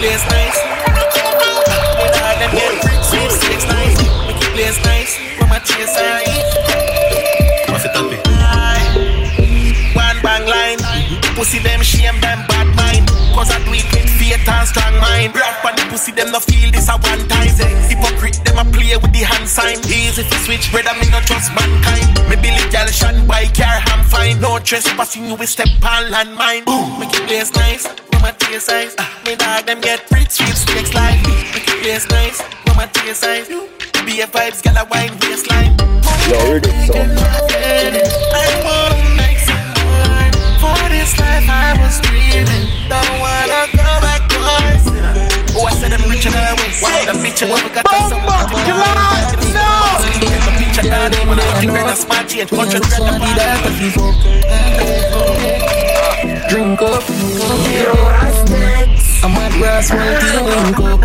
place 0.00 0.24
nice. 0.32 0.58
With 2.00 2.16
all 2.24 2.34
them 2.40 2.52
get 2.56 2.72
bricks, 2.80 3.12
sweet 3.12 3.32
six 3.36 3.68
nice. 3.68 4.00
Make 4.24 4.40
it 4.40 4.52
place 4.56 4.80
nice. 4.80 5.12
With 5.36 5.52
my 5.52 5.60
chase 5.60 5.92
I 5.92 6.24
What's 7.68 7.84
it 7.84 7.92
up? 7.92 8.08
One 9.92 10.18
bang 10.24 10.44
line. 10.48 10.80
Pussy 11.36 11.60
them 11.60 11.84
shame 11.84 12.16
them 12.24 12.40
bad 12.40 12.48
mind. 12.48 12.51
Cause 13.32 13.50
I 13.50 13.58
do 13.64 13.72
it 13.72 13.88
with 13.90 14.08
faith 14.20 14.48
and 14.48 14.68
strong 14.68 14.94
mind. 15.00 15.34
Rock 15.34 15.64
on 15.64 15.74
the 15.76 15.84
pussy 15.90 16.12
them 16.12 16.30
no 16.30 16.40
feel 16.40 16.70
this 16.70 16.88
a 16.88 16.96
one 17.00 17.24
time. 17.28 17.48
Hypocrite 17.88 18.38
them 18.44 18.58
a 18.60 18.64
play 18.70 18.96
with 18.96 19.12
the 19.12 19.24
hand 19.24 19.48
sign. 19.48 19.78
Easy 19.88 20.22
to 20.22 20.36
switch, 20.44 20.70
brother 20.70 20.94
me 21.00 21.08
not 21.10 21.24
trust 21.24 21.50
mankind. 21.56 22.06
Me 22.28 22.36
Billy 22.36 22.62
gal 22.70 22.86
shan 22.88 23.26
by 23.26 23.46
car, 23.56 23.80
I'm 23.90 24.04
fine. 24.04 24.40
No 24.40 24.58
trespassing 24.58 25.26
you 25.26 25.34
with 25.34 25.48
step 25.48 25.68
on 25.82 26.12
landmine. 26.12 26.64
Boom, 26.64 27.00
make 27.00 27.12
it 27.12 27.26
place 27.26 27.52
nice. 27.54 27.88
My 28.20 28.30
taste 28.32 28.66
size. 28.66 28.94
Ah, 28.98 29.10
me 29.26 29.34
dog 29.34 29.66
them 29.66 29.80
get 29.80 30.08
rich, 30.12 30.30
sweet 30.30 30.54
stakes 30.54 30.94
life. 30.94 31.20
Make 31.26 31.66
it 31.66 31.82
place 31.82 32.08
nice. 32.08 32.38
My 32.76 32.86
taste 32.86 33.20
size. 33.20 33.48
Be 34.06 34.20
a 34.20 34.26
vibes, 34.26 34.62
gal 34.62 34.76
a 34.76 34.84
wine 34.90 35.18
waistline. 35.20 35.76
Yo, 36.30 36.54
read 36.54 36.66
it, 36.66 38.06
so. 38.06 39.11
This 41.02 41.18
life 41.18 41.50
I 41.50 41.74
was 41.82 41.98
dreaming. 42.06 42.70
Don't 42.86 43.18
wanna 43.18 43.66
go 43.74 43.90
back 44.06 44.22
twice. 44.30 44.86
Oh, 45.58 45.66
I 45.66 45.74
said 45.74 45.90
I'm 45.92 46.06
rich 46.08 46.26
and 46.26 46.36
I 46.38 46.54
wait. 46.54 46.78
Why 46.78 47.02
the 47.10 47.18
bitch 47.18 47.42
and 47.42 47.50
what 47.50 47.58
we 47.64 47.70
got 47.74 47.82
to 47.90 47.98
some 48.06 48.22
No! 48.22 49.66
The 50.46 50.52
picture 50.62 50.86
down 50.86 51.10
there, 51.10 51.26
when 51.26 51.40
I 51.40 51.42
think 51.58 51.72
that's 51.72 52.06
my 52.06 52.22
change. 52.22 52.50
Country 52.50 52.78
dread 52.78 53.02
the 53.18 53.34
that. 53.34 53.58
Drink 56.48 56.82
up. 56.82 57.02
I'm 59.24 59.36
at 59.42 59.52
grass, 59.58 59.90
one 59.90 60.14
thing, 60.22 60.46
link 60.46 60.78
up. 60.86 61.02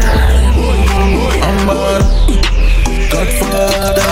I'm 1.48 1.58
bad. 1.66 2.02
Godfather. 3.12 4.10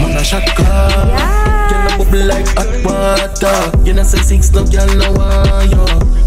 Man, 0.00 0.16
a 0.16 0.18
shot 0.24 0.48
call. 0.56 1.48
Girl, 1.67 1.67
water. 3.42 3.84
You 3.84 3.94
know, 3.94 4.02
say 4.02 4.18
six, 4.18 4.52
no 4.52 4.64
girl, 4.64 4.86
no 4.96 5.12
wire. 5.12 5.68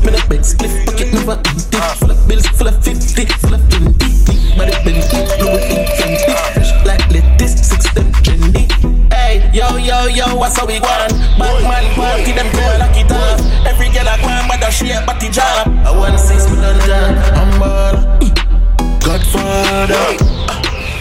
Me 0.03 0.11
the 0.11 0.25
bed 0.29 0.45
split 0.45 0.85
pocket 0.85 1.13
never 1.13 1.37
empty. 1.37 1.77
Full 1.99 2.11
of 2.11 2.27
bills, 2.27 2.47
full 2.47 2.67
of 2.67 2.83
fifty, 2.83 3.25
full 3.25 3.53
of 3.53 3.61
twenty. 3.69 4.11
Body 4.57 4.71
bend 4.83 5.03
deep, 5.09 5.27
Louis 5.39 5.65
infinity. 5.71 6.33
Fresh 6.53 6.71
like 6.85 7.05
lettuce, 7.11 7.55
six 7.67 7.91
them 7.93 8.11
trendy. 8.23 8.67
Hey, 9.13 9.49
yo, 9.53 9.77
yo, 9.77 10.07
yo, 10.07 10.35
what's 10.35 10.57
how 10.57 10.65
we 10.65 10.79
want? 10.79 11.11
Bad 11.37 11.63
man 11.63 11.85
party, 11.95 12.31
them 12.31 12.49
girl 12.51 12.79
like 12.79 12.97
it. 12.97 13.11
Every 13.67 13.89
girl 13.89 14.07
I 14.07 14.17
want, 14.23 14.47
but 14.47 14.71
she 14.71 14.91
a 14.91 15.01
body 15.05 15.29
job. 15.29 15.67
I 15.85 15.91
want 15.95 16.19
six 16.19 16.49
million 16.49 16.79
job. 16.85 17.17
I'm 17.35 17.59
bad. 17.59 17.95
Godfather. 19.03 20.25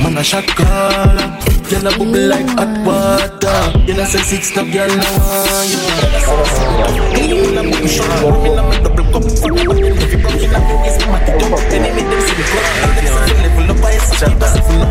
Man 0.03 0.17
a 0.17 0.25
shot 0.25 0.47
caller 0.47 1.50
Girl 1.71 1.87
a 1.87 1.91
bubble 1.97 2.27
like 2.27 2.49
hot 2.59 2.85
water. 2.85 3.87
You 3.87 3.95
know 3.95 4.05
say 4.05 4.19
six 4.19 4.51
top 4.51 4.67
girl 4.73 4.89
no 4.89 5.07
want 5.15 5.71
you 5.71 7.37
You 7.37 7.45
wanna 7.45 7.63
make 7.63 7.81
me 7.81 7.87
shot? 7.87 8.43
Me 8.43 8.51
nah 8.55 8.69
make 8.69 8.83
double 8.83 9.05
cup 9.13 9.23
the 9.23 9.31
If 9.31 10.13
you 10.13 10.19
broke 10.19 10.43
in 10.43 10.51
a 10.51 10.59
me 10.59 10.75
me 10.83 10.91
matty 11.07 11.33
up 11.47 11.63
Then 11.71 11.85
you 11.87 11.95
make 11.95 12.11
them 12.11 12.21
see 12.27 12.35
the 12.35 12.45
club 12.51 12.67
Them 12.91 13.07
say 13.07 13.23
fi 13.23 13.43
level 13.43 13.71
up 13.71 13.83
by 13.83 13.99
such 13.99 14.23
a 14.23 14.37
passive 14.37 14.67
no 14.83 14.87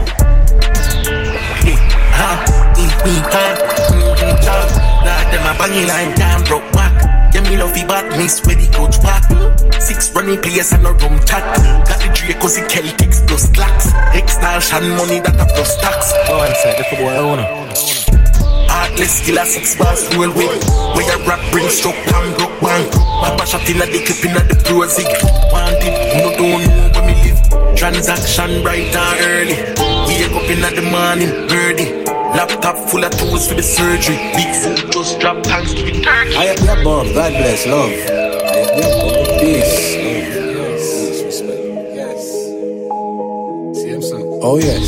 Hey, 1.59 1.75
ha, 2.15 2.29
eat 2.79 2.95
me, 3.03 3.15
ha. 3.27 3.43
Mm, 3.91 4.15
mm, 4.15 4.35
ha. 4.47 4.57
Nah, 5.03 5.31
them 5.31 5.43
a 5.43 5.59
banging 5.59 5.87
like 5.87 6.15
damn 6.15 6.43
broke 6.45 6.71
back 6.71 7.08
me 7.49 7.57
love 7.57 7.73
the 7.73 7.83
badness 7.85 8.45
where 8.45 8.55
the 8.55 8.67
coach 8.69 9.01
back. 9.01 9.25
Six 9.81 10.13
running 10.13 10.39
players 10.41 10.71
and 10.71 10.85
a 10.85 10.93
rum 10.93 11.17
chat. 11.25 11.43
Got 11.87 11.97
the 11.97 12.09
Draco, 12.13 12.47
the 12.47 12.61
Celtics 12.69 13.25
plus 13.25 13.49
clacks 13.49 13.89
Extortion 14.13 14.89
money 14.95 15.19
that 15.19 15.33
a 15.33 15.45
plus 15.49 15.73
tax. 15.81 16.13
Go 16.29 16.37
on, 16.37 16.53
sir, 16.61 16.73
the 16.77 16.85
boy 17.01 17.15
owner. 17.17 17.47
Heartless 18.69 19.25
a 19.25 19.45
six 19.45 19.75
bars 19.75 20.05
roll 20.15 20.29
with. 20.29 20.53
Where 20.93 21.05
your 21.09 21.19
rap 21.25 21.41
bring 21.51 21.69
struck 21.69 21.97
and 21.97 22.37
broke 22.37 22.59
bank 22.61 22.91
Papa 22.93 23.45
shot 23.45 23.65
in 23.69 23.81
a 23.81 23.85
the 23.85 23.99
clip 24.05 24.21
in 24.25 24.37
a 24.37 24.41
the 24.45 24.55
prosig 24.67 25.09
Wanted, 25.49 25.95
no 26.21 26.29
don't 26.37 26.61
know 26.61 26.91
where 26.93 27.05
me 27.07 27.15
live. 27.25 27.75
Transaction 27.75 28.61
bright 28.61 28.93
and 28.93 29.19
early. 29.25 29.57
Wake 30.05 30.33
up 30.37 30.49
in 30.49 30.61
the 30.61 30.83
morning, 30.85 31.31
early 31.49 32.08
Laptop 32.35 32.77
full 32.89 33.03
of 33.03 33.11
tools 33.17 33.47
for 33.47 33.55
the 33.55 33.63
surgery. 33.63 34.17
Big 34.35 34.53
food 34.55 34.91
just 34.91 35.19
drop 35.19 35.43
thanks 35.43 35.73
to 35.73 35.81
the 35.83 35.91
turkey. 36.01 36.35
I 36.35 36.45
am 36.45 36.57
your 36.63 36.83
bomb, 36.83 37.13
God 37.13 37.31
bless, 37.31 37.65
love. 37.67 37.89
I 37.89 37.93
am 38.63 38.77
your 38.79 38.91
bomb, 39.01 39.39
peace. 39.39 39.95
Yes, 39.95 41.23
respect, 41.23 41.63
yes 41.95 42.21
See? 43.75 44.13
Oh 44.41 44.57
yes. 44.59 44.85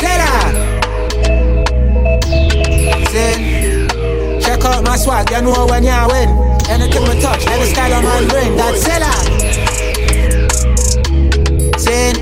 Say 0.00 0.16
that. 0.22 0.54
Check 4.42 4.64
out 4.64 4.84
my 4.84 4.96
swag, 4.96 5.30
you 5.30 5.42
know 5.42 5.66
when 5.66 5.84
you 5.84 5.90
are 5.90 6.08
win. 6.08 6.28
Anything 6.68 7.02
we 7.02 7.20
touch, 7.20 7.46
any 7.46 7.66
style 7.72 7.94
on 7.94 8.04
my 8.04 8.26
brain, 8.28 8.56
that's 8.56 8.86
it. 8.86 9.02
Say, 11.78 12.12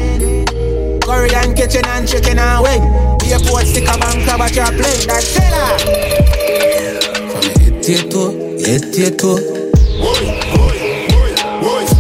Korean 1.15 1.55
kitchen 1.55 1.87
and 1.87 2.09
chicken 2.09 2.39
ah, 2.41 2.59
and 2.59 2.65
wing. 2.67 2.83
Be 3.23 3.31
a 3.31 3.39
port 3.39 3.67
stick 3.67 3.87
a 3.87 3.95
bank 3.99 4.27
crab 4.27 4.41
at 4.41 4.57
your 4.57 4.67
plane, 4.67 5.07
that's 5.07 5.39
it. 5.39 5.45
Tieto, 7.85 8.35
yes, 8.59 8.83
tieto 8.91 9.39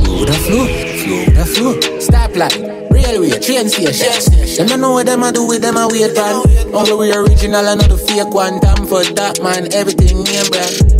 Flow 0.03 0.25
the 0.25 0.33
flow, 0.33 0.67
flow 0.99 1.25
the 1.31 1.45
flow 1.47 1.75
stoplight. 2.03 2.59
Railway, 2.91 3.39
train 3.39 3.69
station. 3.69 4.19
Them 4.57 4.67
don't 4.67 4.81
know 4.81 4.93
what 4.93 5.07
them 5.07 5.23
I 5.23 5.31
do 5.31 5.47
with 5.47 5.62
them 5.62 5.79
I 5.79 5.87
wait 5.87 6.19
on. 6.19 6.75
Only 6.75 6.95
we 6.95 7.15
original 7.15 7.69
and 7.69 7.81
not 7.81 7.91
the 7.91 7.97
fake 7.97 8.35
one. 8.35 8.59
Time 8.59 8.85
for 8.87 9.05
that 9.05 9.41
man, 9.43 9.73
everything 9.73 10.25
name 10.25 10.51
brand. 10.51 10.93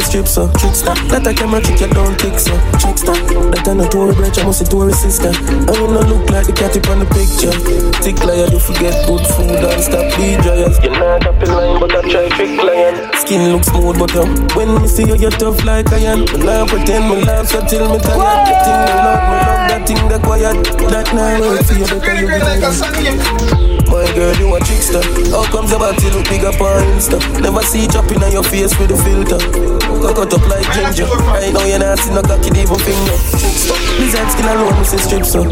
Skin 0.00 0.22
alone, 0.22 0.22
me 0.22 0.22
say 0.22 0.22
strip 0.22 0.26
so. 0.26 0.48
Trickster. 0.58 0.94
That 1.08 1.26
a 1.26 1.34
camera 1.34 1.60
trick 1.60 1.80
you 1.80 1.88
don't 1.88 2.18
tick 2.18 2.38
so. 2.38 2.54
Trickster. 2.78 3.14
That 3.50 3.66
a 3.66 3.74
no 3.74 3.88
Tory 3.88 4.14
branch, 4.14 4.38
I 4.38 4.44
must 4.44 4.58
say 4.58 4.64
Tory 4.64 4.92
sister. 4.92 5.30
I 5.30 5.72
ain't 5.74 5.92
no 5.92 6.00
look 6.00 6.30
like 6.30 6.46
the 6.46 6.52
cat 6.52 6.76
on 6.88 7.00
the 7.00 7.08
picture. 7.10 7.52
Tick 8.02 8.18
liar, 8.24 8.46
you 8.50 8.58
forget 8.58 8.94
good 9.06 9.24
food 9.34 9.58
and 9.58 9.82
stop 9.82 10.06
be 10.16 10.36
dryers. 10.42 10.78
You're 10.82 10.92
not 10.92 11.26
up 11.26 11.42
in 11.42 11.50
line, 11.50 11.80
but 11.80 11.94
I 11.94 12.00
try 12.10 12.28
trick 12.36 12.54
lion. 12.58 12.94
Skin 13.14 13.52
looks 13.52 13.68
smooth, 13.68 13.98
but 13.98 14.14
um, 14.16 14.30
when 14.54 14.68
me 14.80 14.88
see 14.88 15.06
you, 15.06 15.16
you're 15.16 15.34
tough 15.34 15.64
like 15.64 15.90
iron. 15.92 16.24
Me 16.24 16.38
nah 16.44 16.66
pretend 16.66 17.08
me 17.08 17.24
laugh 17.24 17.48
so 17.48 17.60
till 17.66 17.88
me 17.90 17.98
tired. 17.98 18.46
The 18.46 18.54
thing 18.64 18.78
me 18.78 18.92
love, 19.02 19.22
me 19.26 19.36
love 19.46 19.62
that 19.68 19.82
thing 19.86 20.02
that 20.08 20.22
quiet. 20.22 20.56
That 20.90 21.08
night, 21.14 21.40
work 21.40 21.64
for 21.64 21.74
you, 21.74 21.86
better 21.86 22.14
you 22.14 22.26
be 22.26 22.38
like 22.38 23.67
my 23.88 24.06
girl, 24.14 24.34
you 24.36 24.54
a 24.54 24.60
trickster. 24.60 25.02
How 25.32 25.44
comes 25.50 25.72
about 25.72 26.00
you 26.02 26.10
look 26.10 26.28
big 26.28 26.44
up 26.44 26.60
on 26.60 26.84
Insta? 26.94 27.18
Never 27.40 27.62
see 27.62 27.84
it 27.84 27.90
dropping 27.90 28.22
on 28.22 28.32
your 28.32 28.44
face 28.44 28.76
with 28.78 28.92
a 28.92 28.98
filter. 29.00 29.40
Cut 30.14 30.32
up 30.32 30.44
like 30.48 30.68
ginger. 30.72 31.08
I 31.08 31.50
know 31.50 31.64
you're 31.64 31.78
not 31.78 31.98
seeing 31.98 32.14
no 32.14 32.22
cocky 32.22 32.52
even 32.54 32.78
finger. 32.78 33.16
Trickster. 33.34 33.76
Lizard 33.98 34.28
skin 34.30 34.46
alone, 34.46 34.78
me 34.78 34.84
say 34.84 34.98
strip 34.98 35.24
so. 35.24 35.42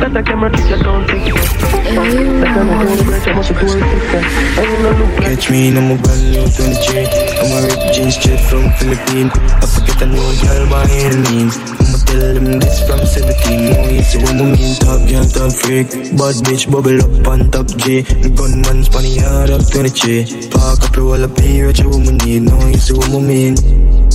That 0.00 0.16
a 0.16 0.22
camera 0.22 0.50
trick, 0.50 0.70
you 0.70 0.82
don't 0.82 1.06
think 1.06 1.34
That 1.34 2.56
a 2.56 2.64
no 2.64 2.86
phone 2.86 3.04
break, 3.04 3.26
I 3.26 3.32
must 3.34 3.50
do 3.50 3.66
it 3.66 3.82
I 3.82 4.64
ain't 4.64 4.82
no 4.82 4.90
look 4.96 5.20
Catch 5.20 5.50
me 5.50 5.68
in 5.68 5.76
a 5.76 5.80
mobile 5.80 6.16
new 6.30 6.46
23 6.46 7.04
I'm 7.36 7.50
a 7.52 7.58
rip 7.66 7.92
jeans 7.92 8.14
straight 8.14 8.40
from 8.40 8.70
Philippines 8.78 9.32
I 9.34 9.66
forget 9.66 10.02
a 10.02 10.06
new 10.06 10.22
girl 10.40 10.68
by 10.70 10.86
any 10.88 11.18
means 11.30 11.58
I'ma 11.58 11.79
tell 12.10 12.34
them 12.34 12.58
this 12.58 12.82
from 12.86 13.00
17 13.06 13.70
No, 13.70 13.88
you 13.88 14.02
see 14.02 14.18
what 14.18 14.34
mean 14.34 14.74
Top 14.82 15.00
girl, 15.06 15.24
top 15.24 15.52
freak 15.52 15.88
Bad 16.18 16.36
bitch, 16.46 16.70
bubble 16.70 16.98
up 16.98 17.26
on 17.28 17.50
top 17.50 17.66
G 17.78 18.02
The 18.02 18.30
gunman 18.30 18.82
spanny 18.84 19.20
hard 19.22 19.50
up 19.50 19.62
23 19.70 20.50
Park 20.50 20.82
up, 20.82 20.96
roll 20.96 21.22
up 21.22 21.38
here, 21.38 21.66
what 21.66 21.78
you 21.78 21.88
woman 21.88 22.16
need 22.18 22.42
No, 22.42 22.58
you 22.66 22.78
see 22.78 22.94
what 22.94 23.10
I 23.10 23.20
mean 23.20 23.54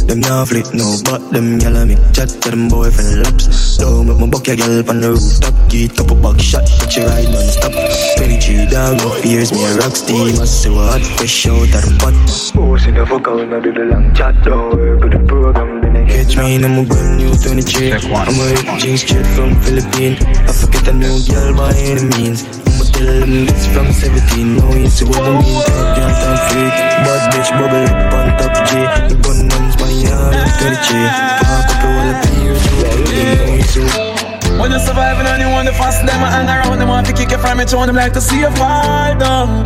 them 0.05 0.19
nah 0.19 0.45
flick 0.45 0.71
no, 0.71 0.85
but 1.03 1.17
them 1.33 1.57
gyal 1.57 1.81
me 1.87 1.95
chat 2.13 2.29
to 2.29 2.51
them 2.51 2.69
boyfriend 2.69 3.23
laps. 3.23 3.77
Don't 3.77 4.05
make 4.05 4.19
my 4.19 4.27
buck 4.27 4.45
your 4.45 4.55
gyal 4.55 4.87
on 4.87 5.01
the 5.01 5.09
rooftop. 5.09 5.55
Get 5.67 5.97
couple 5.97 6.15
back 6.21 6.39
shot, 6.39 6.61
but 6.77 6.95
you 6.95 7.05
ride 7.09 7.25
non-stop. 7.33 7.73
23 8.17 8.69
dog, 8.69 9.01
no 9.01 9.09
fears 9.25 9.51
me 9.51 9.65
a 9.65 9.73
rock 9.81 9.95
steam. 9.95 10.37
I 10.37 10.45
say 10.45 10.69
what 10.69 11.01
fresh 11.17 11.47
out 11.47 11.57
of 11.57 11.81
the 11.81 11.97
pot. 11.97 12.13
In 12.85 12.93
the 12.93 13.05
fuck 13.05 13.27
out, 13.27 13.51
I 13.51 13.59
do 13.59 13.73
the 13.73 13.85
long 13.89 14.13
chat. 14.13 14.35
Don't 14.43 14.77
work 14.77 15.01
with 15.01 15.13
the 15.13 15.25
program, 15.25 15.74
catch 16.07 16.37
me 16.37 16.55
in 16.55 16.63
a 16.63 16.83
brand 16.85 17.17
new 17.17 17.33
23. 17.35 17.93
I'm 17.93 18.37
a 18.39 18.45
rip 18.53 18.79
jeans 18.79 19.01
straight 19.01 19.25
from 19.35 19.55
Philippines. 19.61 20.21
I 20.21 20.51
forget 20.53 20.87
a 20.87 20.93
new 20.93 21.17
girl 21.27 21.53
by 21.55 21.73
any 21.75 22.05
means. 22.15 22.45
I'ma 22.65 22.85
tell 22.93 23.19
them 23.19 23.45
this 23.45 23.65
from 23.73 23.91
17. 23.91 24.57
No, 24.57 24.73
you 24.73 24.89
see 24.89 25.05
what 25.05 25.21
I 25.21 25.41
mean. 25.41 25.63
Top 25.65 25.95
girl, 25.97 26.09
top 26.09 26.39
freak. 26.51 26.75
Bad 27.05 27.21
bitch, 27.33 27.49
bubble 27.57 27.85
up 27.89 28.13
on 28.13 28.27
top 28.39 28.55
G. 28.67 28.71
The 29.09 29.15
gunman's 29.21 29.75
money 29.79 30.05
hard 30.05 30.35
up 30.35 30.49
23. 30.59 31.05
Park 31.45 31.69
up 31.73 31.85
all 31.85 32.05
the 32.09 32.15
peers. 32.25 32.63
When 34.59 34.71
you're 34.71 34.79
surviving 34.79 35.27
and 35.27 35.41
you 35.41 35.49
want 35.49 35.67
to 35.67 35.73
fast 35.73 36.05
them 36.05 36.23
and 36.23 36.31
hang 36.33 36.47
around 36.47 36.79
them 36.79 36.87
want 36.87 37.05
to 37.07 37.13
kick 37.13 37.31
you 37.31 37.37
from 37.37 37.59
it, 37.59 37.73
want 37.73 37.87
them 37.87 37.97
like 37.97 38.13
to 38.13 38.21
see 38.21 38.39
you 38.39 38.49
fall 38.51 39.15
down. 39.17 39.63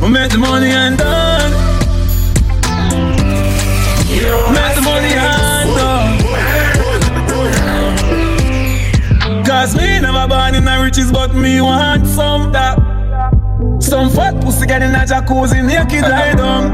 We 0.00 0.08
make 0.08 0.32
the 0.32 0.38
money 0.38 0.70
and 0.70 0.98
done. 0.98 1.31
Make 4.52 4.74
the 4.74 4.82
money 4.82 5.12
and 5.12 5.70
done. 5.76 6.18
Cause 9.44 9.76
me 9.76 10.00
never 10.00 10.26
born 10.28 10.54
in 10.54 10.64
the 10.64 10.80
riches, 10.82 11.10
but 11.12 11.34
me 11.34 11.60
want 11.60 12.06
some 12.06 12.52
that. 12.52 12.78
Some 13.80 14.10
fat 14.10 14.40
pussy 14.42 14.66
get 14.66 14.82
in 14.82 14.94
a 14.94 15.04
jacuzzi, 15.04 15.62
naked 15.64 16.02
lie 16.02 16.34
down. 16.34 16.72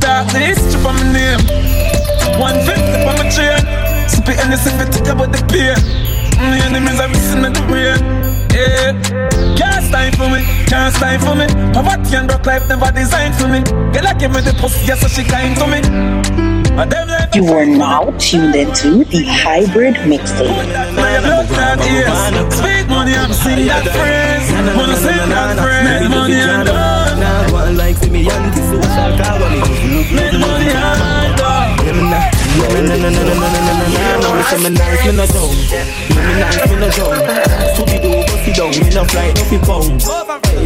The 0.00 0.38
history 0.38 0.80
for 0.82 0.92
my 0.92 1.02
name. 1.12 1.40
150 2.38 2.82
for 3.02 3.14
my 3.16 3.28
chain. 3.30 3.58
Spit 4.08 4.38
and 4.38 4.52
this 4.52 4.66
if 4.66 4.80
it 4.80 4.92
take 4.92 5.08
about 5.08 5.32
the 5.32 5.40
pain. 5.50 5.74
My 6.38 6.58
enemies 6.66 7.00
are 7.00 7.08
missing 7.08 7.42
the 7.42 7.50
brain. 7.66 7.98
Yeah. 8.54 8.92
Can't 9.56 9.84
stand 9.84 10.16
for 10.16 10.28
me, 10.28 10.44
Chance 10.68 10.98
time 10.98 11.20
for 11.20 11.34
me. 11.34 11.46
Poverty 11.72 12.16
and 12.16 12.30
rock 12.30 12.44
life 12.46 12.68
never 12.68 12.90
designed 12.92 13.34
for 13.34 13.48
me. 13.48 13.60
Girl, 13.92 14.06
I 14.06 14.14
give 14.14 14.32
me 14.32 14.40
the 14.40 14.52
pussy, 14.60 14.86
yes, 14.86 15.00
so 15.00 15.08
she 15.08 15.22
kind 15.24 15.56
to 15.58 15.66
me. 15.66 15.80
You 17.34 17.46
are 17.52 17.66
now 17.66 18.10
tuned 18.18 18.54
into 18.54 19.04
the 19.04 19.24
hybrid 19.24 19.94
mixtape. 20.06 20.48
Money 22.88 23.14
and 23.14 23.34
sing 23.34 23.66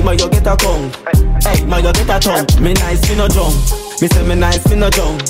Man, 0.05 0.19
you 0.19 0.31
get 0.31 0.47
a 0.47 0.57
tongue. 0.57 0.91
Hey, 1.43 1.65
man, 1.67 1.85
you 1.85 1.93
get 1.93 2.09
a 2.09 2.19
tongue. 2.19 2.47
Me 2.63 2.73
nice, 2.73 3.09
me 3.09 3.17
no 3.17 3.29
jump. 3.29 3.55
Me 4.01 4.09
say 4.09 4.27
me 4.27 4.35
nice, 4.35 4.67
me 4.69 4.77
no 4.77 4.89
jump. 4.89 5.21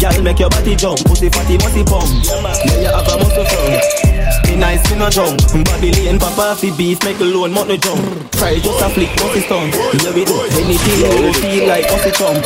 Girl, 0.00 0.22
make 0.22 0.38
your 0.40 0.48
body 0.48 0.74
jump. 0.76 0.98
Pussy 1.04 1.28
fatty, 1.28 1.58
musty 1.58 1.84
pump. 1.84 2.08
Now 2.42 2.80
you 2.80 2.88
have 2.88 3.06
a 3.06 3.14
muscle 3.20 3.44
from. 3.44 4.48
Me 4.48 4.56
nice, 4.56 4.82
me 4.90 4.98
no 4.98 5.10
jump. 5.10 5.38
Babylon, 5.64 6.18
papa 6.18 6.56
fi 6.56 6.70
beef, 6.76 7.02
make 7.04 7.20
alone, 7.20 7.52
mount 7.52 7.68
no 7.68 7.76
jump. 7.76 8.00
Try 8.32 8.58
just 8.58 8.80
a 8.80 8.88
flick, 8.88 9.12
musty 9.20 9.40
stun. 9.40 9.68
Yeah, 10.02 10.14
we 10.16 10.24
do 10.24 10.40
anything 10.56 10.98
you 11.04 11.32
feel 11.34 11.68
like 11.68 11.84
musty 11.92 12.10
chump. 12.12 12.40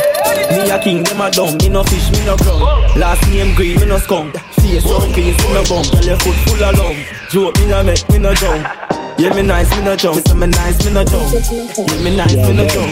Me 0.51 0.69
a 0.69 0.77
king, 0.83 1.03
them 1.03 1.21
a 1.21 1.31
dumb. 1.31 1.57
Me 1.57 1.69
no 1.69 1.83
fish, 1.83 2.11
me 2.11 2.25
no 2.25 2.35
crumb. 2.35 2.61
Last 2.99 3.23
name 3.31 3.55
green, 3.55 3.79
me 3.79 3.85
no 3.85 3.97
skunk. 3.97 4.35
Face 4.59 4.83
so 4.83 4.99
clean, 5.13 5.31
me 5.31 5.53
no 5.53 5.63
bum. 5.63 5.83
Tell 5.83 6.03
your 6.03 6.19
foot 6.19 6.35
full 6.43 6.63
of 6.63 6.77
lump. 6.77 6.97
Joke, 7.29 7.57
me 7.59 7.67
no 7.67 7.83
make, 7.83 8.09
me 8.09 8.19
no 8.19 8.33
jump. 8.33 8.88
Yeah, 9.19 9.35
me 9.35 9.43
nice, 9.43 9.69
me 9.75 9.83
no 9.83 9.97
jump. 9.97 10.25
Say 10.25 10.33
me 10.33 10.47
nice, 10.47 10.79
me 10.85 10.93
no 10.93 11.03
jump. 11.03 11.27
Yeah, 11.35 11.99
me 11.99 12.15
nice, 12.15 12.39
me 12.39 12.55
no 12.55 12.63
jump. 12.63 12.87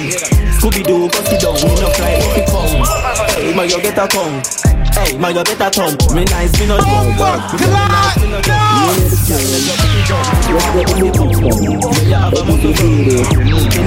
Scooby 0.60 0.84
Doo, 0.84 1.08
bust 1.08 1.32
it 1.32 1.40
down. 1.40 1.56
Me 1.56 1.72
no 1.80 1.88
fly, 1.96 2.20
no 2.20 2.28
fi 2.36 2.44
come. 2.52 2.84
Hey, 3.32 3.56
man, 3.56 3.70
you 3.70 3.80
get 3.80 3.96
a 3.96 4.04
tongue. 4.12 4.44
Hey, 4.92 5.16
man, 5.16 5.32
you 5.32 5.44
get 5.48 5.62
a 5.64 5.72
tongue. 5.72 5.96
Me 6.12 6.28
nice, 6.28 6.52
me 6.60 6.68
no 6.68 6.76
jump. 6.84 7.16
Me 7.16 7.64
say 9.24 9.40
me 9.40 9.72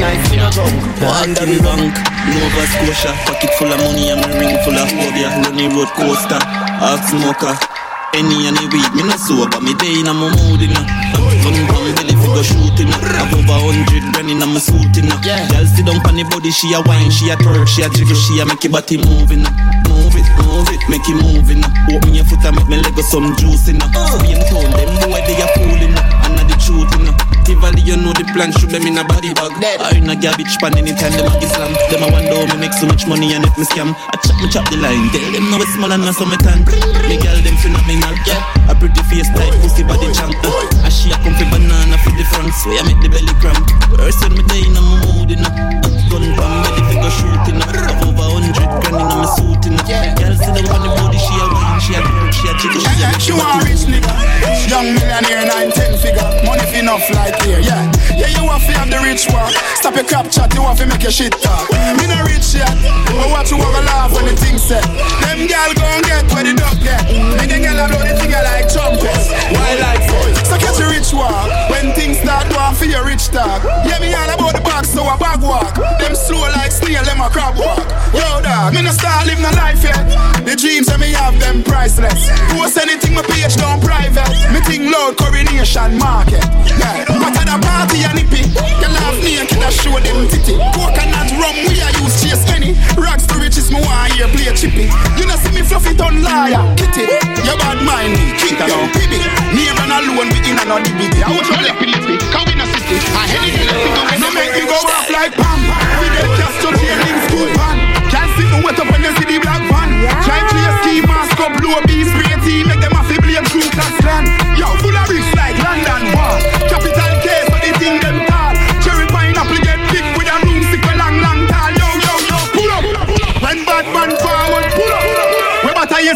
nice, 0.01 0.25
me 0.33 0.37
no 0.41 0.49
jump. 0.49 0.81
Under 1.13 1.45
the 1.45 1.61
bank, 1.61 1.93
Nova 2.25 2.65
Scotia, 2.73 3.13
pocket 3.29 3.53
full 3.61 3.69
of 3.69 3.77
money 3.85 4.09
and 4.09 4.21
my 4.25 4.33
ring 4.41 4.57
full 4.65 4.81
of 4.81 4.89
phobia. 4.89 5.29
Lonely 5.45 5.69
road 5.77 5.93
coaster, 5.93 6.41
half 6.81 7.05
smoker. 7.05 7.80
Any 8.11 8.51
and 8.51 8.59
the 8.59 8.67
weed, 8.75 8.91
me 8.99 9.07
no 9.07 9.15
sober, 9.15 9.63
me 9.63 9.71
day 9.79 10.03
in 10.03 10.11
a 10.11 10.13
my 10.13 10.27
mood 10.35 10.67
in 10.67 10.75
a 10.75 10.83
Gun 11.71 11.95
belly 11.95 12.15
fi 12.19 12.27
go 12.35 12.43
shooting 12.43 12.91
Have 12.91 13.31
over 13.31 13.71
hundred 13.71 14.03
grand 14.11 14.31
in 14.31 14.43
a 14.43 14.47
my 14.51 14.59
suit 14.59 14.99
in 14.99 15.07
a 15.07 15.15
Girl 15.23 15.67
sit 15.71 15.87
down 15.87 16.03
pon 16.03 16.19
the 16.19 16.27
body, 16.27 16.51
she 16.51 16.75
a 16.75 16.83
wine, 16.83 17.11
she 17.15 17.31
a 17.31 17.39
twerk, 17.39 17.71
she 17.71 17.87
a 17.87 17.89
jiggle, 17.89 18.19
she 18.19 18.43
a 18.43 18.45
make 18.45 18.67
your 18.67 18.75
body 18.75 18.99
moving 18.99 19.47
Move 19.87 20.19
it, 20.19 20.27
move 20.43 20.69
it, 20.75 20.83
make 20.91 21.07
it 21.07 21.19
moving 21.23 21.63
Open 21.95 22.11
your 22.11 22.27
foot 22.27 22.43
and 22.43 22.59
make 22.59 22.67
me 22.67 22.77
leg 22.83 22.99
some 23.07 23.31
juice 23.39 23.71
in 23.71 23.79
a 23.79 23.87
uh. 23.87 24.19
Spain 24.19 24.43
town, 24.51 24.67
them 24.75 24.91
boy 25.07 25.23
they 25.23 25.39
a 25.39 25.47
fooling 25.55 25.95
And 25.95 26.35
the 26.51 26.57
truth 26.59 26.91
in 26.99 27.30
Party 27.51 27.83
Valley, 27.83 27.83
you 27.83 27.99
know 27.99 28.15
the 28.15 28.23
plan, 28.31 28.55
shoot 28.55 28.71
them 28.71 28.87
in 28.87 28.95
a 28.95 29.03
body 29.03 29.35
bag. 29.35 29.51
Dead. 29.59 29.83
I 29.83 29.99
in 29.99 30.07
a 30.07 30.15
garbage 30.15 30.55
pan 30.63 30.79
anytime 30.79 31.11
them 31.19 31.27
a 31.27 31.35
get 31.43 31.51
slam. 31.51 31.75
Them 31.91 32.07
a 32.07 32.09
wonder 32.15 32.47
me 32.47 32.63
make 32.63 32.75
so 32.79 32.87
much 32.87 33.11
money 33.11 33.35
and 33.35 33.43
it 33.43 33.51
me 33.59 33.67
scam. 33.67 33.91
I 33.91 34.15
chop 34.23 34.39
me 34.39 34.47
chop 34.47 34.65
the 34.71 34.79
line, 34.79 35.11
tell 35.11 35.27
them 35.35 35.51
now 35.51 35.59
it's 35.59 35.75
small 35.75 35.91
and 35.91 36.07
now 36.07 36.15
so 36.15 36.23
me 36.31 36.39
tan. 36.39 36.63
Me 37.11 37.19
girl 37.19 37.35
them 37.43 37.57
phenomenal, 37.59 38.15
yeah. 38.23 38.71
A 38.71 38.75
pretty 38.79 39.03
face 39.11 39.27
tight, 39.35 39.51
pussy 39.67 39.83
body 39.83 40.07
champ. 40.15 40.31
Uh. 40.47 40.87
A 40.87 40.91
she 40.95 41.11
a 41.11 41.19
comfy 41.27 41.43
banana 41.51 41.99
for 42.07 42.15
the 42.15 42.23
front, 42.31 42.55
so 42.55 42.71
I 42.71 42.87
make 42.87 43.03
the 43.03 43.11
belly 43.11 43.35
cramp. 43.43 43.67
Earth 43.99 44.23
when 44.23 44.39
me 44.39 44.47
day 44.47 44.63
in 44.63 44.79
a 44.79 44.83
mood 45.03 45.35
in 45.35 45.43
a 45.43 45.51
uh, 45.51 45.91
gun 46.07 46.23
from 46.39 46.51
me 46.55 46.69
the 46.71 46.83
figure 46.87 47.15
shooting 47.19 47.59
up. 47.59 47.75
I've 47.75 47.99
over 48.07 48.31
hundred 48.31 48.55
grand 48.63 48.95
in 48.95 49.11
a 49.11 49.17
me 49.19 49.29
suit 49.35 49.63
in 49.67 49.75
a. 49.75 49.83
Yeah. 49.91 50.15
Girl 50.15 50.35
see 50.39 50.55
them 50.55 50.71
on 50.71 50.87
the 50.87 50.91
body, 50.95 51.19
she 51.19 51.35
a 51.35 51.47
wine, 51.51 51.83
she 51.83 51.99
a 51.99 52.01
girl, 52.07 52.31
she 52.31 52.47
a 52.47 52.53
chick, 52.63 52.79
she 52.79 53.03
a. 53.03 53.09
She 53.19 53.33
a 53.35 53.47
rich 53.67 53.91
nigga, 53.91 54.15
young 54.71 54.95
millionaire, 54.95 55.51
nine 55.51 55.75
ten 55.75 55.99
figure 55.99 56.40
enough 56.81 57.11
like 57.11 57.43
here, 57.43 57.61
yeah. 57.61 57.93
Yeah, 58.17 58.40
have 58.51 58.67
over 58.67 58.75
hundred 58.83 59.19
Stop 59.79 59.95
your 59.95 60.05
crap 60.05 60.27
chat, 60.27 60.51
you 60.55 60.63
want 60.63 60.77
to 60.79 60.87
make 60.87 61.03
your 61.03 61.15
shit 61.15 61.31
talk. 61.39 61.71
Me 61.71 62.03
no 62.11 62.19
rich 62.27 62.59
yet, 62.59 62.67
but 63.07 63.31
watch 63.31 63.55
you 63.55 63.63
have 63.63 63.79
a 63.79 63.83
laugh 63.87 64.11
when 64.11 64.27
the 64.27 64.35
thing 64.35 64.59
set. 64.59 64.83
Them 65.23 65.47
gal 65.47 65.71
go 65.79 65.87
and 65.87 66.03
get 66.03 66.27
where 66.35 66.43
the 66.43 66.59
dog 66.59 66.75
get. 66.83 66.99
Me 67.39 67.47
the 67.47 67.63
gal 67.63 67.79
blow 67.87 68.03
the 68.03 68.11
thing 68.19 68.35
like 68.35 68.67
trumpets. 68.67 69.31
Why 69.55 69.79
like? 69.79 70.03
So 70.51 70.59
catch 70.59 70.83
a 70.83 70.87
rich 70.91 71.15
walk 71.15 71.47
when 71.71 71.95
things 71.95 72.19
start 72.19 72.51
going 72.51 72.75
for 72.75 72.91
your 72.91 73.07
rich 73.07 73.31
talk. 73.31 73.63
Yeah, 73.87 74.03
me 74.03 74.11
all 74.19 74.27
about 74.27 74.59
the 74.59 74.63
box, 74.67 74.91
so 74.91 75.07
I 75.07 75.15
bag 75.15 75.47
walk. 75.47 75.79
Them 76.03 76.19
slow 76.19 76.43
like 76.59 76.75
snail, 76.75 77.07
them 77.07 77.23
a 77.23 77.31
crab 77.31 77.55
walk. 77.55 77.87
Yo, 78.11 78.43
dog, 78.43 78.75
me 78.75 78.83
no 78.83 78.91
start 78.91 79.31
live 79.31 79.39
no 79.39 79.55
life 79.55 79.79
yet. 79.87 80.03
The 80.43 80.59
dreams 80.59 80.91
that 80.91 80.99
me 80.99 81.15
have 81.15 81.39
them 81.39 81.63
priceless. 81.63 82.27
Post 82.51 82.83
anything 82.83 83.15
my 83.15 83.23
page 83.31 83.55
down 83.55 83.79
private. 83.79 84.27
Me 84.51 84.59
think 84.67 84.91
loud 84.91 85.15
coronation 85.15 85.95
market. 86.03 86.43
Yeah, 86.75 87.07
but 87.07 87.31
at 87.31 87.47
the 87.47 87.57
party 87.63 88.03
and 88.03 88.21
nippy, 88.41 88.65
you 88.81 88.89
laugh 88.89 89.19
me 89.23 89.39
and 89.39 89.49
can 89.49 89.63
I 89.63 89.71
show 89.71 89.93
them 89.93 90.29
titty. 90.29 90.57
Coconut 90.73 91.31
rum 91.37 91.57
we 91.69 91.81
are 91.81 91.93
use 92.01 92.23
chase 92.23 92.45
any. 92.51 92.73
Rags 92.97 93.27
to 93.29 93.37
riches 93.39 93.71
me 93.71 93.81
want 93.81 94.13
here 94.13 94.29
play 94.29 94.53
chippy. 94.57 94.89
You 95.21 95.27
know 95.29 95.37
see 95.37 95.53
me 95.53 95.63
fluffy 95.63 95.95
ton 95.95 96.23
liar, 96.23 96.57
ah, 96.57 96.75
kitty. 96.77 97.05
You 97.45 97.55
bad 97.61 97.81
mind 97.85 98.17
me, 98.17 98.33
keep 98.41 98.57
baby. 98.97 99.21
Me 99.53 99.69
run 99.77 99.93
alone, 99.93 100.29
we 100.33 100.39
in 100.45 100.57
another 100.57 100.91
BB. 100.97 101.21
I 101.23 101.29
want 101.35 101.47
you 101.49 101.59
lippy 101.61 101.87
lippy, 101.93 102.17
cause 102.33 102.45
we 102.49 102.55
no 102.57 102.65
city. 102.73 102.97
I 103.17 103.25
head 103.29 103.45
it, 103.45 104.21
no 104.21 104.29
make 104.33 104.53
me 104.57 104.65
go 104.65 104.79
off 104.79 105.09
like 105.11 105.35
Pam. 105.37 105.61
We 106.01 106.07
get 106.15 106.29
just 106.39 106.57
to 106.65 106.69
chaining 106.79 107.19
school 107.29 107.49
van. 107.57 107.77
Can't 108.09 108.31
see 108.37 108.47
me 108.49 108.59
wet 108.65 108.79
up 108.81 108.89
when 108.91 109.03
you 109.05 109.13
see 109.19 109.27
the 109.27 109.39
black 109.43 109.63
van. 109.69 109.89
Try 110.25 110.41
play 110.51 110.69
ski 110.83 110.95
mask 111.07 111.39
up, 111.41 111.53
blow 111.61 111.79
a 111.79 111.81
beat 111.87 112.07
spray 112.09 112.37
team, 112.47 112.69
make 112.69 112.81
them 112.81 112.95
a 112.97 113.03
fi 113.05 113.17
blame 113.23 113.47
true 113.51 113.69
class 113.75 113.97
land. 114.03 114.27
Yo, 114.59 114.67
full 114.83 114.97
of 114.97 115.07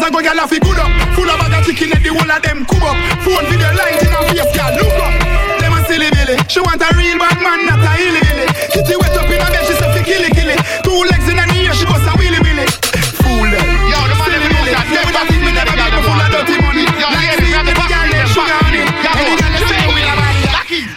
When 0.05 0.13
about 0.13 0.21
years 0.21 0.37
ago, 0.37 0.37
gyal 0.37 0.37
a 0.37 0.45
fi 0.45 0.57
good 0.61 0.77
up. 0.77 0.91
Full 1.17 1.25
of 1.25 1.37
bag 1.41 1.57
of 1.57 1.65
chicken 1.65 1.89
and 1.89 2.03
the 2.05 2.13
whole 2.13 2.29
of 2.29 2.37
them 2.45 2.61
come 2.69 2.85
up. 2.85 2.93
Phone 3.25 3.45
video 3.49 3.73
light 3.73 3.97
in 3.97 4.13
her 4.13 4.21
face, 4.29 4.51
gyal 4.53 4.77
look 4.77 5.01
up. 5.01 5.17
Them 5.57 5.73
a 5.73 5.79
silly 5.89 6.09
billy. 6.13 6.37
She 6.45 6.61
want 6.61 6.77
a 6.77 6.89
real 6.93 7.17
bad 7.17 7.41
man, 7.41 7.65
not 7.65 7.81
a 7.81 7.91
hilly 7.97 8.21
billy. 8.21 8.45
Kitty 8.69 9.01
wet 9.01 9.17
up 9.17 9.25
in 9.25 9.41
her 9.41 9.49
bed, 9.49 9.65
she 9.65 9.73
say 9.73 9.89
fi 9.97 10.01
killy 10.05 10.29
killy. 10.29 10.53
Two 10.85 10.93
legs 11.09 11.25
in 11.25 11.41
her 11.41 11.49
knee, 11.49 11.73
she 11.73 11.89
bust 11.89 12.05
a 12.05 12.13
wheelie 12.21 12.37
willy. 12.37 12.69
Fool 13.17 13.49
them. 13.49 13.65
Yo, 13.89 13.97
the 14.05 14.13
man 14.13 14.29
them 14.29 14.45
know 14.45 14.61
that. 14.69 14.85
Them 14.93 15.09
that 15.09 15.25
think 15.25 15.41
me 15.41 15.51
never 15.57 15.73
get 15.73 15.89
full 15.97 16.21
of 16.21 16.29
dirty 16.29 16.55
money. 16.61 16.85
Like 16.85 17.41
see 17.41 17.49
the 17.49 17.73
gyal 17.73 18.05
them 18.05 18.27
sugar 18.29 18.57
honey. 18.61 18.85
Any 18.85 19.33
gyal 19.41 19.57
them 19.57 19.63
say 19.65 19.89
we 19.89 20.01
have 20.05 20.21
a 20.21 20.35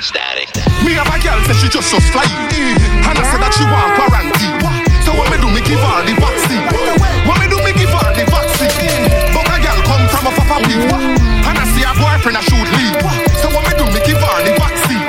Static. 0.04 0.52
me 0.84 0.92
have 1.00 1.08
a 1.08 1.16
girl 1.24 1.40
say 1.48 1.56
she 1.64 1.68
just 1.68 1.90
just 1.90 2.12
fly 2.12 2.24
And 2.24 3.16
I 3.18 3.24
said 3.24 3.40
that 3.40 3.52
she 3.56 3.64
want 3.68 3.92
quarantine 3.98 4.56
So 5.04 5.12
what 5.16 5.28
me 5.32 5.36
do, 5.42 5.48
me 5.50 5.60
give 5.66 5.80
her 5.80 6.06
the 6.06 6.14
vaccine 6.16 6.64
What 7.26 7.40
me 7.42 7.47
a 10.74 10.98
And 11.48 11.56
I 11.56 11.64
see 11.72 11.84
her 11.84 11.96
boyfriend 11.96 12.36
a 12.36 12.42
shoot 12.44 12.68
lead 12.76 12.94
So 13.40 13.48
what 13.54 13.64
me 13.64 13.72
do, 13.78 13.84
me 13.88 14.00
give 14.04 14.20
her 14.20 14.38
the 14.44 14.52
vaccine 14.60 15.02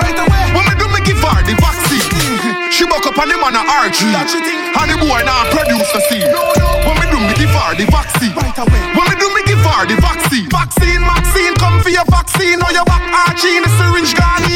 What 0.55 0.63
me 0.63 0.73
do, 0.79 0.85
me 0.87 0.99
give 1.03 1.19
her 1.19 1.39
the 1.43 1.55
vaccine 1.59 2.07
She 2.75 2.87
buck 2.87 3.03
up 3.03 3.17
on 3.19 3.27
him 3.27 3.43
on 3.43 3.55
a 3.55 3.63
RG 3.83 3.99
And 4.07 4.87
the 4.87 4.97
boy 5.01 5.19
now 5.27 5.43
produce 5.51 5.89
the 5.91 6.01
scene. 6.07 6.29
What 6.87 6.95
me 7.01 7.05
do, 7.11 7.19
me 7.19 7.33
give 7.35 7.51
her 7.51 7.75
the 7.75 7.85
vaccine 7.91 8.33
What 8.35 9.05
me 9.09 9.15
do, 9.19 9.27
me 9.35 9.41
give 9.43 9.59
her 9.59 9.83
the 9.83 9.99
vaccine 9.99 10.47
Vaccine, 10.47 11.01
vaccine, 11.03 11.53
come 11.55 11.81
for 11.81 11.89
your 11.89 12.05
vaccine. 12.05 12.61
Or 12.63 12.71
your 12.71 12.85
back 12.85 13.03
arching, 13.27 13.61
the 13.61 13.69
syringe 13.77 14.15
gone 14.15 14.48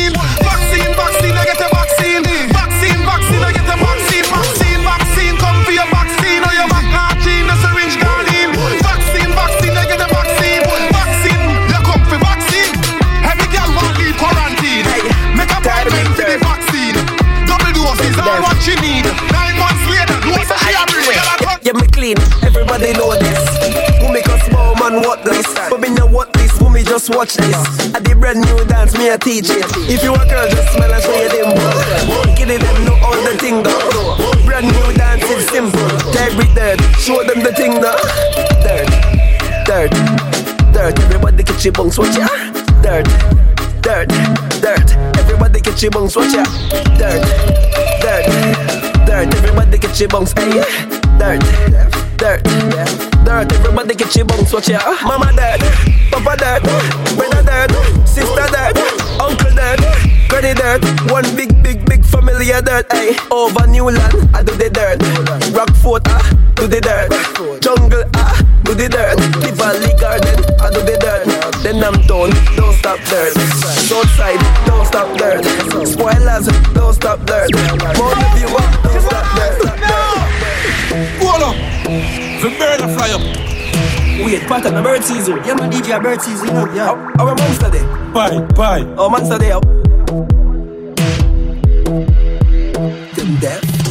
just 27.04 27.18
watch 27.18 27.34
this. 27.36 27.95
I 27.95 27.99
did 27.99 28.20
brand 28.20 28.39
new 28.39 28.66
dance, 28.66 28.97
me 28.97 29.10
a 29.10 29.18
teach 29.18 29.49
it. 29.49 29.66
If 29.91 30.04
you 30.04 30.14
a 30.14 30.24
girl, 30.24 30.47
just 30.47 30.72
smell 30.74 30.91
and 30.91 31.04
show 31.04 31.16
you 31.20 31.30
them. 31.30 32.36
Give 32.36 32.47
them 32.47 32.86
know 32.86 32.95
all 33.04 33.20
the 33.24 33.36
thing 33.39 33.64
go. 33.64 33.76
Brand 34.45 34.68
new 34.68 34.93
dance 34.95 35.24
is 35.24 35.47
simple. 35.49 35.84
Every 36.16 36.47
dirt, 36.56 36.80
show 36.99 37.24
them 37.24 37.43
the 37.43 37.51
thing 37.51 37.82
now. 37.82 37.99
Dirt, 38.64 38.88
dirt, 39.68 39.91
dirt. 40.72 40.99
Everybody 40.99 41.43
get 41.43 41.64
your 41.66 41.74
bunks, 41.74 41.97
watch 41.97 42.16
ya. 42.16 42.28
Dirt, 42.82 43.08
dirt, 43.82 44.08
dirt. 44.62 44.95
Everybody 45.18 45.60
get 45.60 45.82
your 45.82 45.91
bunks, 45.91 46.16
watch 46.16 46.34
ya. 46.34 46.43
Dirt, 46.95 47.24
dirt, 47.99 48.26
dirt. 49.06 49.28
Everybody 49.36 49.78
get 49.78 49.99
your 49.99 50.10
bunks, 50.10 50.34
hey. 50.34 50.60
Eh, 50.60 51.18
dirt, 51.20 51.43
dirt, 52.18 52.43
dirt. 52.72 53.12
Everybody 53.26 53.95
get 53.95 54.15
your 54.15 54.26
bunks, 54.26 54.53
watch 54.53 54.69
ya. 54.69 54.80
Mama 55.03 55.32
dirt, 55.34 55.61
Papa 56.11 56.36
dirt, 56.38 56.63
brother 57.15 57.41
dirt, 57.41 57.71
sister 58.07 58.47
dirt, 58.51 58.78
uncle 59.19 59.49
dirt, 59.55 59.80
granny 60.30 60.53
dirt. 60.53 60.84
One 61.09 61.24
big, 61.36 61.63
big, 61.63 61.86
big 61.86 62.05
family 62.05 62.51
of 62.51 62.65
dirt, 62.65 62.86
hey. 62.91 63.15
Over 63.32 63.65
Newland, 63.67 63.99
I 64.36 64.43
do 64.43 64.53
the 64.55 64.69
dirt. 64.69 64.99
Rockfort, 65.55 66.03
ah, 66.07 66.21
do 66.55 66.67
the 66.67 66.82
dirt. 66.82 67.09
Jungle, 67.61 68.03
ah, 68.15 68.39
do 68.63 68.76
the 68.76 68.89
dirt. 68.89 69.17
The 69.41 69.51
Valley 69.55 69.93
Garden, 69.99 70.43
I 70.61 70.69
do 70.69 70.82
the 70.82 70.97
dirt. 70.99 71.63
Then 71.63 71.84
I'm 71.84 71.99
done, 72.05 72.32
don't 72.55 72.76
stop 72.76 72.99
dirt. 73.09 73.34
Southside, 73.88 74.39
don't 74.67 74.86
stop 74.86 75.17
dirt. 75.17 75.43
Spoilers, 75.88 76.47
don't 76.74 76.93
stop 76.93 77.26
dirt. 77.26 77.49
More 77.97 78.13
of 78.13 78.39
you 78.39 78.47
up, 78.47 78.84
don't 78.84 79.01
stop 79.01 79.26
dirt. 79.36 79.80
Hold 81.19 81.43
up. 81.43 82.32
Bird 82.43 82.81
a 82.81 82.87
fly 82.89 83.09
up. 83.11 83.21
Wait, 84.25 84.45
part 84.47 84.65
of 84.65 84.73
the 84.73 84.81
bird 84.81 85.01
season. 85.01 85.37
Yeah, 85.45 85.53
man, 85.53 85.71
DJ 85.71 85.97
a 85.97 85.99
bird 86.01 86.21
season. 86.21 86.47
You 86.47 86.53
know, 86.53 86.73
yeah. 86.73 87.13
How 87.17 87.33
monster 87.33 87.71
day? 87.71 87.83
Bye, 88.13 88.41
bye. 88.53 88.81
Oh, 88.97 89.09
monster 89.09 89.37
day. 89.37 89.51
Them 93.15 93.39
deaf. 93.39 93.82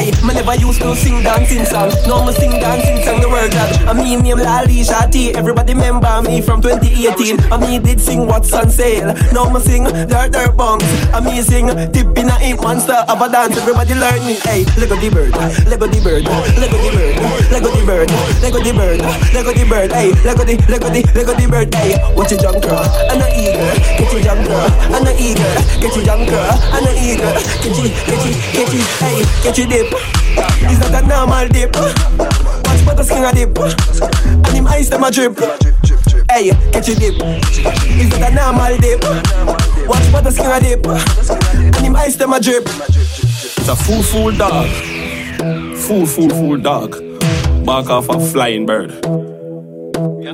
Hey, 0.00 0.16
me 0.24 0.32
never 0.32 0.56
used 0.56 0.80
to 0.80 0.96
sing 0.96 1.20
dancing 1.20 1.68
song. 1.68 1.92
Now 2.08 2.24
me 2.24 2.32
sing 2.32 2.56
dancing 2.56 3.04
song 3.04 3.20
the 3.20 3.28
word 3.28 3.52
that 3.52 3.84
I 3.84 3.92
mean 3.92 4.24
name 4.24 4.40
Lali 4.40 4.80
Shati. 4.80 5.36
Everybody 5.36 5.76
remember 5.76 6.24
me 6.24 6.40
from 6.40 6.64
2018. 6.64 7.52
I 7.52 7.60
me 7.60 7.76
did 7.76 8.00
sing 8.00 8.24
what's 8.24 8.48
on 8.56 8.70
sale. 8.72 9.12
Now 9.36 9.52
me 9.52 9.60
sing 9.60 9.84
dirt 9.84 10.32
dirt 10.32 10.56
bongs. 10.56 10.88
I 11.12 11.20
me 11.20 11.44
sing 11.44 11.68
tip 11.92 12.16
in 12.16 12.32
a 12.32 12.36
ink 12.40 12.64
monster 12.64 12.96
of 12.96 13.20
a 13.20 13.28
dance. 13.28 13.60
Everybody 13.60 13.92
learn 13.92 14.24
me. 14.24 14.40
Hey, 14.40 14.64
Lego 14.80 14.96
the 14.96 15.12
bird, 15.12 15.36
Lego 15.68 15.84
the 15.84 16.00
bird, 16.00 16.24
Lego 16.56 16.80
the 16.80 16.90
bird, 16.96 17.12
Lego 17.52 17.68
the 17.68 17.82
bird, 17.84 18.08
Lego 18.40 18.56
the 18.56 18.72
bird, 18.72 19.00
Lego 19.36 19.52
the 19.52 19.64
bird. 19.68 19.92
Hey, 19.92 20.16
Lego 20.24 20.48
the 20.48 20.56
Lego 20.64 20.88
the 20.88 21.04
Lego 21.12 21.32
the 21.36 21.44
bird. 21.44 21.68
Hey, 21.76 22.00
watch 22.16 22.32
your 22.32 22.40
jump 22.40 22.64
girl, 22.64 22.88
and 23.12 23.20
a 23.20 23.28
eager, 23.36 23.68
get 24.00 24.08
your 24.16 24.24
jump 24.24 24.48
girl, 24.48 24.64
and 24.96 25.04
a 25.04 25.12
eager, 25.20 25.52
get 25.76 25.92
your 25.92 26.08
jump 26.08 26.24
girl, 26.24 26.56
and 26.72 26.88
a 26.88 26.92
eager, 26.96 27.36
get 27.60 27.76
you, 27.76 27.92
get 28.08 28.20
you, 28.24 28.32
get 28.56 28.68
you, 28.72 28.80
hey, 29.04 29.20
get 29.44 29.60
your 29.60 29.68
dip. 29.68 29.89
It's 29.92 30.80
not 30.80 31.02
a 31.02 31.06
normal 31.06 31.48
dip. 31.48 31.74
Watch 31.74 32.84
but 32.84 32.96
the 32.96 33.04
skin 33.04 33.24
a 33.24 33.32
dip, 33.32 33.58
and 34.46 34.56
him 34.56 34.66
eyes 34.66 34.88
them 34.90 35.04
a 35.04 35.10
drip. 35.10 35.38
Hey, 36.30 36.50
get 36.72 36.86
your 36.86 36.96
dip. 36.96 37.14
It's 37.20 38.18
not 38.18 38.30
a 38.30 38.34
normal 38.34 38.76
dip. 38.78 39.02
Watch 39.88 40.12
but 40.12 40.24
the 40.24 40.30
skin 40.30 40.50
a 40.50 40.60
dip, 40.60 40.86
and 40.86 41.76
him 41.76 41.96
eyes 41.96 42.16
them 42.16 42.32
a 42.32 42.40
drip. 42.40 42.64
It's 42.66 43.68
a 43.68 43.76
fool, 43.76 44.02
fool 44.02 44.32
dog. 44.32 44.68
Fool, 45.76 46.06
fool, 46.06 46.30
fool 46.30 46.58
dog. 46.58 46.92
Back 47.66 47.90
off 47.90 48.08
a 48.08 48.20
flying 48.20 48.66
bird. 48.66 48.92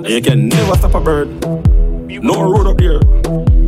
You 0.09 0.21
can 0.23 0.49
never 0.49 0.75
stop 0.77 0.95
a 0.95 1.01
bird. 1.01 1.29
No 2.23 2.43
road 2.43 2.67
up 2.67 2.81
here. 2.81 3.01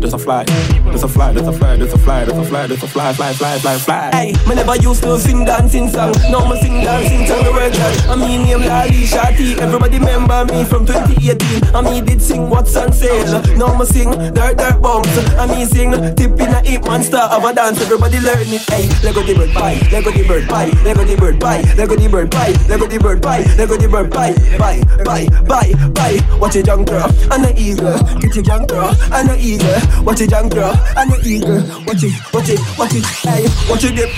There's 0.08 0.22
a 0.22 0.24
fly, 0.24 0.44
there's 0.44 1.02
a 1.02 1.08
fly, 1.08 1.32
there's 1.32 1.48
a 1.48 1.52
fly, 1.52 1.76
there's 1.76 1.92
a 1.92 1.98
fly, 1.98 2.24
there's 2.24 2.38
a 2.38 2.44
fly, 2.46 2.66
there's 2.66 2.82
a 2.82 2.88
fly, 2.88 3.12
fly, 3.12 3.32
fly, 3.34 3.58
fly, 3.58 3.76
fly. 3.76 4.10
Hey, 4.12 4.32
me 4.48 4.54
never 4.54 4.74
used 4.76 5.02
to 5.02 5.18
sing 5.18 5.44
dancing 5.44 5.90
song. 5.90 6.14
Now 6.30 6.48
me 6.48 6.58
sing 6.62 6.80
dancing 6.80 7.26
song 7.26 7.44
the 7.44 7.52
word 7.52 7.74
that 7.74 8.08
I 8.08 8.16
mean 8.16 8.44
name 8.44 8.60
Lali 8.60 9.04
Shati. 9.04 9.58
Everybody 9.58 9.98
remember 9.98 10.46
me 10.46 10.64
from 10.64 10.86
2018. 10.86 11.74
I 11.74 11.80
me 11.82 12.00
did 12.00 12.22
sing 12.22 12.48
what's 12.48 12.74
on 12.74 12.90
sale. 12.90 13.42
Now 13.58 13.76
me 13.76 13.84
sing 13.84 14.10
dirt 14.32 14.56
dirt 14.56 14.80
bumps. 14.80 15.12
I 15.36 15.44
me 15.44 15.66
sing 15.66 15.90
tip 16.16 16.40
in 16.40 16.56
a 16.56 16.60
hip 16.64 16.84
monster 16.86 17.18
of 17.18 17.44
a 17.44 17.52
dance. 17.52 17.78
Everybody 17.82 18.20
learn 18.20 18.48
it. 18.48 18.64
Hey, 18.70 18.88
Lego 19.04 19.20
the 19.20 19.34
bird 19.34 19.50
pie, 19.50 19.76
Lego 19.92 20.10
the 20.10 20.24
bird 20.24 20.48
pie, 20.48 20.70
Lego 20.88 21.04
the 21.04 21.16
bird 21.16 21.38
pie, 21.38 21.60
Lego 21.76 21.96
the 21.96 22.08
bird 22.08 22.30
pie, 22.30 22.52
Lego 22.66 22.86
the 22.86 22.98
bird 22.98 23.22
pie, 23.22 23.44
Lego 23.58 23.76
the 23.76 23.88
bird 23.88 24.10
pie, 24.10 24.32
bye, 24.56 24.80
bye, 25.04 25.28
bye, 25.44 25.72
bye. 25.92 26.38
Watch 26.40 26.54
your 26.54 26.64
young 26.64 26.86
girl 26.86 27.12
and 27.30 27.44
the 27.44 27.52
eagle. 27.58 27.98
Get 28.20 28.34
your 28.34 28.44
young 28.44 28.68
and 29.12 29.28
the 29.28 29.36
eagle. 29.38 29.97
Watch 30.04 30.20
it 30.20 30.30
junk 30.30 30.52
girl, 30.54 30.74
and 30.96 31.10
you 31.24 31.40
girl. 31.40 31.62
Watch 31.86 32.02
it, 32.02 32.12
watch 32.32 32.48
it, 32.48 32.60
watch 32.78 32.94
it, 32.94 33.04
hey, 33.04 33.44
watch 33.68 33.84
it 33.84 33.94
dip. 33.94 34.10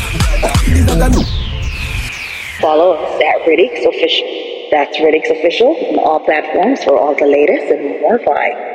Follow 2.60 2.92
us 2.94 3.22
at 3.22 3.46
Ridix 3.46 3.86
Official. 3.88 4.68
That's 4.70 4.96
Ridix 4.98 5.30
Official 5.30 5.74
on 5.74 5.98
all 5.98 6.20
platforms 6.20 6.84
for 6.84 6.96
all 6.96 7.14
the 7.14 7.26
latest 7.26 7.72
and 7.72 8.00
more 8.02 8.18
vibes. 8.18 8.69